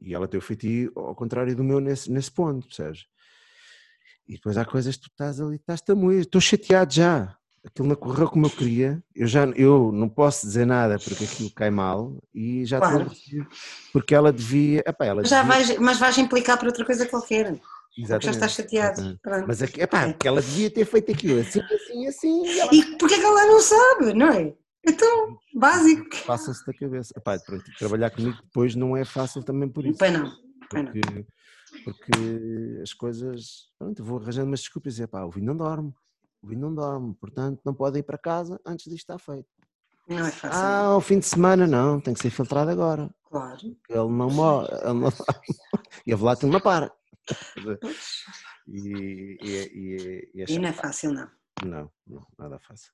[0.02, 3.06] E ela tem o feitio ao contrário do meu nesse, nesse ponto, percebes?
[4.28, 7.38] E depois há coisas que tu estás ali, estás-te a moer, estou chateado já.
[7.68, 11.52] Aquilo não correu como eu queria, eu já eu não posso dizer nada porque aquilo
[11.52, 13.04] cai mal e já estou Claro.
[13.06, 13.48] aborrecido,
[13.94, 17.06] porque ela devia, epá, ela Mas, já devia- vais, mas vais implicar por outra coisa
[17.06, 17.52] qualquer.
[17.54, 17.62] Porque
[18.02, 19.00] já Exatamente, estás chateado.
[19.02, 19.48] exatamente.
[19.48, 20.12] Mas aqui, epá, É.
[20.14, 23.46] porque ela devia ter feito aquilo assim, assim, assim, e ela E porquê que ela
[23.48, 24.54] não sabe, não é?
[24.88, 26.26] Então, básico.
[26.26, 27.14] passa-se da cabeça.
[27.18, 29.98] Epá, pronto, trabalhar comigo depois não é fácil também por isso.
[30.00, 30.32] Pois não,
[30.70, 31.26] porque,
[31.84, 35.94] porque as coisas, pronto, vou arranjando umas desculpas e dizer, pá, o vinho não dorme,
[36.42, 39.48] o vinho não dorme, portanto não pode ir para casa antes disto estar feito.
[40.08, 40.58] Não é fácil.
[40.58, 43.10] Ah, ao fim de semana não, tem que ser filtrado agora.
[43.26, 43.60] Claro.
[43.90, 45.10] Ele não morre, ele não...
[46.08, 46.92] e a volátil não para.
[48.68, 51.30] E, e, e, e não é fácil, não.
[51.66, 52.92] Não, não, nada fácil.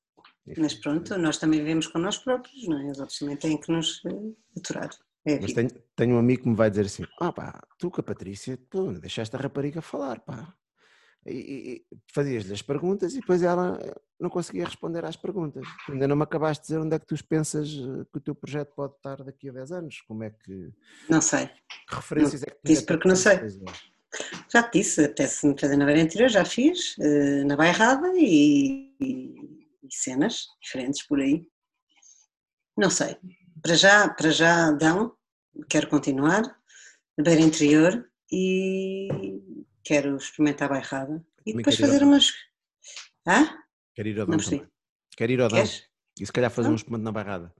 [0.57, 2.91] Mas pronto, nós também vivemos com nós próprios, não é?
[2.91, 4.89] Os outros também têm que nos eh, aturar.
[5.25, 8.01] É Mas tenho, tenho um amigo que me vai dizer assim: ah pá, tu com
[8.01, 10.53] a Patrícia, tu deixaste a rapariga falar, pá.
[11.25, 15.65] E, e- fazias-lhe as perguntas e depois ela eh, não conseguia responder às perguntas.
[15.89, 18.35] Ainda não me acabaste de dizer onde é que tu pensas eh, que o teu
[18.35, 20.01] projeto pode estar daqui a 10 anos.
[20.01, 20.71] Como é que.
[21.09, 21.47] Não sei.
[21.87, 23.37] Que referências é que tu disse porque não sei.
[23.37, 23.47] é.
[24.51, 28.11] Já te disse, até se me fazer na beira anterior, já fiz, eh, na bairrada
[28.15, 31.47] e, e- e cenas diferentes por aí.
[32.77, 33.17] Não sei.
[33.61, 35.15] Para já, para já dão,
[35.69, 36.41] quero continuar,
[37.17, 39.07] na beira interior e
[39.83, 41.25] quero experimentar a bairrada.
[41.45, 42.31] E depois fazer umas.
[43.27, 43.57] Hã?
[43.93, 44.71] Quero ir ao Não Dão também.
[45.15, 45.63] Quero ir ao Dão.
[46.19, 46.73] E se calhar fazer Dão?
[46.73, 47.53] um espumante na barrada.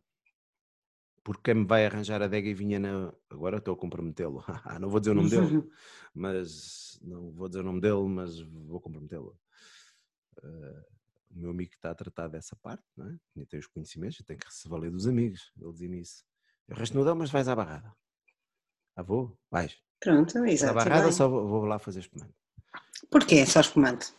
[1.24, 3.14] Porque quem me vai arranjar a adega e vinha na.
[3.30, 4.44] Agora estou a comprometê-lo.
[4.80, 5.70] não vou dizer o nome dele.
[6.14, 9.40] mas não vou dizer o nome dele, mas vou comprometê-lo.
[10.44, 10.86] Eh,
[11.32, 13.18] o meu amigo está a tratar dessa parte, não é?
[13.36, 15.52] Eu tenho os conhecimentos, eu tenho que se valer dos amigos.
[15.60, 16.24] Ele dizia-me isso.
[16.68, 17.94] Eu resto não dou, mas vais à barrada.
[18.96, 19.38] Ah, vou?
[19.50, 19.83] Vais.
[20.04, 20.74] Pronto, À exato.
[20.74, 21.12] e barrada bem.
[21.12, 22.34] só vou, vou lá fazer espumante.
[23.10, 23.46] Porquê?
[23.46, 24.14] Só espumante.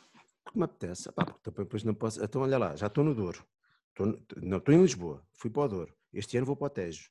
[0.44, 1.10] Porque me apetece.
[1.12, 2.22] Pá, porque depois não posso.
[2.24, 3.44] Então, olha lá, já estou no Douro.
[3.90, 5.22] Estou não, estou em Lisboa.
[5.34, 5.94] Fui para o Douro.
[6.12, 7.10] Este ano vou para o Tejo.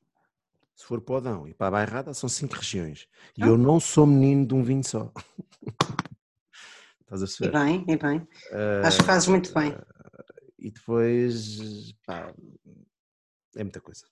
[0.74, 3.06] Se for para o Dão e para a Bairrada, são cinco regiões.
[3.36, 3.46] E Ah.
[3.46, 5.12] eu não sou menino de um vinho só.
[7.02, 7.52] Estás a E perceber?
[7.52, 8.28] bem, e bem.
[8.84, 9.76] Acho que fazes muito bem.
[10.58, 12.34] E depois, pá,
[13.56, 14.04] é muita coisa.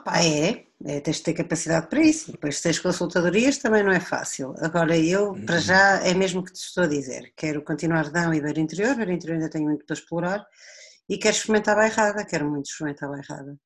[0.00, 2.32] Pá, é, é, tens de ter capacidade para isso.
[2.32, 4.54] Depois, se tens consultadorias, também não é fácil.
[4.58, 7.32] Agora, eu, para já, é mesmo o que te estou a dizer.
[7.36, 8.94] Quero continuar Dão e Beira Interior.
[8.94, 10.46] Beira Interior ainda tenho muito para explorar.
[11.08, 13.58] E quero experimentar a bairrada, quero muito experimentar a bairrada.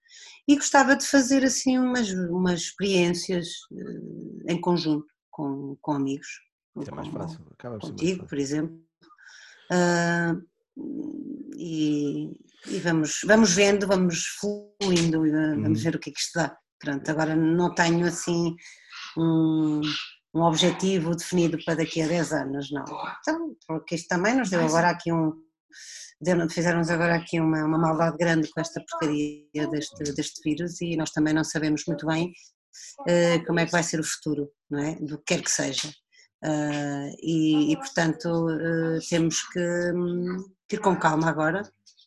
[0.46, 6.28] E gostava de fazer, assim, umas, umas experiências eh, em conjunto, com, com amigos.
[6.80, 7.40] Isso é mais fácil.
[7.52, 8.28] Acaba ser mais contigo, fácil.
[8.28, 8.80] por exemplo.
[9.70, 10.36] Ah,
[11.56, 12.30] e
[12.68, 15.84] e vamos, vamos vendo, vamos fluindo e va- vamos Uhum.
[15.84, 16.56] ver o que é que isto dá.
[16.78, 18.54] Pronto, agora não tenho assim
[19.18, 19.80] um,
[20.32, 22.84] um objetivo definido para daqui a 10 anos, não.
[23.20, 25.32] Então, porque isto também nos deu agora aqui um.
[26.50, 31.10] Fizeram-nos agora aqui uma, uma maldade grande com esta porcaria deste, deste vírus e nós
[31.10, 32.32] também não sabemos muito bem
[33.08, 34.94] eh, como é que vai ser o futuro, não é?
[35.00, 35.92] Do que quer que seja.
[36.42, 41.62] Ah, e, e, portanto eh, temos que, hum, ir com calma agora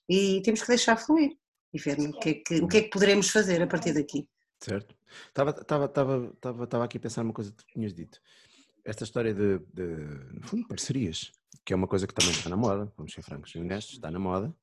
[0.10, 1.38] e temos que deixar fluir
[1.74, 4.28] e ver o que, é que, o que é que poderemos fazer a partir daqui.
[4.60, 4.96] Certo.
[5.28, 8.20] Estava, estava, estava, estava, estava aqui a pensar numa coisa que tu tinhas dito.
[8.84, 9.84] esta história de, de,
[10.34, 11.32] no fundo, parcerias,
[11.66, 14.12] que é uma coisa que também está na moda, vamos ser francos e honestos, está
[14.12, 14.54] na moda,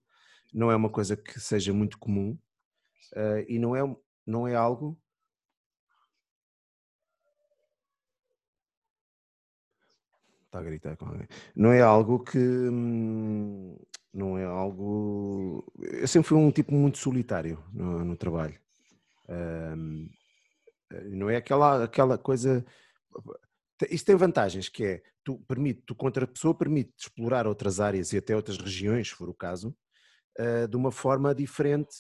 [0.53, 2.39] não é uma coisa que seja muito comum
[3.15, 3.97] uh, e não é,
[4.27, 5.01] não é algo.
[10.53, 11.27] Está a gritar com alguém.
[11.57, 12.37] Não é algo que.
[12.37, 13.75] Hum,
[14.13, 15.65] não é algo.
[15.81, 18.61] Eu sempre fui um tipo muito solitário no, no trabalho.
[19.31, 20.11] Um,
[21.07, 22.63] não é aquela, aquela coisa.
[23.91, 28.13] Isto tem vantagens, que é, tu permite, tu contra a pessoa permite explorar outras áreas
[28.13, 29.75] e até outras regiões, se for o caso,
[30.39, 31.97] uh, de uma forma diferente.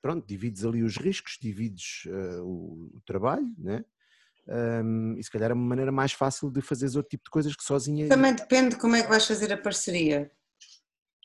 [0.00, 3.84] Pronto, divides ali os riscos, divides uh, o, o, trabalho, né?
[4.48, 7.54] Um, e se calhar é uma maneira mais fácil de fazeres outro tipo de coisas
[7.54, 8.08] que sozinha.
[8.08, 10.30] Também depende de como é que vais fazer a parceria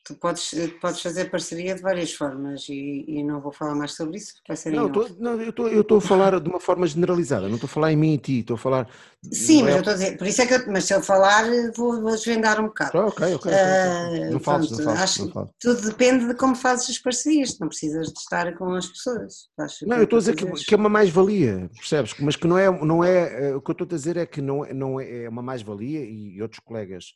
[0.05, 4.17] tu podes, podes fazer parceria de várias formas e, e, não vou falar mais sobre
[4.17, 6.59] isso porque vai ser não, tô, não eu estou eu estou a falar de uma
[6.59, 8.87] forma generalizada não estou a falar em mim e ti estou a falar
[9.31, 9.73] sim mas é...
[9.73, 11.45] eu estou a dizer por isso é que eu, mas se eu falar
[11.75, 12.99] vou, vou desvendar um bocado.
[12.99, 13.51] Ah, ok ok, okay.
[13.51, 17.67] Uh, não falas não falas, acho não tudo depende de como fazes as parcerias não
[17.67, 20.77] precisas de estar com as pessoas acho não eu estou a dizer que, que, é
[20.77, 22.13] uma mais valia percebes?
[22.19, 24.39] Mas que não é não é eh, o que eu estou a dizer é que
[24.39, 27.15] não é, não é, é uma mais valia e outros colegas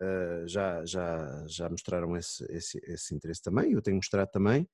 [0.00, 4.68] uh, já, já, já mostraram esse, esse, esse interesse também, eu tenho mostrado também,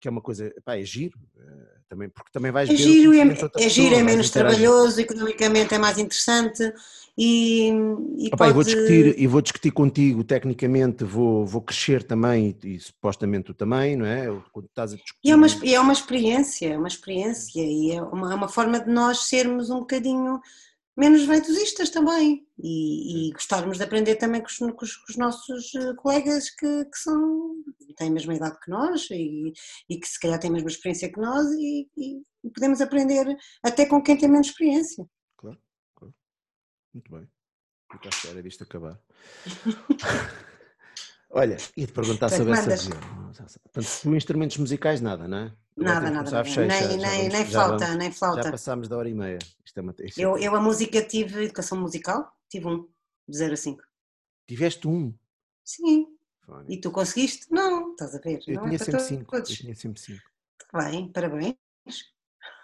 [0.00, 2.78] que é uma coisa, pá, é giro, uh, também, porque também vais é ver...
[2.78, 6.72] Giro, é, é giro, é menos trabalhoso, economicamente é mais interessante
[7.18, 7.68] e,
[8.16, 8.52] e, Opa, pode...
[8.54, 13.54] vou discutir, e vou discutir contigo tecnicamente, vou, vou crescer também e, e supostamente tu
[13.54, 14.26] também, não é?
[14.52, 15.20] Quando estás a discutir...
[15.22, 18.80] E é uma, é uma experiência, é uma experiência e é uma, é uma forma
[18.80, 20.40] de nós sermos um bocadinho
[21.00, 25.16] menos ventusistas também e, e, gostarmos de aprender também com os, com os, com os
[25.16, 27.54] nossos eh, colegas que, que, são,
[27.96, 29.54] têm a mesma idade que nós e,
[29.88, 32.22] e, que se calhar têm a mesma experiência que nós e, e,
[32.54, 35.06] podemos aprender até com quem tem menos experiência.
[35.38, 35.58] Claro,
[35.96, 36.14] claro.
[36.92, 37.26] Muito bem.
[37.90, 39.00] Fica à espera disto acabar.
[41.32, 43.00] Olha, e te perguntar sobre essa região.
[43.72, 45.52] Portanto, instrumentos musicais nada, não é?
[45.76, 46.44] Nada, nada, nada.
[46.44, 48.42] Fechar, nem, já, nem, já nem flauta, vamos, nem flauta.
[48.42, 49.38] Já passámos da hora e meia.
[49.74, 52.88] É uma, eu, é eu a música tive educação musical, tive um,
[53.28, 53.82] de 0 a 5.
[54.46, 55.14] Tiveste um?
[55.64, 56.06] Sim.
[56.44, 56.74] Fone.
[56.74, 57.46] E tu conseguiste?
[57.50, 58.40] Não, estás a ver.
[58.46, 59.36] Eu não tinha é sempre 5.
[59.36, 60.20] Eu tinha sempre 5.
[60.74, 61.56] Bem, parabéns.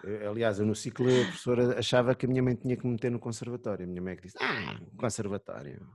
[0.03, 2.93] Eu, aliás, eu no ciclo a professora achava que a minha mãe tinha que me
[2.93, 3.85] meter no conservatório.
[3.85, 5.87] A minha mãe é que disse, ah, conservatório.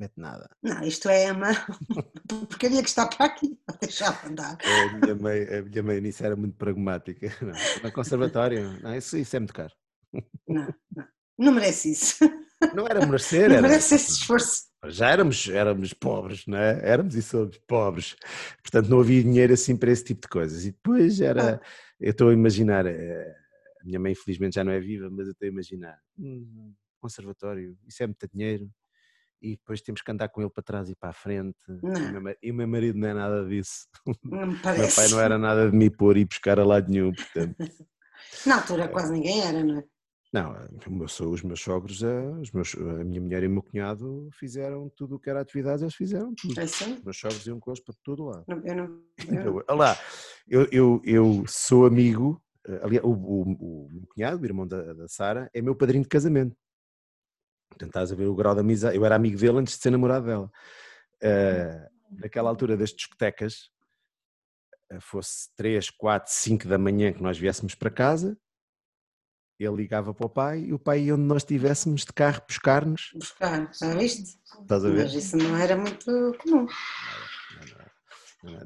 [0.00, 0.48] Mete nada.
[0.62, 1.48] Não, isto é uma
[2.48, 4.56] porcaria que está para aqui, deixar andar.
[4.62, 7.28] É, a, minha mãe, a minha mãe nisso era muito pragmática.
[7.42, 9.72] Não, no conservatório, não, isso, isso é muito caro.
[10.48, 11.06] Não, não,
[11.38, 12.18] não merece isso.
[12.74, 13.68] Não era merecer, não era.
[13.68, 14.64] merece esse esforço.
[14.86, 16.80] Já éramos, éramos pobres, não é?
[16.82, 18.16] Éramos e somos pobres.
[18.62, 20.64] Portanto, não havia dinheiro assim para esse tipo de coisas.
[20.64, 21.56] E depois era.
[21.56, 21.66] Ah.
[21.98, 22.86] Eu estou a imaginar.
[22.86, 23.36] Eh,
[23.80, 25.98] a minha mãe, infelizmente, já não é viva, mas eu estou a imaginar.
[26.18, 28.70] Hum, conservatório, isso é muito dinheiro
[29.40, 31.58] e depois temos que andar com ele para trás e para a frente.
[32.42, 33.86] E o meu marido não é nada disso.
[34.24, 34.80] Não me parece.
[34.80, 37.56] meu pai não era nada de me pôr e buscar a lado nenhum, portanto.
[38.46, 39.84] Na altura quase ninguém era, não é?
[40.32, 40.54] Não,
[41.32, 45.16] os meus sogros, eh, os meus, a minha mulher e o meu cunhado fizeram tudo
[45.16, 46.60] o que era atividade, eles fizeram tudo.
[46.60, 48.44] É os meus sogros iam com eles para todo lado.
[48.46, 49.02] Não, eu não.
[49.58, 49.64] Eu...
[49.68, 49.98] Olá,
[50.46, 54.92] eu, eu, eu sou amigo, eh, aliás, o, o, o meu cunhado, o irmão da,
[54.92, 56.56] da Sara, é meu padrinho de casamento.
[57.70, 58.96] Portanto, estás a ver o grau da amizade.
[58.96, 60.52] Eu era amigo dele antes de ser namorado dela.
[61.22, 63.70] Uh, naquela altura das discotecas,
[64.92, 68.36] uh, fosse 3, 4, 5 da manhã que nós viéssemos para casa,
[69.64, 73.10] ele ligava para o pai e o pai ia onde nós estivéssemos de carro buscar-nos.
[73.14, 74.38] Buscar, já viste?
[74.62, 75.04] Estás a ver?
[75.04, 76.66] Mas isso não era muito comum.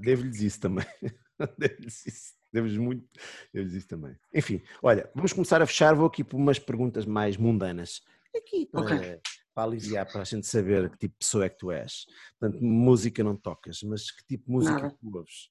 [0.00, 0.86] Devo-lhes isso também.
[1.58, 2.34] Devo-lhes isso.
[2.52, 3.08] Devo-lhes muito.
[3.52, 4.16] Devo-lhes isso também.
[4.32, 5.94] Enfim, olha, vamos começar a fechar.
[5.94, 8.02] Vou aqui por umas perguntas mais mundanas
[8.38, 9.20] aqui para, okay.
[9.54, 12.06] para aliviar, para a gente saber que tipo de pessoa é que tu és.
[12.38, 14.96] Portanto, música não tocas, mas que tipo de música Nada.
[15.00, 15.50] tu ouves?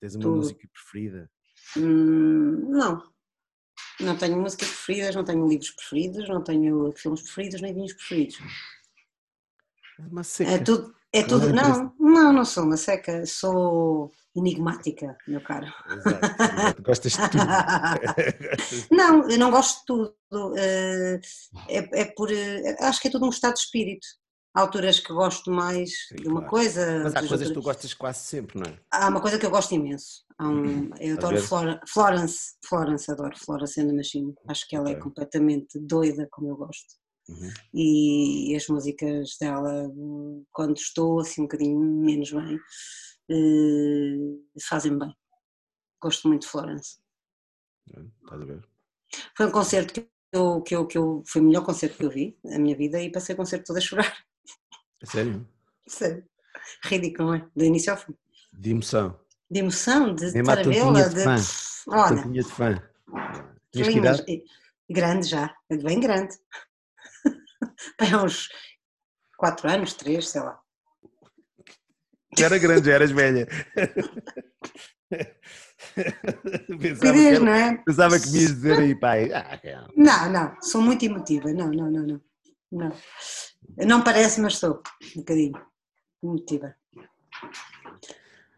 [0.00, 1.30] Tens uma música preferida?
[1.76, 3.10] Hum, não.
[4.00, 8.38] Não tenho músicas preferidas, não tenho livros preferidos, não tenho filmes preferidos, nem vinhos preferidos.
[10.00, 10.50] É uma seca.
[10.50, 11.52] É tudo, é tudo.
[11.52, 15.66] Não, não, não sou uma seca, sou enigmática, meu caro.
[15.88, 16.82] Exato, exato.
[16.82, 17.44] Gostas de tudo.
[18.96, 20.56] não, eu não gosto de tudo.
[20.56, 21.20] Eh,
[21.68, 22.30] é, é por.
[22.30, 24.06] Eh, acho que é tudo um estado de espírito.
[24.54, 26.50] Há alturas que gosto mais Sim, de uma claro.
[26.50, 27.00] coisa.
[27.04, 28.78] Mas há coisas que tu gostas quase sempre, não é?
[28.90, 30.24] Há uma coisa que eu gosto imenso.
[30.40, 30.90] Um, uhum.
[30.98, 31.36] eu adoro
[31.86, 34.34] Florence, Florence, adoro Florence and the Machine.
[34.48, 35.00] Acho que ela é okay.
[35.00, 36.99] é completamente doida, como eu gosto.
[37.28, 37.50] Uhum.
[37.72, 39.90] E as músicas dela,
[40.52, 42.58] quando estou assim um bocadinho menos bem,
[43.30, 45.14] uh, fazem bem.
[46.00, 46.98] Gosto muito de Florence.
[47.94, 48.64] É, estás a ver?
[49.36, 52.10] Foi um concerto que eu, que, eu, que eu, foi o melhor concerto que eu
[52.10, 54.24] vi na minha vida e passei o concerto todo a chorar.
[55.04, 55.46] Sério?
[55.86, 56.24] Sério.
[56.84, 57.48] Ridículo, não é?
[57.54, 58.14] Do início ao fim.
[58.52, 59.18] De emoção.
[59.50, 61.08] De emoção, de Mesmo estar a vê-la.
[61.08, 61.24] De...
[61.24, 61.36] fã.
[61.88, 62.90] Olha, Tampinha de fã.
[63.72, 64.24] Tinhas que idade?
[64.28, 64.44] eh,
[64.88, 66.36] grande já, bem grande.
[68.00, 68.48] Bem, há uns
[69.36, 70.58] 4 anos, 3, sei lá.
[72.38, 73.46] Era grande, já eras velha.
[75.10, 77.76] pensava, que Rapidez, era- não é?
[77.84, 79.32] pensava que me ias dizer aí, pai.
[79.32, 79.88] Ah, calma.
[79.96, 81.52] Não, não, sou muito emotiva.
[81.52, 82.20] Não, não, não, não.
[82.72, 82.92] Não,
[83.86, 84.80] não parece, mas sou.
[85.16, 85.60] Um bocadinho.
[86.22, 86.74] Emotiva.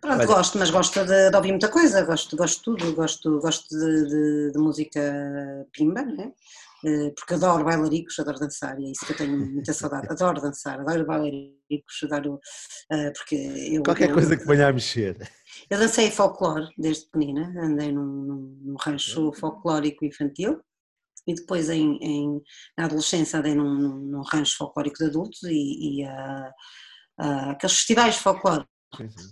[0.00, 3.40] Pronto, Olha- gosto, mas gosto de, de ouvir muita coisa, gosto, gosto de tudo, gosto,
[3.40, 5.00] gosto de, de- de música
[5.72, 6.32] pimba, né?
[6.84, 10.08] Eh, porque adoro bailaricos, adoro dançar e é isso que eu tenho muita saudade.
[10.10, 12.40] Adoro dançar, adoro bailaricos, adoro.
[12.90, 13.82] eh, porque eu.
[13.84, 15.16] Qualquer eu- coisa que venha a mexer.
[15.70, 18.04] eu dancei folclore desde pequenina, andei num,
[18.64, 20.60] num- rancho folclórico infantil
[21.26, 22.42] e depois em, em-
[22.76, 26.50] na adolescência andei num, num- rancho folclórico de adultos e, e ah,
[27.18, 28.66] ah, aqueles festivais de folclore,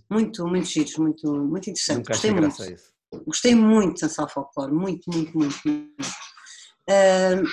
[0.09, 1.99] muito, muito giros, muito, muito interessantes.
[1.99, 5.59] Nunca Gostei muito, gostei muito de dançar folclore, muito, muito, muito.
[5.67, 5.91] muito.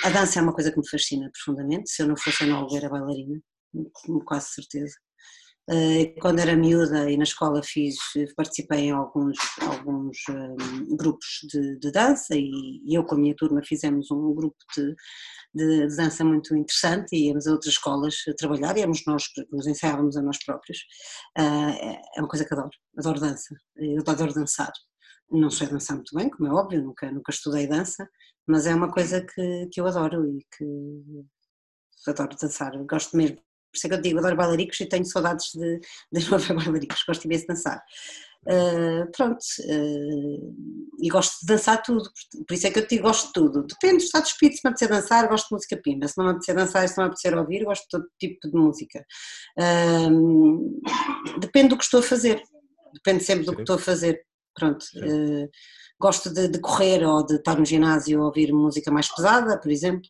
[0.04, 2.68] A dança é uma coisa que me fascina profundamente, se eu não fosse a não
[2.76, 3.40] era bailarina,
[3.94, 4.96] com quase certeza.
[5.70, 7.98] Eh, Quando era miúda e na escola fiz,
[8.36, 10.18] participei em alguns, alguns
[10.98, 14.96] grupos de, de dança e, eu com a minha turma fizemos um grupo de,
[15.54, 20.18] de- dança muito interessante e íamos a outras escolas a trabalhar éramos nós nos ensaiávamos
[20.18, 20.80] a nós próprios.
[21.38, 24.72] Ah, é- é uma coisa que adoro, adoro dança, eu adoro dançar.
[25.32, 28.10] Não sei dançar muito bem, como é óbvio, nunca, nunca estudei dança,
[28.48, 33.38] mas é uma coisa que, que eu adoro e que adoro dançar, gosto mesmo.
[33.38, 35.80] Por isso é que eu digo, adoro bailaricos e tenho saudades de,
[36.14, 37.84] de não ver bailaricos, gosto imenso de dançar.
[38.50, 42.10] Ah, pronto, ah, e gosto de dançar tudo,
[42.48, 43.68] por isso é que eu te digo, gosto de tudo.
[43.68, 46.26] Depende do estado de espírito, se me apetecer dançar, gosto de música pimba, se não
[46.26, 49.06] me apetecer dançar, se não me apetecer ouvir, gosto de todo tipo de música.
[49.60, 50.10] Ah,
[51.40, 52.42] depende do que estou a fazer,
[52.94, 54.26] depende sempre do que estou a fazer.
[54.58, 55.48] Pronto, ah,
[56.00, 59.72] gosto de, de correr ou de estar no ginásio a ouvir música mais pesada, por
[59.72, 60.10] exemplo,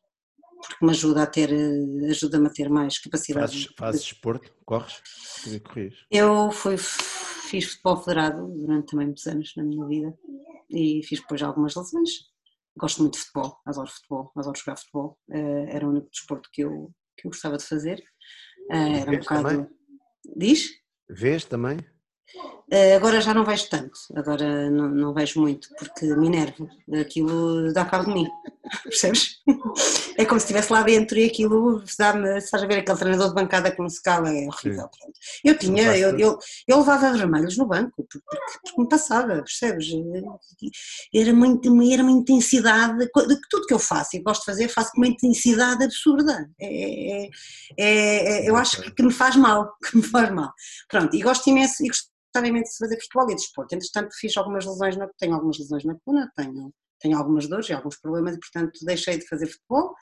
[0.62, 3.52] porque me ajuda a ter, eh, ajuda-me a ter mais capacidade.
[3.52, 4.52] Fazes, fazes desporto?
[4.66, 5.02] Corres?
[5.64, 5.94] Corrias?
[6.10, 10.18] Eu fui, fiz futebol federado durante também muitos anos na minha vida
[10.70, 12.10] e fiz depois algumas lesões.
[12.78, 15.18] Gosto muito de futebol, adoro futebol, adoro jogar futebol.
[15.32, 18.02] Eh, Era o único desporto que eu, que eu gostava de fazer.
[18.72, 19.50] Eh, Era um Vês bocado.
[19.50, 19.68] também?
[20.36, 20.70] Diz?
[21.10, 21.78] Vês também?
[22.70, 26.68] Eh, Agora já não vejo tanto, agora não, não vejo muito, porque me enervo,
[27.00, 28.28] aquilo dá cabo de mim,
[28.84, 29.38] percebes?
[30.18, 33.36] É como se estivesse lá dentro e aquilo dá-me, estás a ver aquele treinador de
[33.36, 34.90] bancada que não se cala, é horrível.
[34.90, 35.14] pronto.
[35.46, 36.38] Eu tinha, eu, eu,
[36.68, 39.88] eu levava vermelhos no banco, porque, porque- me passava, percebes?
[41.16, 43.10] Era uma, in- era uma intensidade, de
[43.50, 46.50] tudo que eu faço e gosto de fazer, faço com uma intensidade absurda.
[46.60, 47.30] É, é-
[47.78, 50.52] é- é- eu acho que, que me faz mal, que me faz mal.
[50.90, 53.76] Pronto, e gosto imenso, e gostava imenso de fazer futebol e desporto.
[53.76, 57.74] Entretanto, fiz algumas lesões, na, tenho algumas lesões na coluna, tenho, tenho algumas dores e
[57.74, 59.94] alguns problemas e, portanto, deixei de fazer futebol.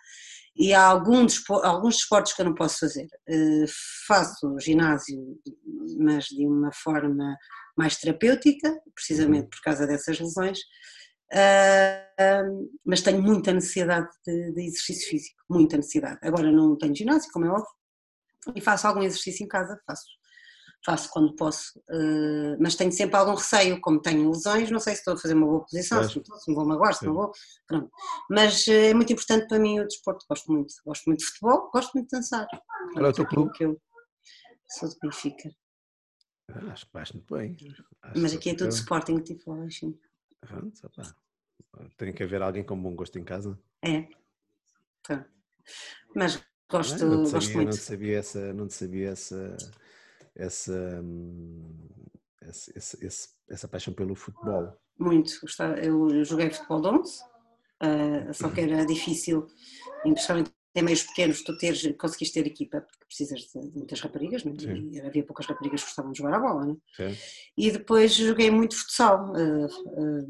[0.58, 3.08] E há algum despo- alguns desportos que eu não posso fazer.
[3.28, 3.66] Eh,
[4.08, 5.38] faço ginásio,
[6.00, 7.36] mas de uma forma
[7.78, 10.60] mais terapêutica, precisamente por causa dessas lesões.
[11.34, 12.44] Ah,
[12.86, 16.20] mas tenho muita necessidade de, de exercício físico, muita necessidade.
[16.24, 17.68] Agora não tenho ginásio, como é óbvio,
[18.56, 20.06] e faço algum exercício em casa, faço,
[20.86, 25.00] faço quando posso, eh, mas tenho sempre algum receio, como tenho lesões, não sei se
[25.00, 27.14] estou a fazer uma boa posição, se, não estou, se me vou magoar, se não
[27.14, 27.32] vou,
[27.68, 27.90] pronto.
[28.30, 31.70] Mas eh, é muito importante para mim o desporto, gosto muito, gosto muito de futebol,
[31.74, 32.48] gosto muito de dançar.
[32.94, 33.52] Qual é o teu clube?
[33.54, 33.82] que eu
[34.70, 35.50] sou de Benfica,
[36.54, 37.58] Ah, Acho que vais muito bem.
[38.04, 39.98] Acho mas aqui é tudo só- Sporting, tipo, sim.
[40.42, 41.16] Pronto, só pá.
[41.98, 43.60] Tem que haver alguém com bom gosto em casa.
[43.84, 44.08] É.
[45.02, 45.26] Pronto.
[46.16, 47.18] Mas gosto, Não, é?
[47.18, 47.70] não te gosto sabia, muito.
[47.70, 49.58] Não sabia essa, não sabia essa,
[50.36, 51.04] essa,
[52.42, 54.74] esse- esse- essa paixão pelo futebol.
[54.98, 55.40] Muito.
[55.42, 57.20] gostava- Eu joguei futebol de 11,
[57.82, 59.48] ah, só que era difícil,
[60.06, 64.02] e principalmente em meios pequenos, tu teres, conseguiste ter equipa, porque precisas de, de muitas
[64.02, 65.08] raparigas, não é?
[65.08, 66.66] Havia poucas raparigas que gostavam de jogar a bola.
[66.66, 66.78] Não é?
[67.58, 70.26] E depois joguei muito futsal, ah, ah,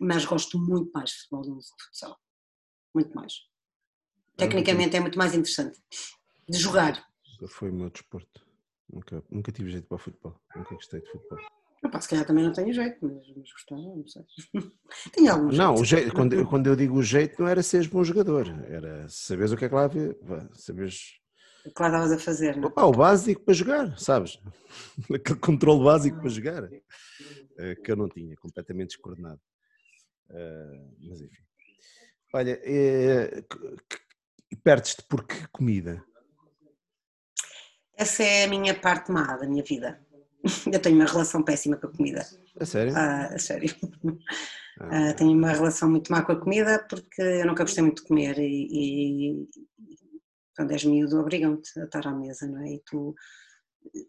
[0.00, 2.18] mas gosto muito mais de futebol de 11 que de futsal.
[2.94, 3.32] Muito mais.
[4.36, 5.80] Tecnicamente é muito mais interessante
[6.48, 7.02] de jogar.
[7.48, 8.45] Foi o meu desporto.
[8.88, 10.40] Nunca, nunca tive jeito para o futebol.
[10.54, 11.38] Nunca gostei de futebol.
[11.84, 14.22] Opa, se calhar também não tenho jeito, mas, mas gostava, não sei.
[15.12, 17.86] Tenho alguns Não, o jeito, quando, eu- quando eu digo o jeito, não era seres
[17.86, 18.46] bom jogador.
[18.68, 20.16] Era saberes o que é que lá havia.
[20.22, 21.20] vá, Saberes
[21.64, 22.66] O que lá estavas a fazer, não é?
[22.66, 24.38] Opa, o básico para jogar, sabes?
[25.14, 26.70] Aquele controle básico para jogar.
[27.58, 29.40] eh, Que eu não tinha, completamente descoordenado.
[30.30, 31.42] Eh, Mas enfim.
[32.32, 33.44] Olha, é,
[34.62, 36.04] perdes-te por que comida?
[37.96, 40.00] Essa é a minha parte má da minha vida.
[40.72, 42.26] Eu tenho uma relação péssima com a comida.
[42.60, 42.92] A sério?
[42.96, 43.74] Ah, a sério.
[44.78, 45.10] Ah.
[45.10, 48.08] Uh, tenho uma relação muito má com a comida porque eu nunca gostei muito de
[48.08, 49.48] comer e, e
[50.54, 52.74] quando és miúdo obrigam-te a estar à mesa, não é?
[52.74, 53.14] E, tu,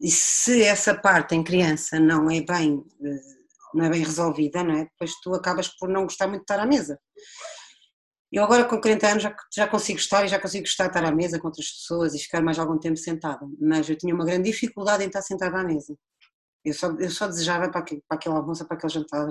[0.02, 3.38] e se essa parte em criança não é bem eh,
[3.74, 4.86] não é bem resolvida, não é?
[4.86, 7.00] Depois tu acabas por não gostar muito de estar à mesa.
[8.32, 11.12] Eu agora com 40 anos já, já consigo estar e já consigo estar estar à
[11.12, 14.52] mesa com outras pessoas e ficar mais algum tempo sentada, mas eu tinha uma grande
[14.52, 15.96] dificuldade em estar sentada à mesa.
[16.64, 19.30] Eu só, eu só desejava para aquele, para aquele almoço, para aquele jantar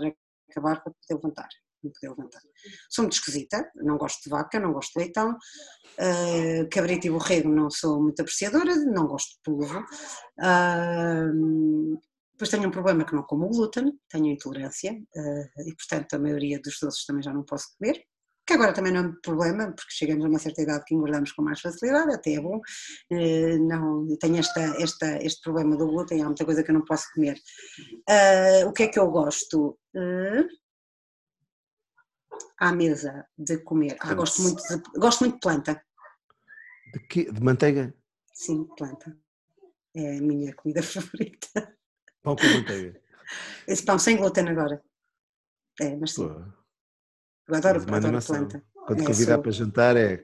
[0.50, 1.48] acabar para poder levantar.
[1.84, 2.40] Não poder levantar.
[2.88, 7.50] Sou muito esquisita, não gosto de vaca, não gosto de leitão, uh, cabrito e borrego
[7.50, 9.80] não sou muito apreciadora, não gosto de polvo.
[10.40, 12.00] Uh,
[12.32, 16.58] depois tenho um problema que não como glúten, tenho intolerância uh, e portanto a maioria
[16.60, 18.02] dos doces também já não posso comer
[18.46, 21.32] que agora também não é um problema, porque chegamos a uma certa idade que engordamos
[21.32, 22.60] com mais facilidade, até é bom,
[23.10, 26.84] eh, não, tenho esta, esta, este problema do glúten, há muita coisa que eu não
[26.84, 27.36] posso comer.
[28.08, 29.76] Uh, o que é que eu gosto?
[29.94, 30.46] Uh,
[32.58, 35.82] à mesa de comer, ah, gosto, muito de, gosto muito de planta.
[36.92, 37.92] De, que, de manteiga?
[38.32, 39.16] Sim, planta.
[39.94, 41.76] É a minha comida favorita.
[42.22, 43.00] Pão com manteiga?
[43.66, 44.80] Esse pão sem glúten agora.
[45.80, 46.28] É, mas sim.
[46.28, 46.65] Pô.
[47.48, 48.62] Eu adoro, adoro planta.
[48.86, 49.42] Quando é, convidar sou...
[49.42, 50.22] para jantar é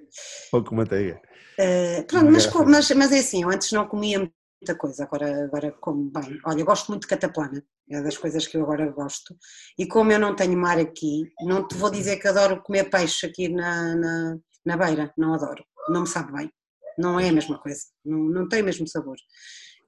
[0.51, 1.21] pão com manteiga.
[1.59, 5.73] Uh, pronto, mas, mas, mas, é assim, eu antes não comia muita coisa, agora, agora
[5.81, 6.39] como bem.
[6.47, 9.37] Olha, eu gosto muito de cataplana, é das coisas que eu agora gosto.
[9.79, 13.27] E como eu não tenho mar aqui, não te vou dizer que adoro comer peixe
[13.27, 16.51] aqui na, na, na beira, não adoro, não me sabe bem.
[16.99, 19.17] Não é a mesma coisa, não, não tem o mesmo sabor.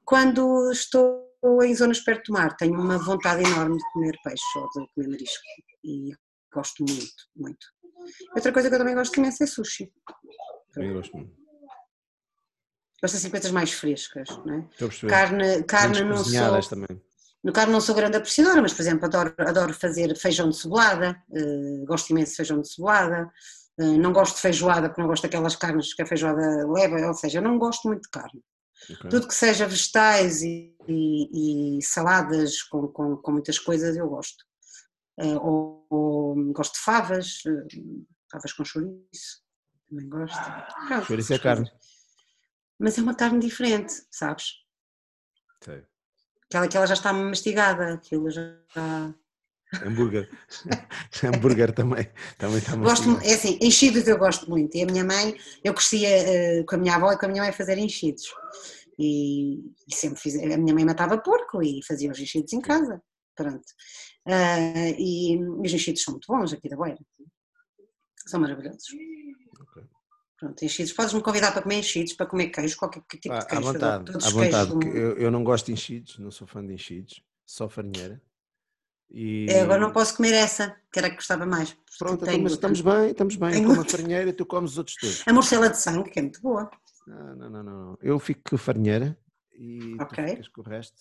[0.04, 1.24] Quando estou
[1.62, 5.08] em zonas perto do mar, tenho uma vontade enorme de comer peixe ou de comer
[5.08, 5.42] marisco.
[5.84, 6.12] E
[6.54, 7.66] Gosto muito, muito.
[8.34, 9.92] Outra coisa que eu também gosto imenso é sushi.
[10.72, 11.34] Também gosto muito.
[13.02, 14.68] Gosto assim de coisas mais frescas, não é?
[15.08, 16.60] Carne, carne não sou.
[16.68, 17.02] Também.
[17.42, 21.22] No carne não sou grande apreciadora, mas por exemplo adoro, adoro fazer feijão de cebolada,
[21.28, 23.30] uh, gosto imenso de feijão de cebolada,
[23.78, 27.12] uh, não gosto de feijoada porque não gosto daquelas carnes que a feijoada leva, ou
[27.12, 28.42] seja, não gosto muito de carne.
[28.90, 29.10] Okay.
[29.10, 34.44] Tudo que seja vegetais e, e, e saladas com, com, com, muitas coisas eu gosto.
[35.18, 39.42] Uh, ou, ou, gosto de favas, uh, favas com chouriço,
[39.88, 40.36] também gosto.
[40.88, 41.70] Pronto, chouriço é carne.
[42.78, 44.54] Mas é uma carne diferente, sabes?
[45.62, 45.84] Sei.
[46.46, 49.14] Aquela que ela já está mastigada, aquilo já está.
[49.84, 50.28] Hambúrguer.
[51.24, 52.08] Hambúrguer também,
[52.38, 54.76] também está gosto, É assim, enchidos eu gosto muito.
[54.76, 57.42] E a minha mãe, eu crescia uh, com a minha avó e com a minha
[57.42, 58.32] mãe a fazer enchidos.
[58.98, 63.02] E, e sempre fiz, a minha mãe matava porco e fazia os enchidos em casa.
[63.34, 63.64] Pronto.
[64.26, 66.98] Uh, e, os enchidos são muito bons aqui da Beira.
[68.26, 68.88] São maravilhosos.
[69.60, 69.82] Okay.
[70.38, 70.92] Pronto, enchidos.
[70.92, 73.68] Podes-me convidar para comer enchidos, para comer queijo, qualquer tipo ah, de queijo.
[73.68, 74.88] À vontade, à vontade.
[74.96, 78.20] Eu, eu, não gosto de enchidos, não sou fã de enchidos, só farinheira.
[79.10, 79.46] E...
[79.48, 81.76] Eu agora não posso comer essa, que era que gostava mais.
[81.98, 83.50] Pronto, então, mas estamos bem, estamos bem.
[83.50, 83.68] Tenho...
[83.68, 85.22] Como a farinheira, tu comes os outros todos.
[85.28, 86.70] A morcela de sangue, que é muito boa.
[87.06, 87.98] Não, não, não, não.
[88.00, 89.16] Eu fico com a farinheira
[89.52, 90.24] e okay.
[90.24, 90.96] tu ficas com o resto.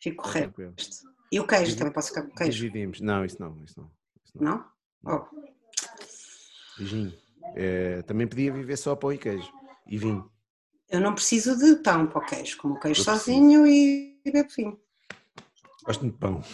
[0.00, 1.17] Fico com o resto.
[1.30, 2.58] E o queijo, também posso ficar com queijo?
[2.58, 3.00] Dividimos.
[3.00, 3.90] Não, isso não, isso não.
[4.24, 4.64] Isso não?
[5.04, 5.20] não?
[5.20, 5.48] Oh.
[6.78, 7.12] Beijinho.
[7.54, 9.50] É, também podia viver só pão e queijo.
[9.86, 10.30] E vinho.
[10.88, 14.30] Eu não preciso de pão para o queijo, como o queijo Eu sozinho e, e
[14.30, 14.78] bebo vinho.
[15.84, 16.42] Gosto de pão.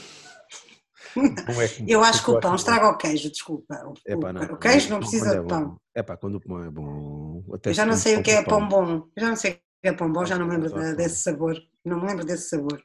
[1.17, 3.81] É eu acho que o pão estraga o queijo, desculpa.
[3.87, 5.77] O, Epá, não, o queijo não, não precisa é de pão.
[5.95, 7.45] É pá, quando o pão é bom.
[7.65, 9.09] eu já não sei o que é pão bom.
[9.15, 11.57] Eu já não sei o que é pão bom, já não me lembro desse sabor.
[11.85, 12.83] Não me lembro desse sabor.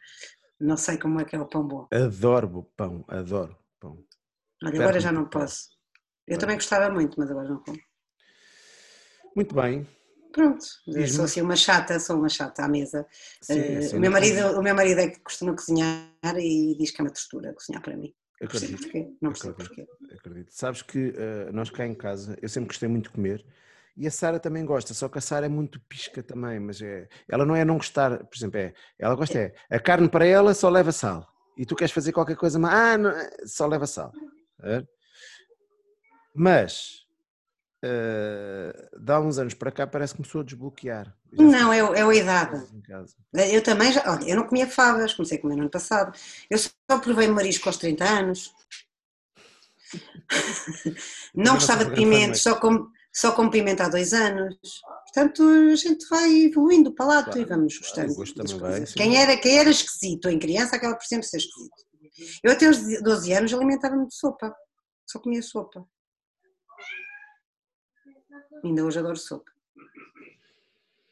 [0.60, 1.88] Não sei como é que é o pão bom.
[1.92, 4.04] Adoro pão, adoro pão.
[4.64, 5.70] Olha, agora já não posso.
[6.28, 7.80] Eu também gostava muito, mas agora não como.
[9.36, 9.88] Muito bem.
[10.32, 13.06] Pronto, eu sou assim uma chata, sou uma chata à mesa.
[13.42, 17.02] Sim, uh, o, meu marido, o meu marido é que costuma cozinhar e diz que
[17.02, 18.14] é uma textura cozinhar para mim.
[18.42, 18.72] Acredito.
[18.72, 19.18] Não percebo porquê.
[19.22, 19.88] Não percebo porquê.
[20.14, 20.52] Acredito.
[20.52, 23.44] Sabes que uh, nós cá em casa, eu sempre gostei muito de comer
[24.00, 27.10] e a Sara também gosta, só que a Sara é muito pisca também, mas é,
[27.28, 30.54] ela não é não gostar, por exemplo, é, ela gosta é, a carne para ela
[30.54, 31.28] só leva sal.
[31.58, 33.14] E tu queres fazer qualquer coisa, mas ah, não,
[33.46, 34.14] só leva sal.
[34.64, 34.82] É?
[36.34, 37.06] Mas
[37.84, 41.14] uh, dá uns anos para cá parece que começou a desbloquear.
[41.34, 42.68] Não, é, é a idade.
[43.52, 46.18] Eu também já, olha, eu não comia favas, comecei a comer no ano passado.
[46.50, 46.72] Eu só
[47.04, 48.54] provei marisco aos 30 anos.
[51.36, 54.56] não gostava de pimentos, só como só com pimenta há dois anos.
[55.04, 58.60] Portanto, a gente vai evoluindo para lá claro, e vamos gostando.
[58.60, 61.86] Vai, quem, era, quem era esquisito em criança acaba por sempre ser esquisito.
[62.42, 64.56] Eu até aos 12 anos alimentava-me de sopa.
[65.06, 65.86] Só comia sopa.
[68.64, 69.52] Ainda hoje adoro sopa.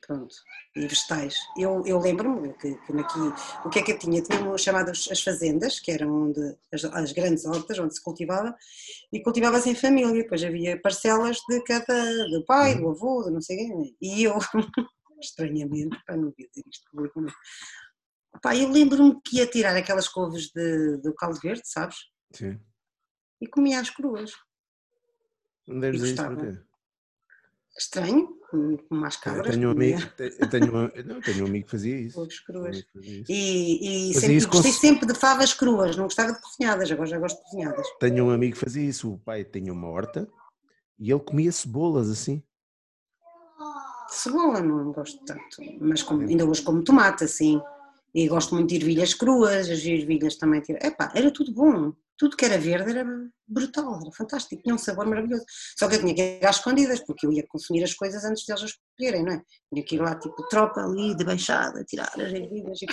[0.08, 0.34] Pronto.
[0.74, 1.36] E vegetais.
[1.58, 3.20] Eu, eu lembro-me que, que aqui,
[3.66, 4.22] o que é que eu tinha?
[4.22, 8.56] Tinha chamadas as fazendas, que eram onde, as, as grandes hortas onde se cultivava,
[9.12, 10.24] e cultivava-se em família.
[10.24, 13.98] Depois havia parcelas de cada, do pai, do avô, do não sei quem.
[14.02, 14.38] E eu,
[15.22, 17.36] estranhamente, para não dizer isto publicamente,
[18.42, 21.98] Pá, eu lembro-me que ia tirar aquelas couves de, do caldo verde, sabes?
[22.32, 22.60] Sim.
[23.42, 24.32] E comia as cruas.
[25.68, 26.66] Não deves dizer isso porquê?
[27.78, 29.45] Estranho, como as cabras.
[29.45, 30.72] Eu tenho um amigo, eu tenho,
[31.06, 32.28] não, tenho um amigo que fazia isso.
[32.45, 32.84] Cruas.
[32.94, 33.32] Fazia isso.
[33.32, 34.78] E, e sempre, isso gostei com...
[34.80, 37.88] sempre de favas cruas, não gostava de cozinhadas, agora já gosto de cozinhadas.
[37.99, 40.28] Tenho um amigo que fazia isso, o pai tinha uma horta
[40.98, 42.41] e ele comia cebolas assim.
[44.10, 47.62] Cebola não gosto tanto, mas como, ainda hoje como tomate assim.
[48.16, 50.64] E gosto muito de ervilhas cruas, as ervilhas também.
[50.82, 51.94] Epá, era tudo bom.
[52.18, 53.06] Tudo que era verde era
[53.48, 55.45] brutal, era fantástico, tinha um sabor maravilhoso.
[55.77, 58.44] Só que eu tinha que ir às escondidas, porque eu ia consumir as coisas antes
[58.44, 59.41] de elas as escolherem, não é?
[59.72, 62.80] Tinha que ir lá, tipo, tropa ali, de baixada, tirar as ervilhas.
[62.81, 62.88] E...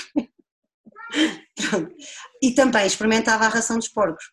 [2.42, 4.24] e também experimentava a ração dos porcos.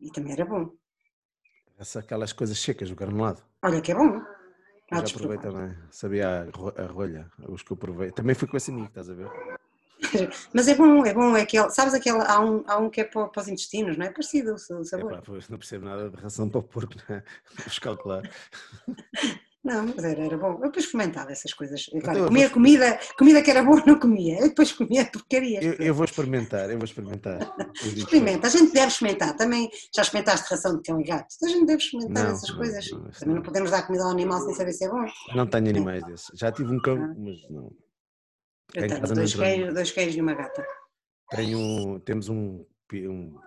[0.00, 0.70] E também era bom.
[1.78, 3.42] Essa, aquelas coisas secas, o granulado.
[3.62, 4.20] Olha que é bom.
[4.90, 8.10] Eu já provei também, sabia a, a rolha, os que eu provei.
[8.10, 9.30] Também fui com esse amigo, estás a ver?
[10.52, 13.04] Mas é bom, é bom, é aquele, sabes aquele, há um, há um que é
[13.04, 14.10] para, para os intestinos, não é?
[14.10, 15.12] Parecido o sabor.
[15.12, 17.22] Epá, não percebo nada de ração para o porco, não é?
[17.56, 18.22] Vou calcular.
[19.68, 20.52] Não, mas era, era bom.
[20.52, 21.84] Eu depois fomentava essas coisas.
[21.86, 22.54] Claro, então, comia vou...
[22.54, 24.38] comida, comida que era boa, não comia.
[24.40, 25.64] Eu depois comia porcarias.
[25.64, 27.38] Eu, eu vou experimentar, eu vou experimentar.
[27.74, 29.36] Experimenta, a gente deve experimentar.
[29.36, 31.34] Também já experimentaste ração de cão e gato.
[31.42, 32.90] A gente deve experimentar não, essas não, coisas.
[32.90, 35.04] Não, Também não podemos dar comida ao animal sem saber se é bom.
[35.34, 36.30] Não tenho animais desses.
[36.34, 37.14] Já tive um cão, ah.
[37.18, 37.70] mas não.
[38.74, 40.66] Eu tenho dois queijos, dois queijos e uma gata.
[41.30, 43.38] Tenho, temos um, um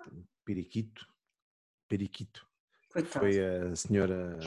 [0.45, 1.05] periquito.
[1.87, 2.45] Periquito.
[2.91, 3.25] Coitado.
[3.25, 4.37] Foi a senhora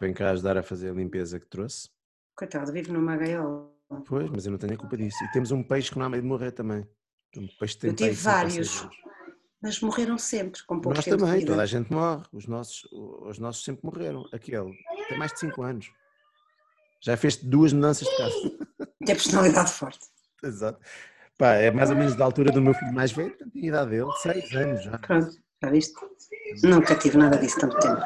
[0.00, 1.90] Vem cá ajudar a fazer a limpeza que trouxe.
[2.34, 3.70] Coitado, vive numa gaiola.
[4.06, 5.22] Pois, mas eu não tenho a culpa disso.
[5.22, 6.88] E temos um peixe que não há meio de morrer também.
[7.36, 8.88] Um peixe eu tive vários,
[9.60, 12.24] mas morreram sempre, com pouco Nós também, toda a gente morre.
[12.32, 14.26] Os nossos, os nossos sempre morreram.
[14.32, 14.72] Aquele
[15.06, 15.92] tem mais de 5 anos.
[17.02, 18.34] Já fez duas mudanças de casa.
[19.04, 20.06] Tem personalidade forte.
[20.44, 20.78] Exato.
[21.38, 23.90] Pá, é mais ou menos da altura do meu filho mais velho, tem a idade
[23.90, 24.98] dele, 6 anos já.
[24.98, 25.30] Pronto,
[25.62, 25.94] já viste?
[26.62, 28.00] Nunca tive nada disso tanto tempo.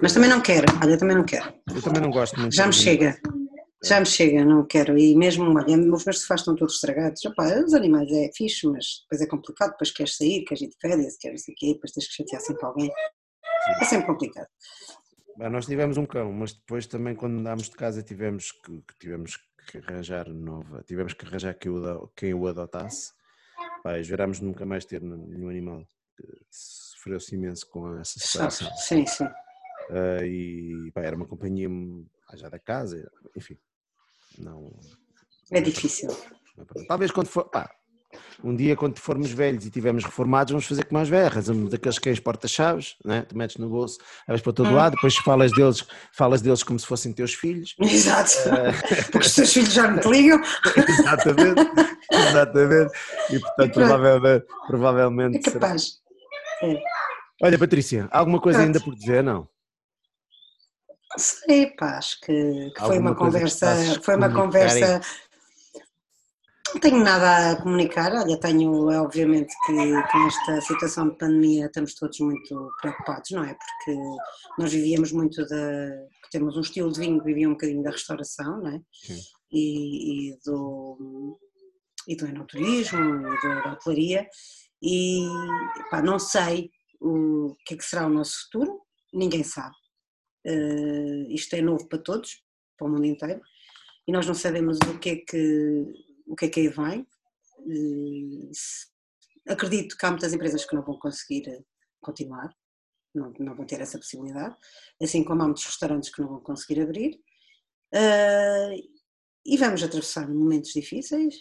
[0.00, 1.52] Mas também não quero, olha, eu também não quero.
[1.74, 2.54] Eu também não gosto muito.
[2.54, 3.18] Já me chega.
[3.84, 4.96] Já me chega, não quero.
[4.98, 7.22] E mesmo, olha, os meus sofás estão todos estragados.
[7.26, 9.72] Opa, os animais é fixe, mas depois é complicado.
[9.72, 12.64] Depois queres sair, queres ir de férias, queres isso aqui, depois tens que chatear sempre
[12.64, 12.90] alguém.
[13.80, 14.48] É sempre complicado.
[15.38, 18.98] Bem, nós tivemos um cão, mas depois também quando andámos de casa tivemos que, que
[18.98, 19.36] tivemos
[19.68, 23.12] que arranjar nova, tivemos que arranjar quem o, quem o adotasse.
[23.82, 25.86] Pai, jurámos nunca mais ter nenhum animal
[26.50, 28.74] sofreu-se imenso com essa situação.
[28.76, 29.24] Sim, sim.
[29.24, 31.68] Uh, e pá, era uma companhia
[32.34, 33.56] já da casa, enfim.
[34.38, 34.72] Não.
[35.52, 36.08] É difícil.
[36.88, 37.48] Talvez quando for.
[37.48, 37.70] Pá,
[38.42, 42.20] um dia, quando formos velhos e tivermos reformados, vamos fazer como as verras, daqueles cães
[42.20, 43.22] porta-chaves, né?
[43.22, 44.74] tu metes no bolso, vais para todo hum.
[44.74, 47.74] lado, depois falas deles, falas deles como se fossem teus filhos.
[47.80, 49.06] Exato, uh...
[49.10, 50.40] porque os teus filhos já não te ligam.
[50.88, 51.60] exatamente,
[52.10, 52.92] exatamente.
[53.30, 55.36] E portanto, e provavelmente, provavelmente.
[55.36, 55.82] É capaz.
[56.60, 56.72] Será...
[56.72, 56.82] É.
[57.42, 59.46] Olha, Patrícia, alguma coisa ainda por dizer, não?
[61.18, 65.00] Sei, pá, acho que, que foi uma conversa, foi uma conversa.
[66.76, 69.72] Não tenho nada a comunicar, olha, tenho, é, obviamente que
[70.12, 73.54] com esta situação de pandemia estamos todos muito preocupados, não é?
[73.54, 73.98] Porque
[74.58, 75.90] nós vivíamos muito da,
[76.30, 78.80] temos um estilo de vinho que vivia um bocadinho da restauração, não é?
[79.50, 81.38] E, e, do,
[82.06, 84.28] e do enoturismo e da hotelaria
[84.82, 85.26] e
[85.90, 86.70] pá, não sei
[87.00, 88.82] o que é que será o nosso futuro,
[89.14, 89.74] ninguém sabe.
[90.46, 92.42] Uh, isto é novo para todos,
[92.76, 93.40] para o mundo inteiro,
[94.06, 95.86] e nós não sabemos o que é que,
[96.26, 97.06] o que, é que aí.
[97.58, 98.50] Uh,
[99.48, 101.62] acredito que há muitas empresas que não vão conseguir eh,
[102.00, 102.52] continuar,
[103.14, 104.56] não, não vão ter essa possibilidade,
[105.00, 107.14] assim como há muitos restaurantes que não vão conseguir abrir.
[107.94, 108.74] Uh,
[109.44, 111.34] e vamos atravessar momentos difíceis,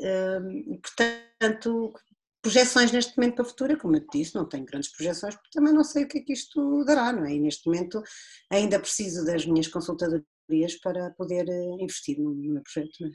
[0.00, 1.92] e portanto
[2.40, 5.50] projeções neste momento para o futuro, como eu te disse, não tenho grandes projeções porque
[5.52, 7.34] também não sei o que é que isto dará, não é?
[7.34, 8.02] E neste momento
[8.50, 13.12] ainda preciso das minhas consultadorias para poder eh, investir no meu projeto, não é?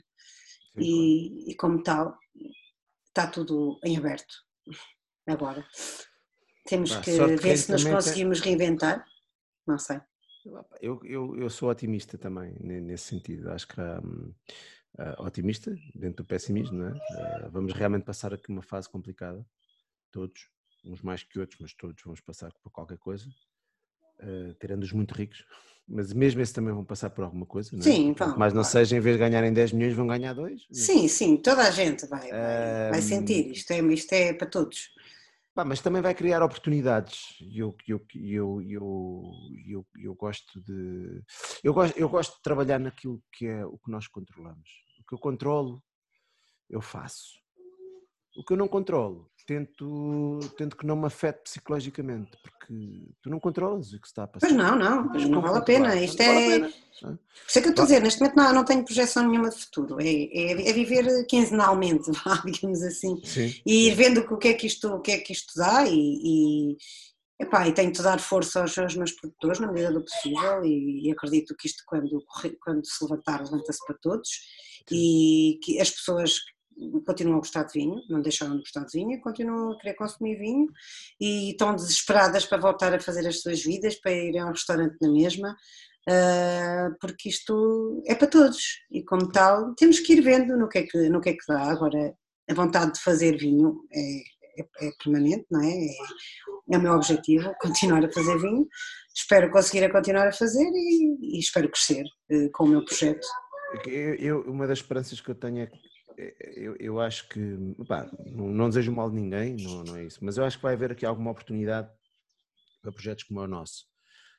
[0.76, 2.18] E, e, como tal,
[3.06, 4.34] está tudo em aberto
[5.26, 5.66] agora.
[6.66, 8.56] Temos que ver se nos conseguimos tem...
[8.56, 9.04] reinventar,
[9.66, 10.00] não sei.
[10.80, 14.34] Eu, eu, eu sou otimista também nesse sentido, acho que há, hum,
[14.98, 16.92] uh, otimista, dentro do pessimismo, não é?
[16.92, 19.46] Uh, vamos realmente passar aqui uma fase complicada,
[20.10, 20.50] todos,
[20.84, 23.26] uns mais que outros, mas todos vamos passar por qualquer coisa.
[24.20, 25.44] Uh, tirando os muito ricos,
[25.86, 27.82] mas mesmo esses também vão passar por alguma coisa, não é?
[27.82, 28.28] Sim, vão.
[28.38, 28.72] Mas não claro.
[28.72, 30.66] seja, em vez de ganharem 10 milhões, vão ganhar 2.
[30.72, 34.90] Sim, sim, toda a gente vai, vai, vai sentir, isto é, isto é para todos.
[35.56, 37.36] Mas também vai criar oportunidades.
[37.40, 39.32] E eu, eu, eu, eu,
[39.68, 41.22] eu, eu, gosto de.
[41.62, 44.68] Eu gosto, eu gosto de trabalhar naquilo que é o que nós controlamos.
[44.98, 45.80] O que eu controlo,
[46.68, 47.38] eu faço.
[48.36, 53.38] O que eu não controlo, tento, tento que não me afete psicologicamente, porque tu não
[53.38, 54.46] controlas o que está a passar.
[54.46, 55.94] Pois não, não, mas não vale a pena.
[55.96, 56.58] Isto não é.
[56.58, 57.18] Vale Por
[57.48, 59.56] isso é que eu estou a dizer, neste momento não, não tenho projeção nenhuma de
[59.56, 60.00] futuro.
[60.00, 62.10] É, é, é viver quinzenalmente,
[62.46, 63.20] digamos assim.
[63.24, 65.86] Sim, e ir vendo o que é que isto, o que é que isto dá
[65.86, 66.76] e, e,
[67.40, 71.08] epá, e tenho de dar força aos, aos, meus produtores na medida do possível e,
[71.08, 72.24] e acredito que isto quando,
[72.62, 74.30] quando se levantar, levanta-se para todos
[74.90, 76.40] e que as pessoas
[77.06, 80.36] continuam a gostar de vinho, não deixaram de gostar de vinho, continuam a querer consumir
[80.36, 80.66] vinho
[81.20, 84.96] e estão desesperadas para voltar a fazer as suas vidas, para ir a um restaurante
[85.00, 85.56] na mesma,
[86.08, 90.78] ah, porque isto é para todos e como tal temos que ir vendo no que
[90.78, 91.62] é que, no que, é que dá.
[91.62, 92.14] Agora,
[92.50, 94.18] a vontade de fazer vinho é,
[94.60, 95.70] é, é permanente, não é?
[95.70, 96.74] é?
[96.74, 96.78] é?
[96.78, 98.66] o meu objetivo, continuar a fazer vinho.
[99.14, 103.26] Espero conseguir a continuar a fazer e, e espero crescer uh, com o meu projeto.
[103.86, 107.40] Eu, eu, uma das esperanças que eu tenho é que eu, eu acho que,
[107.86, 110.62] pá, não, não, desejo mal de ninguém, não, não é isso, mas eu acho que
[110.62, 111.90] vai haver aqui alguma oportunidade
[112.82, 113.86] para projetos como o nosso.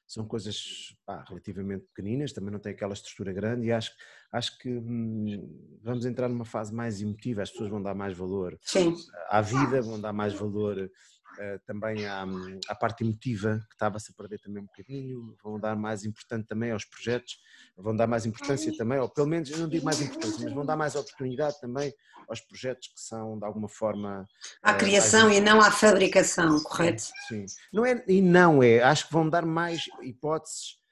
[0.07, 3.91] São coisas pá, relativamente pequeninas, também não tem aquela estrutura grande e acho,
[4.31, 8.55] acho que hum, vamos entrar numa fase mais emotiva, as pessoas vão dar mais valor
[8.61, 8.95] Sim.
[9.29, 10.91] à vida, vão dar mais valor
[11.39, 12.25] uh, também à,
[12.67, 16.71] à, parte emotiva, que estava-se a perder também um bocadinho, vão dar mais importante também
[16.71, 17.37] aos projetos,
[17.77, 20.65] vão dar mais importância também, ou pelo menos eu não digo mais importância, mas vão
[20.65, 21.93] dar mais oportunidade também
[22.27, 24.27] aos projetos que são de alguma forma.
[24.61, 27.03] À uh, criação e não à fabricação, correto?
[27.27, 30.84] Sim, não é, e não é, acho que vão dar mais hipóteses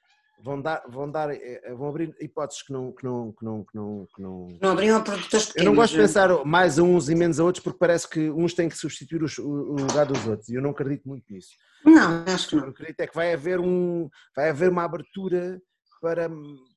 [0.44, 3.64] vão dar, vão dar, eh, eh, vão abrir hipóteses que não, que não, que não,
[3.64, 4.48] que não, que não.
[4.61, 5.65] Não abriam produtores pequenos.
[5.65, 8.30] Eu não gosto de pensar mais a uns e menos a outros porque parece que
[8.30, 11.52] uns têm que substituir os, o lugar dos outros e eu não acredito muito nisso.
[11.86, 12.65] Não, acho que não.
[12.65, 15.61] Eu acredito é que vai haver um, vai haver uma abertura
[16.02, 16.30] para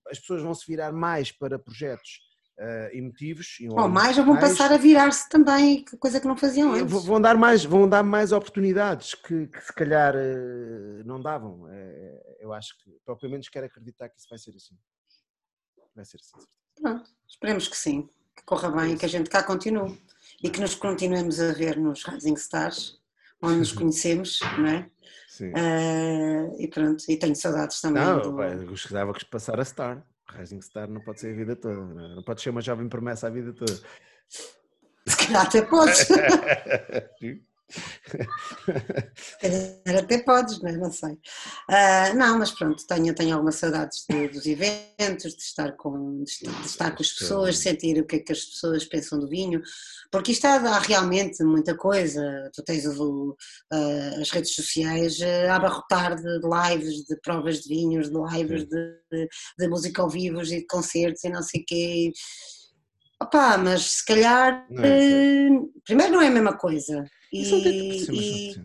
[0.08, 2.20] as pessoas vão se virar mais para projetos
[2.58, 3.58] uh, emotivos.
[3.70, 7.04] Ou mais, ou vão passar a virar-se também, coisa que não faziam antes.
[7.04, 11.62] Vão dar mais, vão dar mais oportunidades que, que se calhar uh, não davam.
[11.62, 14.76] Uh, eu acho que, pelo menos quero acreditar que isso vai ser assim.
[15.94, 16.46] Vai ser assim.
[16.80, 20.00] Pronto, esperemos que sim, que corra bem e que a gente cá continue.
[20.42, 23.00] E que nos continuemos a ver nos Rising Stars,
[23.40, 24.90] onde nos conhecemos, não é?
[25.28, 25.50] Sim.
[25.50, 28.02] Uh, e pronto, e tenho saudades também.
[28.02, 28.42] Não, do...
[28.42, 30.02] eu gostava que passar a Star.
[30.30, 32.14] Rising Star não pode ser a vida toda, não, é?
[32.16, 33.80] não pode ser uma jovem promessa a vida toda.
[35.06, 36.08] Se calhar até podes.
[39.98, 41.12] até podes, mas não sei.
[41.12, 46.30] Uh, não, mas pronto, tenho, tenho algumas saudades de, dos eventos, de estar, com, de,
[46.64, 49.60] estar com as pessoas, sentir o que é que as pessoas pensam do vinho,
[50.10, 52.50] porque isto há, realmente muita coisa.
[52.54, 53.36] Tu tens o,
[53.72, 58.16] uh, as redes sociais uh, a abarrotar de, de, lives, de provas de vinhos, de
[58.16, 59.28] lives de, de,
[59.58, 62.12] de música ao vivo e de concertos e não sei o quê.
[63.20, 65.48] Opa, mas se calhar, não é,
[65.84, 67.02] primeiro não é a mesma coisa.
[67.32, 68.56] E, e,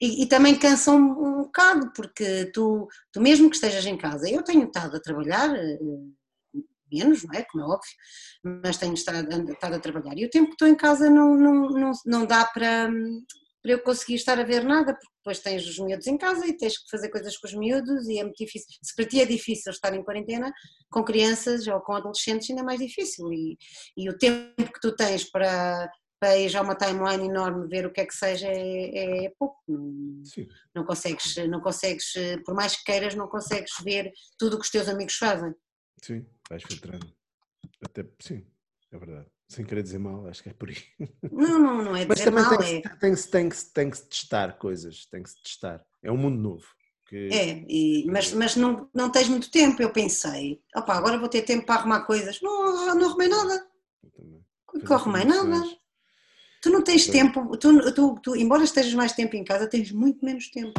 [0.00, 4.28] e, e, também cansa um, um bocado, porque tu, tu mesmo que estejas em casa,
[4.28, 5.78] eu tenho estado a trabalhar, eh,
[6.92, 7.44] menos, não é?
[7.44, 7.90] Como é óbvio,
[8.62, 10.18] mas tenho estado, estado a trabalhar.
[10.18, 12.90] E o tempo que estou em casa não, não, não, não dá para,
[13.62, 16.56] para eu conseguir estar a ver nada, porque depois tens os miúdos em casa e
[16.56, 18.68] tens que fazer coisas com os miúdos e é muito difícil.
[18.82, 20.52] Se para ti é difícil estar em quarentena,
[20.90, 23.30] com crianças ou com adolescentes ainda é mais difícil.
[23.32, 23.56] E,
[23.96, 25.90] e o tempo que tu tens para,
[26.20, 29.56] para ir já uma timeline enorme ver o que é que seja é, é pouco.
[29.66, 30.22] Não,
[30.74, 32.12] não, consegues, não consegues,
[32.44, 35.54] por mais que queiras, não consegues ver tudo o que os teus amigos fazem.
[36.02, 37.10] Sim, vais filtrando.
[37.82, 38.46] Até, sim,
[38.92, 39.26] é verdade.
[39.48, 40.76] Sem querer dizer mal, acho que é por aí.
[41.32, 42.80] Não, não, não é Mas também mal, tem, é...
[42.82, 45.84] tem, tem, que, tem que se testar coisas, tem que se testar.
[46.02, 46.66] É um mundo novo.
[47.06, 47.28] Que...
[47.32, 51.42] É, e, mas, mas não, não tens muito tempo, eu pensei, opa, agora vou ter
[51.42, 52.40] tempo para arrumar coisas.
[52.40, 53.66] Não, não arrumei nada.
[54.72, 55.79] Não arrumei nada.
[56.60, 60.24] Tu não tens tempo, tu, tu, tu, embora estejas mais tempo em casa, tens muito
[60.24, 60.78] menos tempo.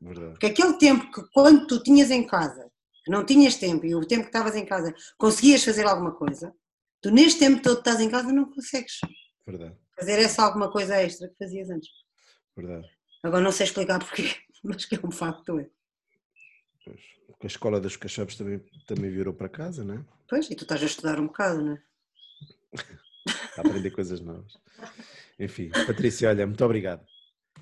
[0.00, 0.32] Verdade.
[0.32, 2.70] Porque aquele tempo que quando tu tinhas em casa,
[3.04, 6.54] que não tinhas tempo, e o tempo que estavas em casa conseguias fazer alguma coisa,
[7.00, 9.00] tu neste tempo todo que estás em casa não consegues
[9.46, 9.74] Verdade.
[9.98, 11.90] fazer essa alguma coisa extra que fazias antes.
[12.54, 12.86] Verdade.
[13.22, 14.30] Agora não sei explicar porquê,
[14.62, 15.58] mas que é um facto.
[15.58, 15.70] É.
[16.84, 20.04] Pois, porque a escola dos cachapos também, também virou para casa, não é?
[20.28, 21.82] Pois, e tu estás a estudar um bocado, não é?
[23.56, 24.58] a aprender coisas novas.
[25.38, 27.02] Enfim, Patrícia, olha, muito obrigado.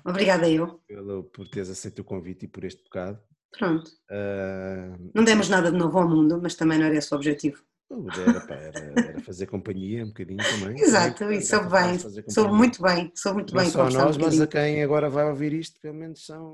[0.03, 0.79] Obrigada eu.
[0.87, 3.19] Pelo, por teres aceito o convite e por este bocado.
[3.51, 3.89] Pronto.
[4.09, 7.63] Uh, não demos nada de novo ao mundo, mas também não era esse o objetivo.
[7.89, 10.81] Era, pá, era, era, fazer companhia um bocadinho também.
[10.81, 13.71] Exato, também, e soube bem, soube muito bem, soube muito não bem.
[13.71, 16.51] Só nós, um mas a quem agora vai ouvir isto, pelo menos são.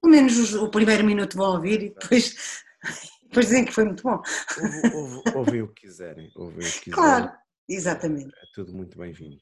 [0.00, 2.62] Pelo menos o primeiro minuto vão ouvir e depois,
[3.24, 4.22] depois dizem que foi muito bom.
[5.34, 6.30] Ouvem o que quiserem.
[6.36, 6.92] Ouvem o que quiserem.
[6.92, 7.32] Claro,
[7.68, 8.34] exatamente.
[8.34, 9.40] É, tudo muito bem-vindo.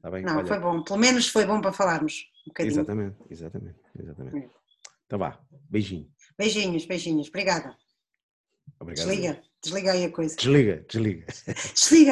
[0.00, 0.22] Tá bem?
[0.22, 2.72] Não, Olha, foi bom, pelo menos foi bom para falarmos um bocadinho.
[2.72, 4.36] Exatamente, exatamente, exatamente.
[4.36, 4.50] É.
[5.06, 6.08] Então vá, beijinho.
[6.36, 7.76] Beijinhos, beijinhos, obrigada.
[8.78, 9.06] Obrigado.
[9.06, 10.36] Desliga, desliga aí a coisa.
[10.36, 11.26] Desliga, desliga.
[11.74, 12.06] Desliga.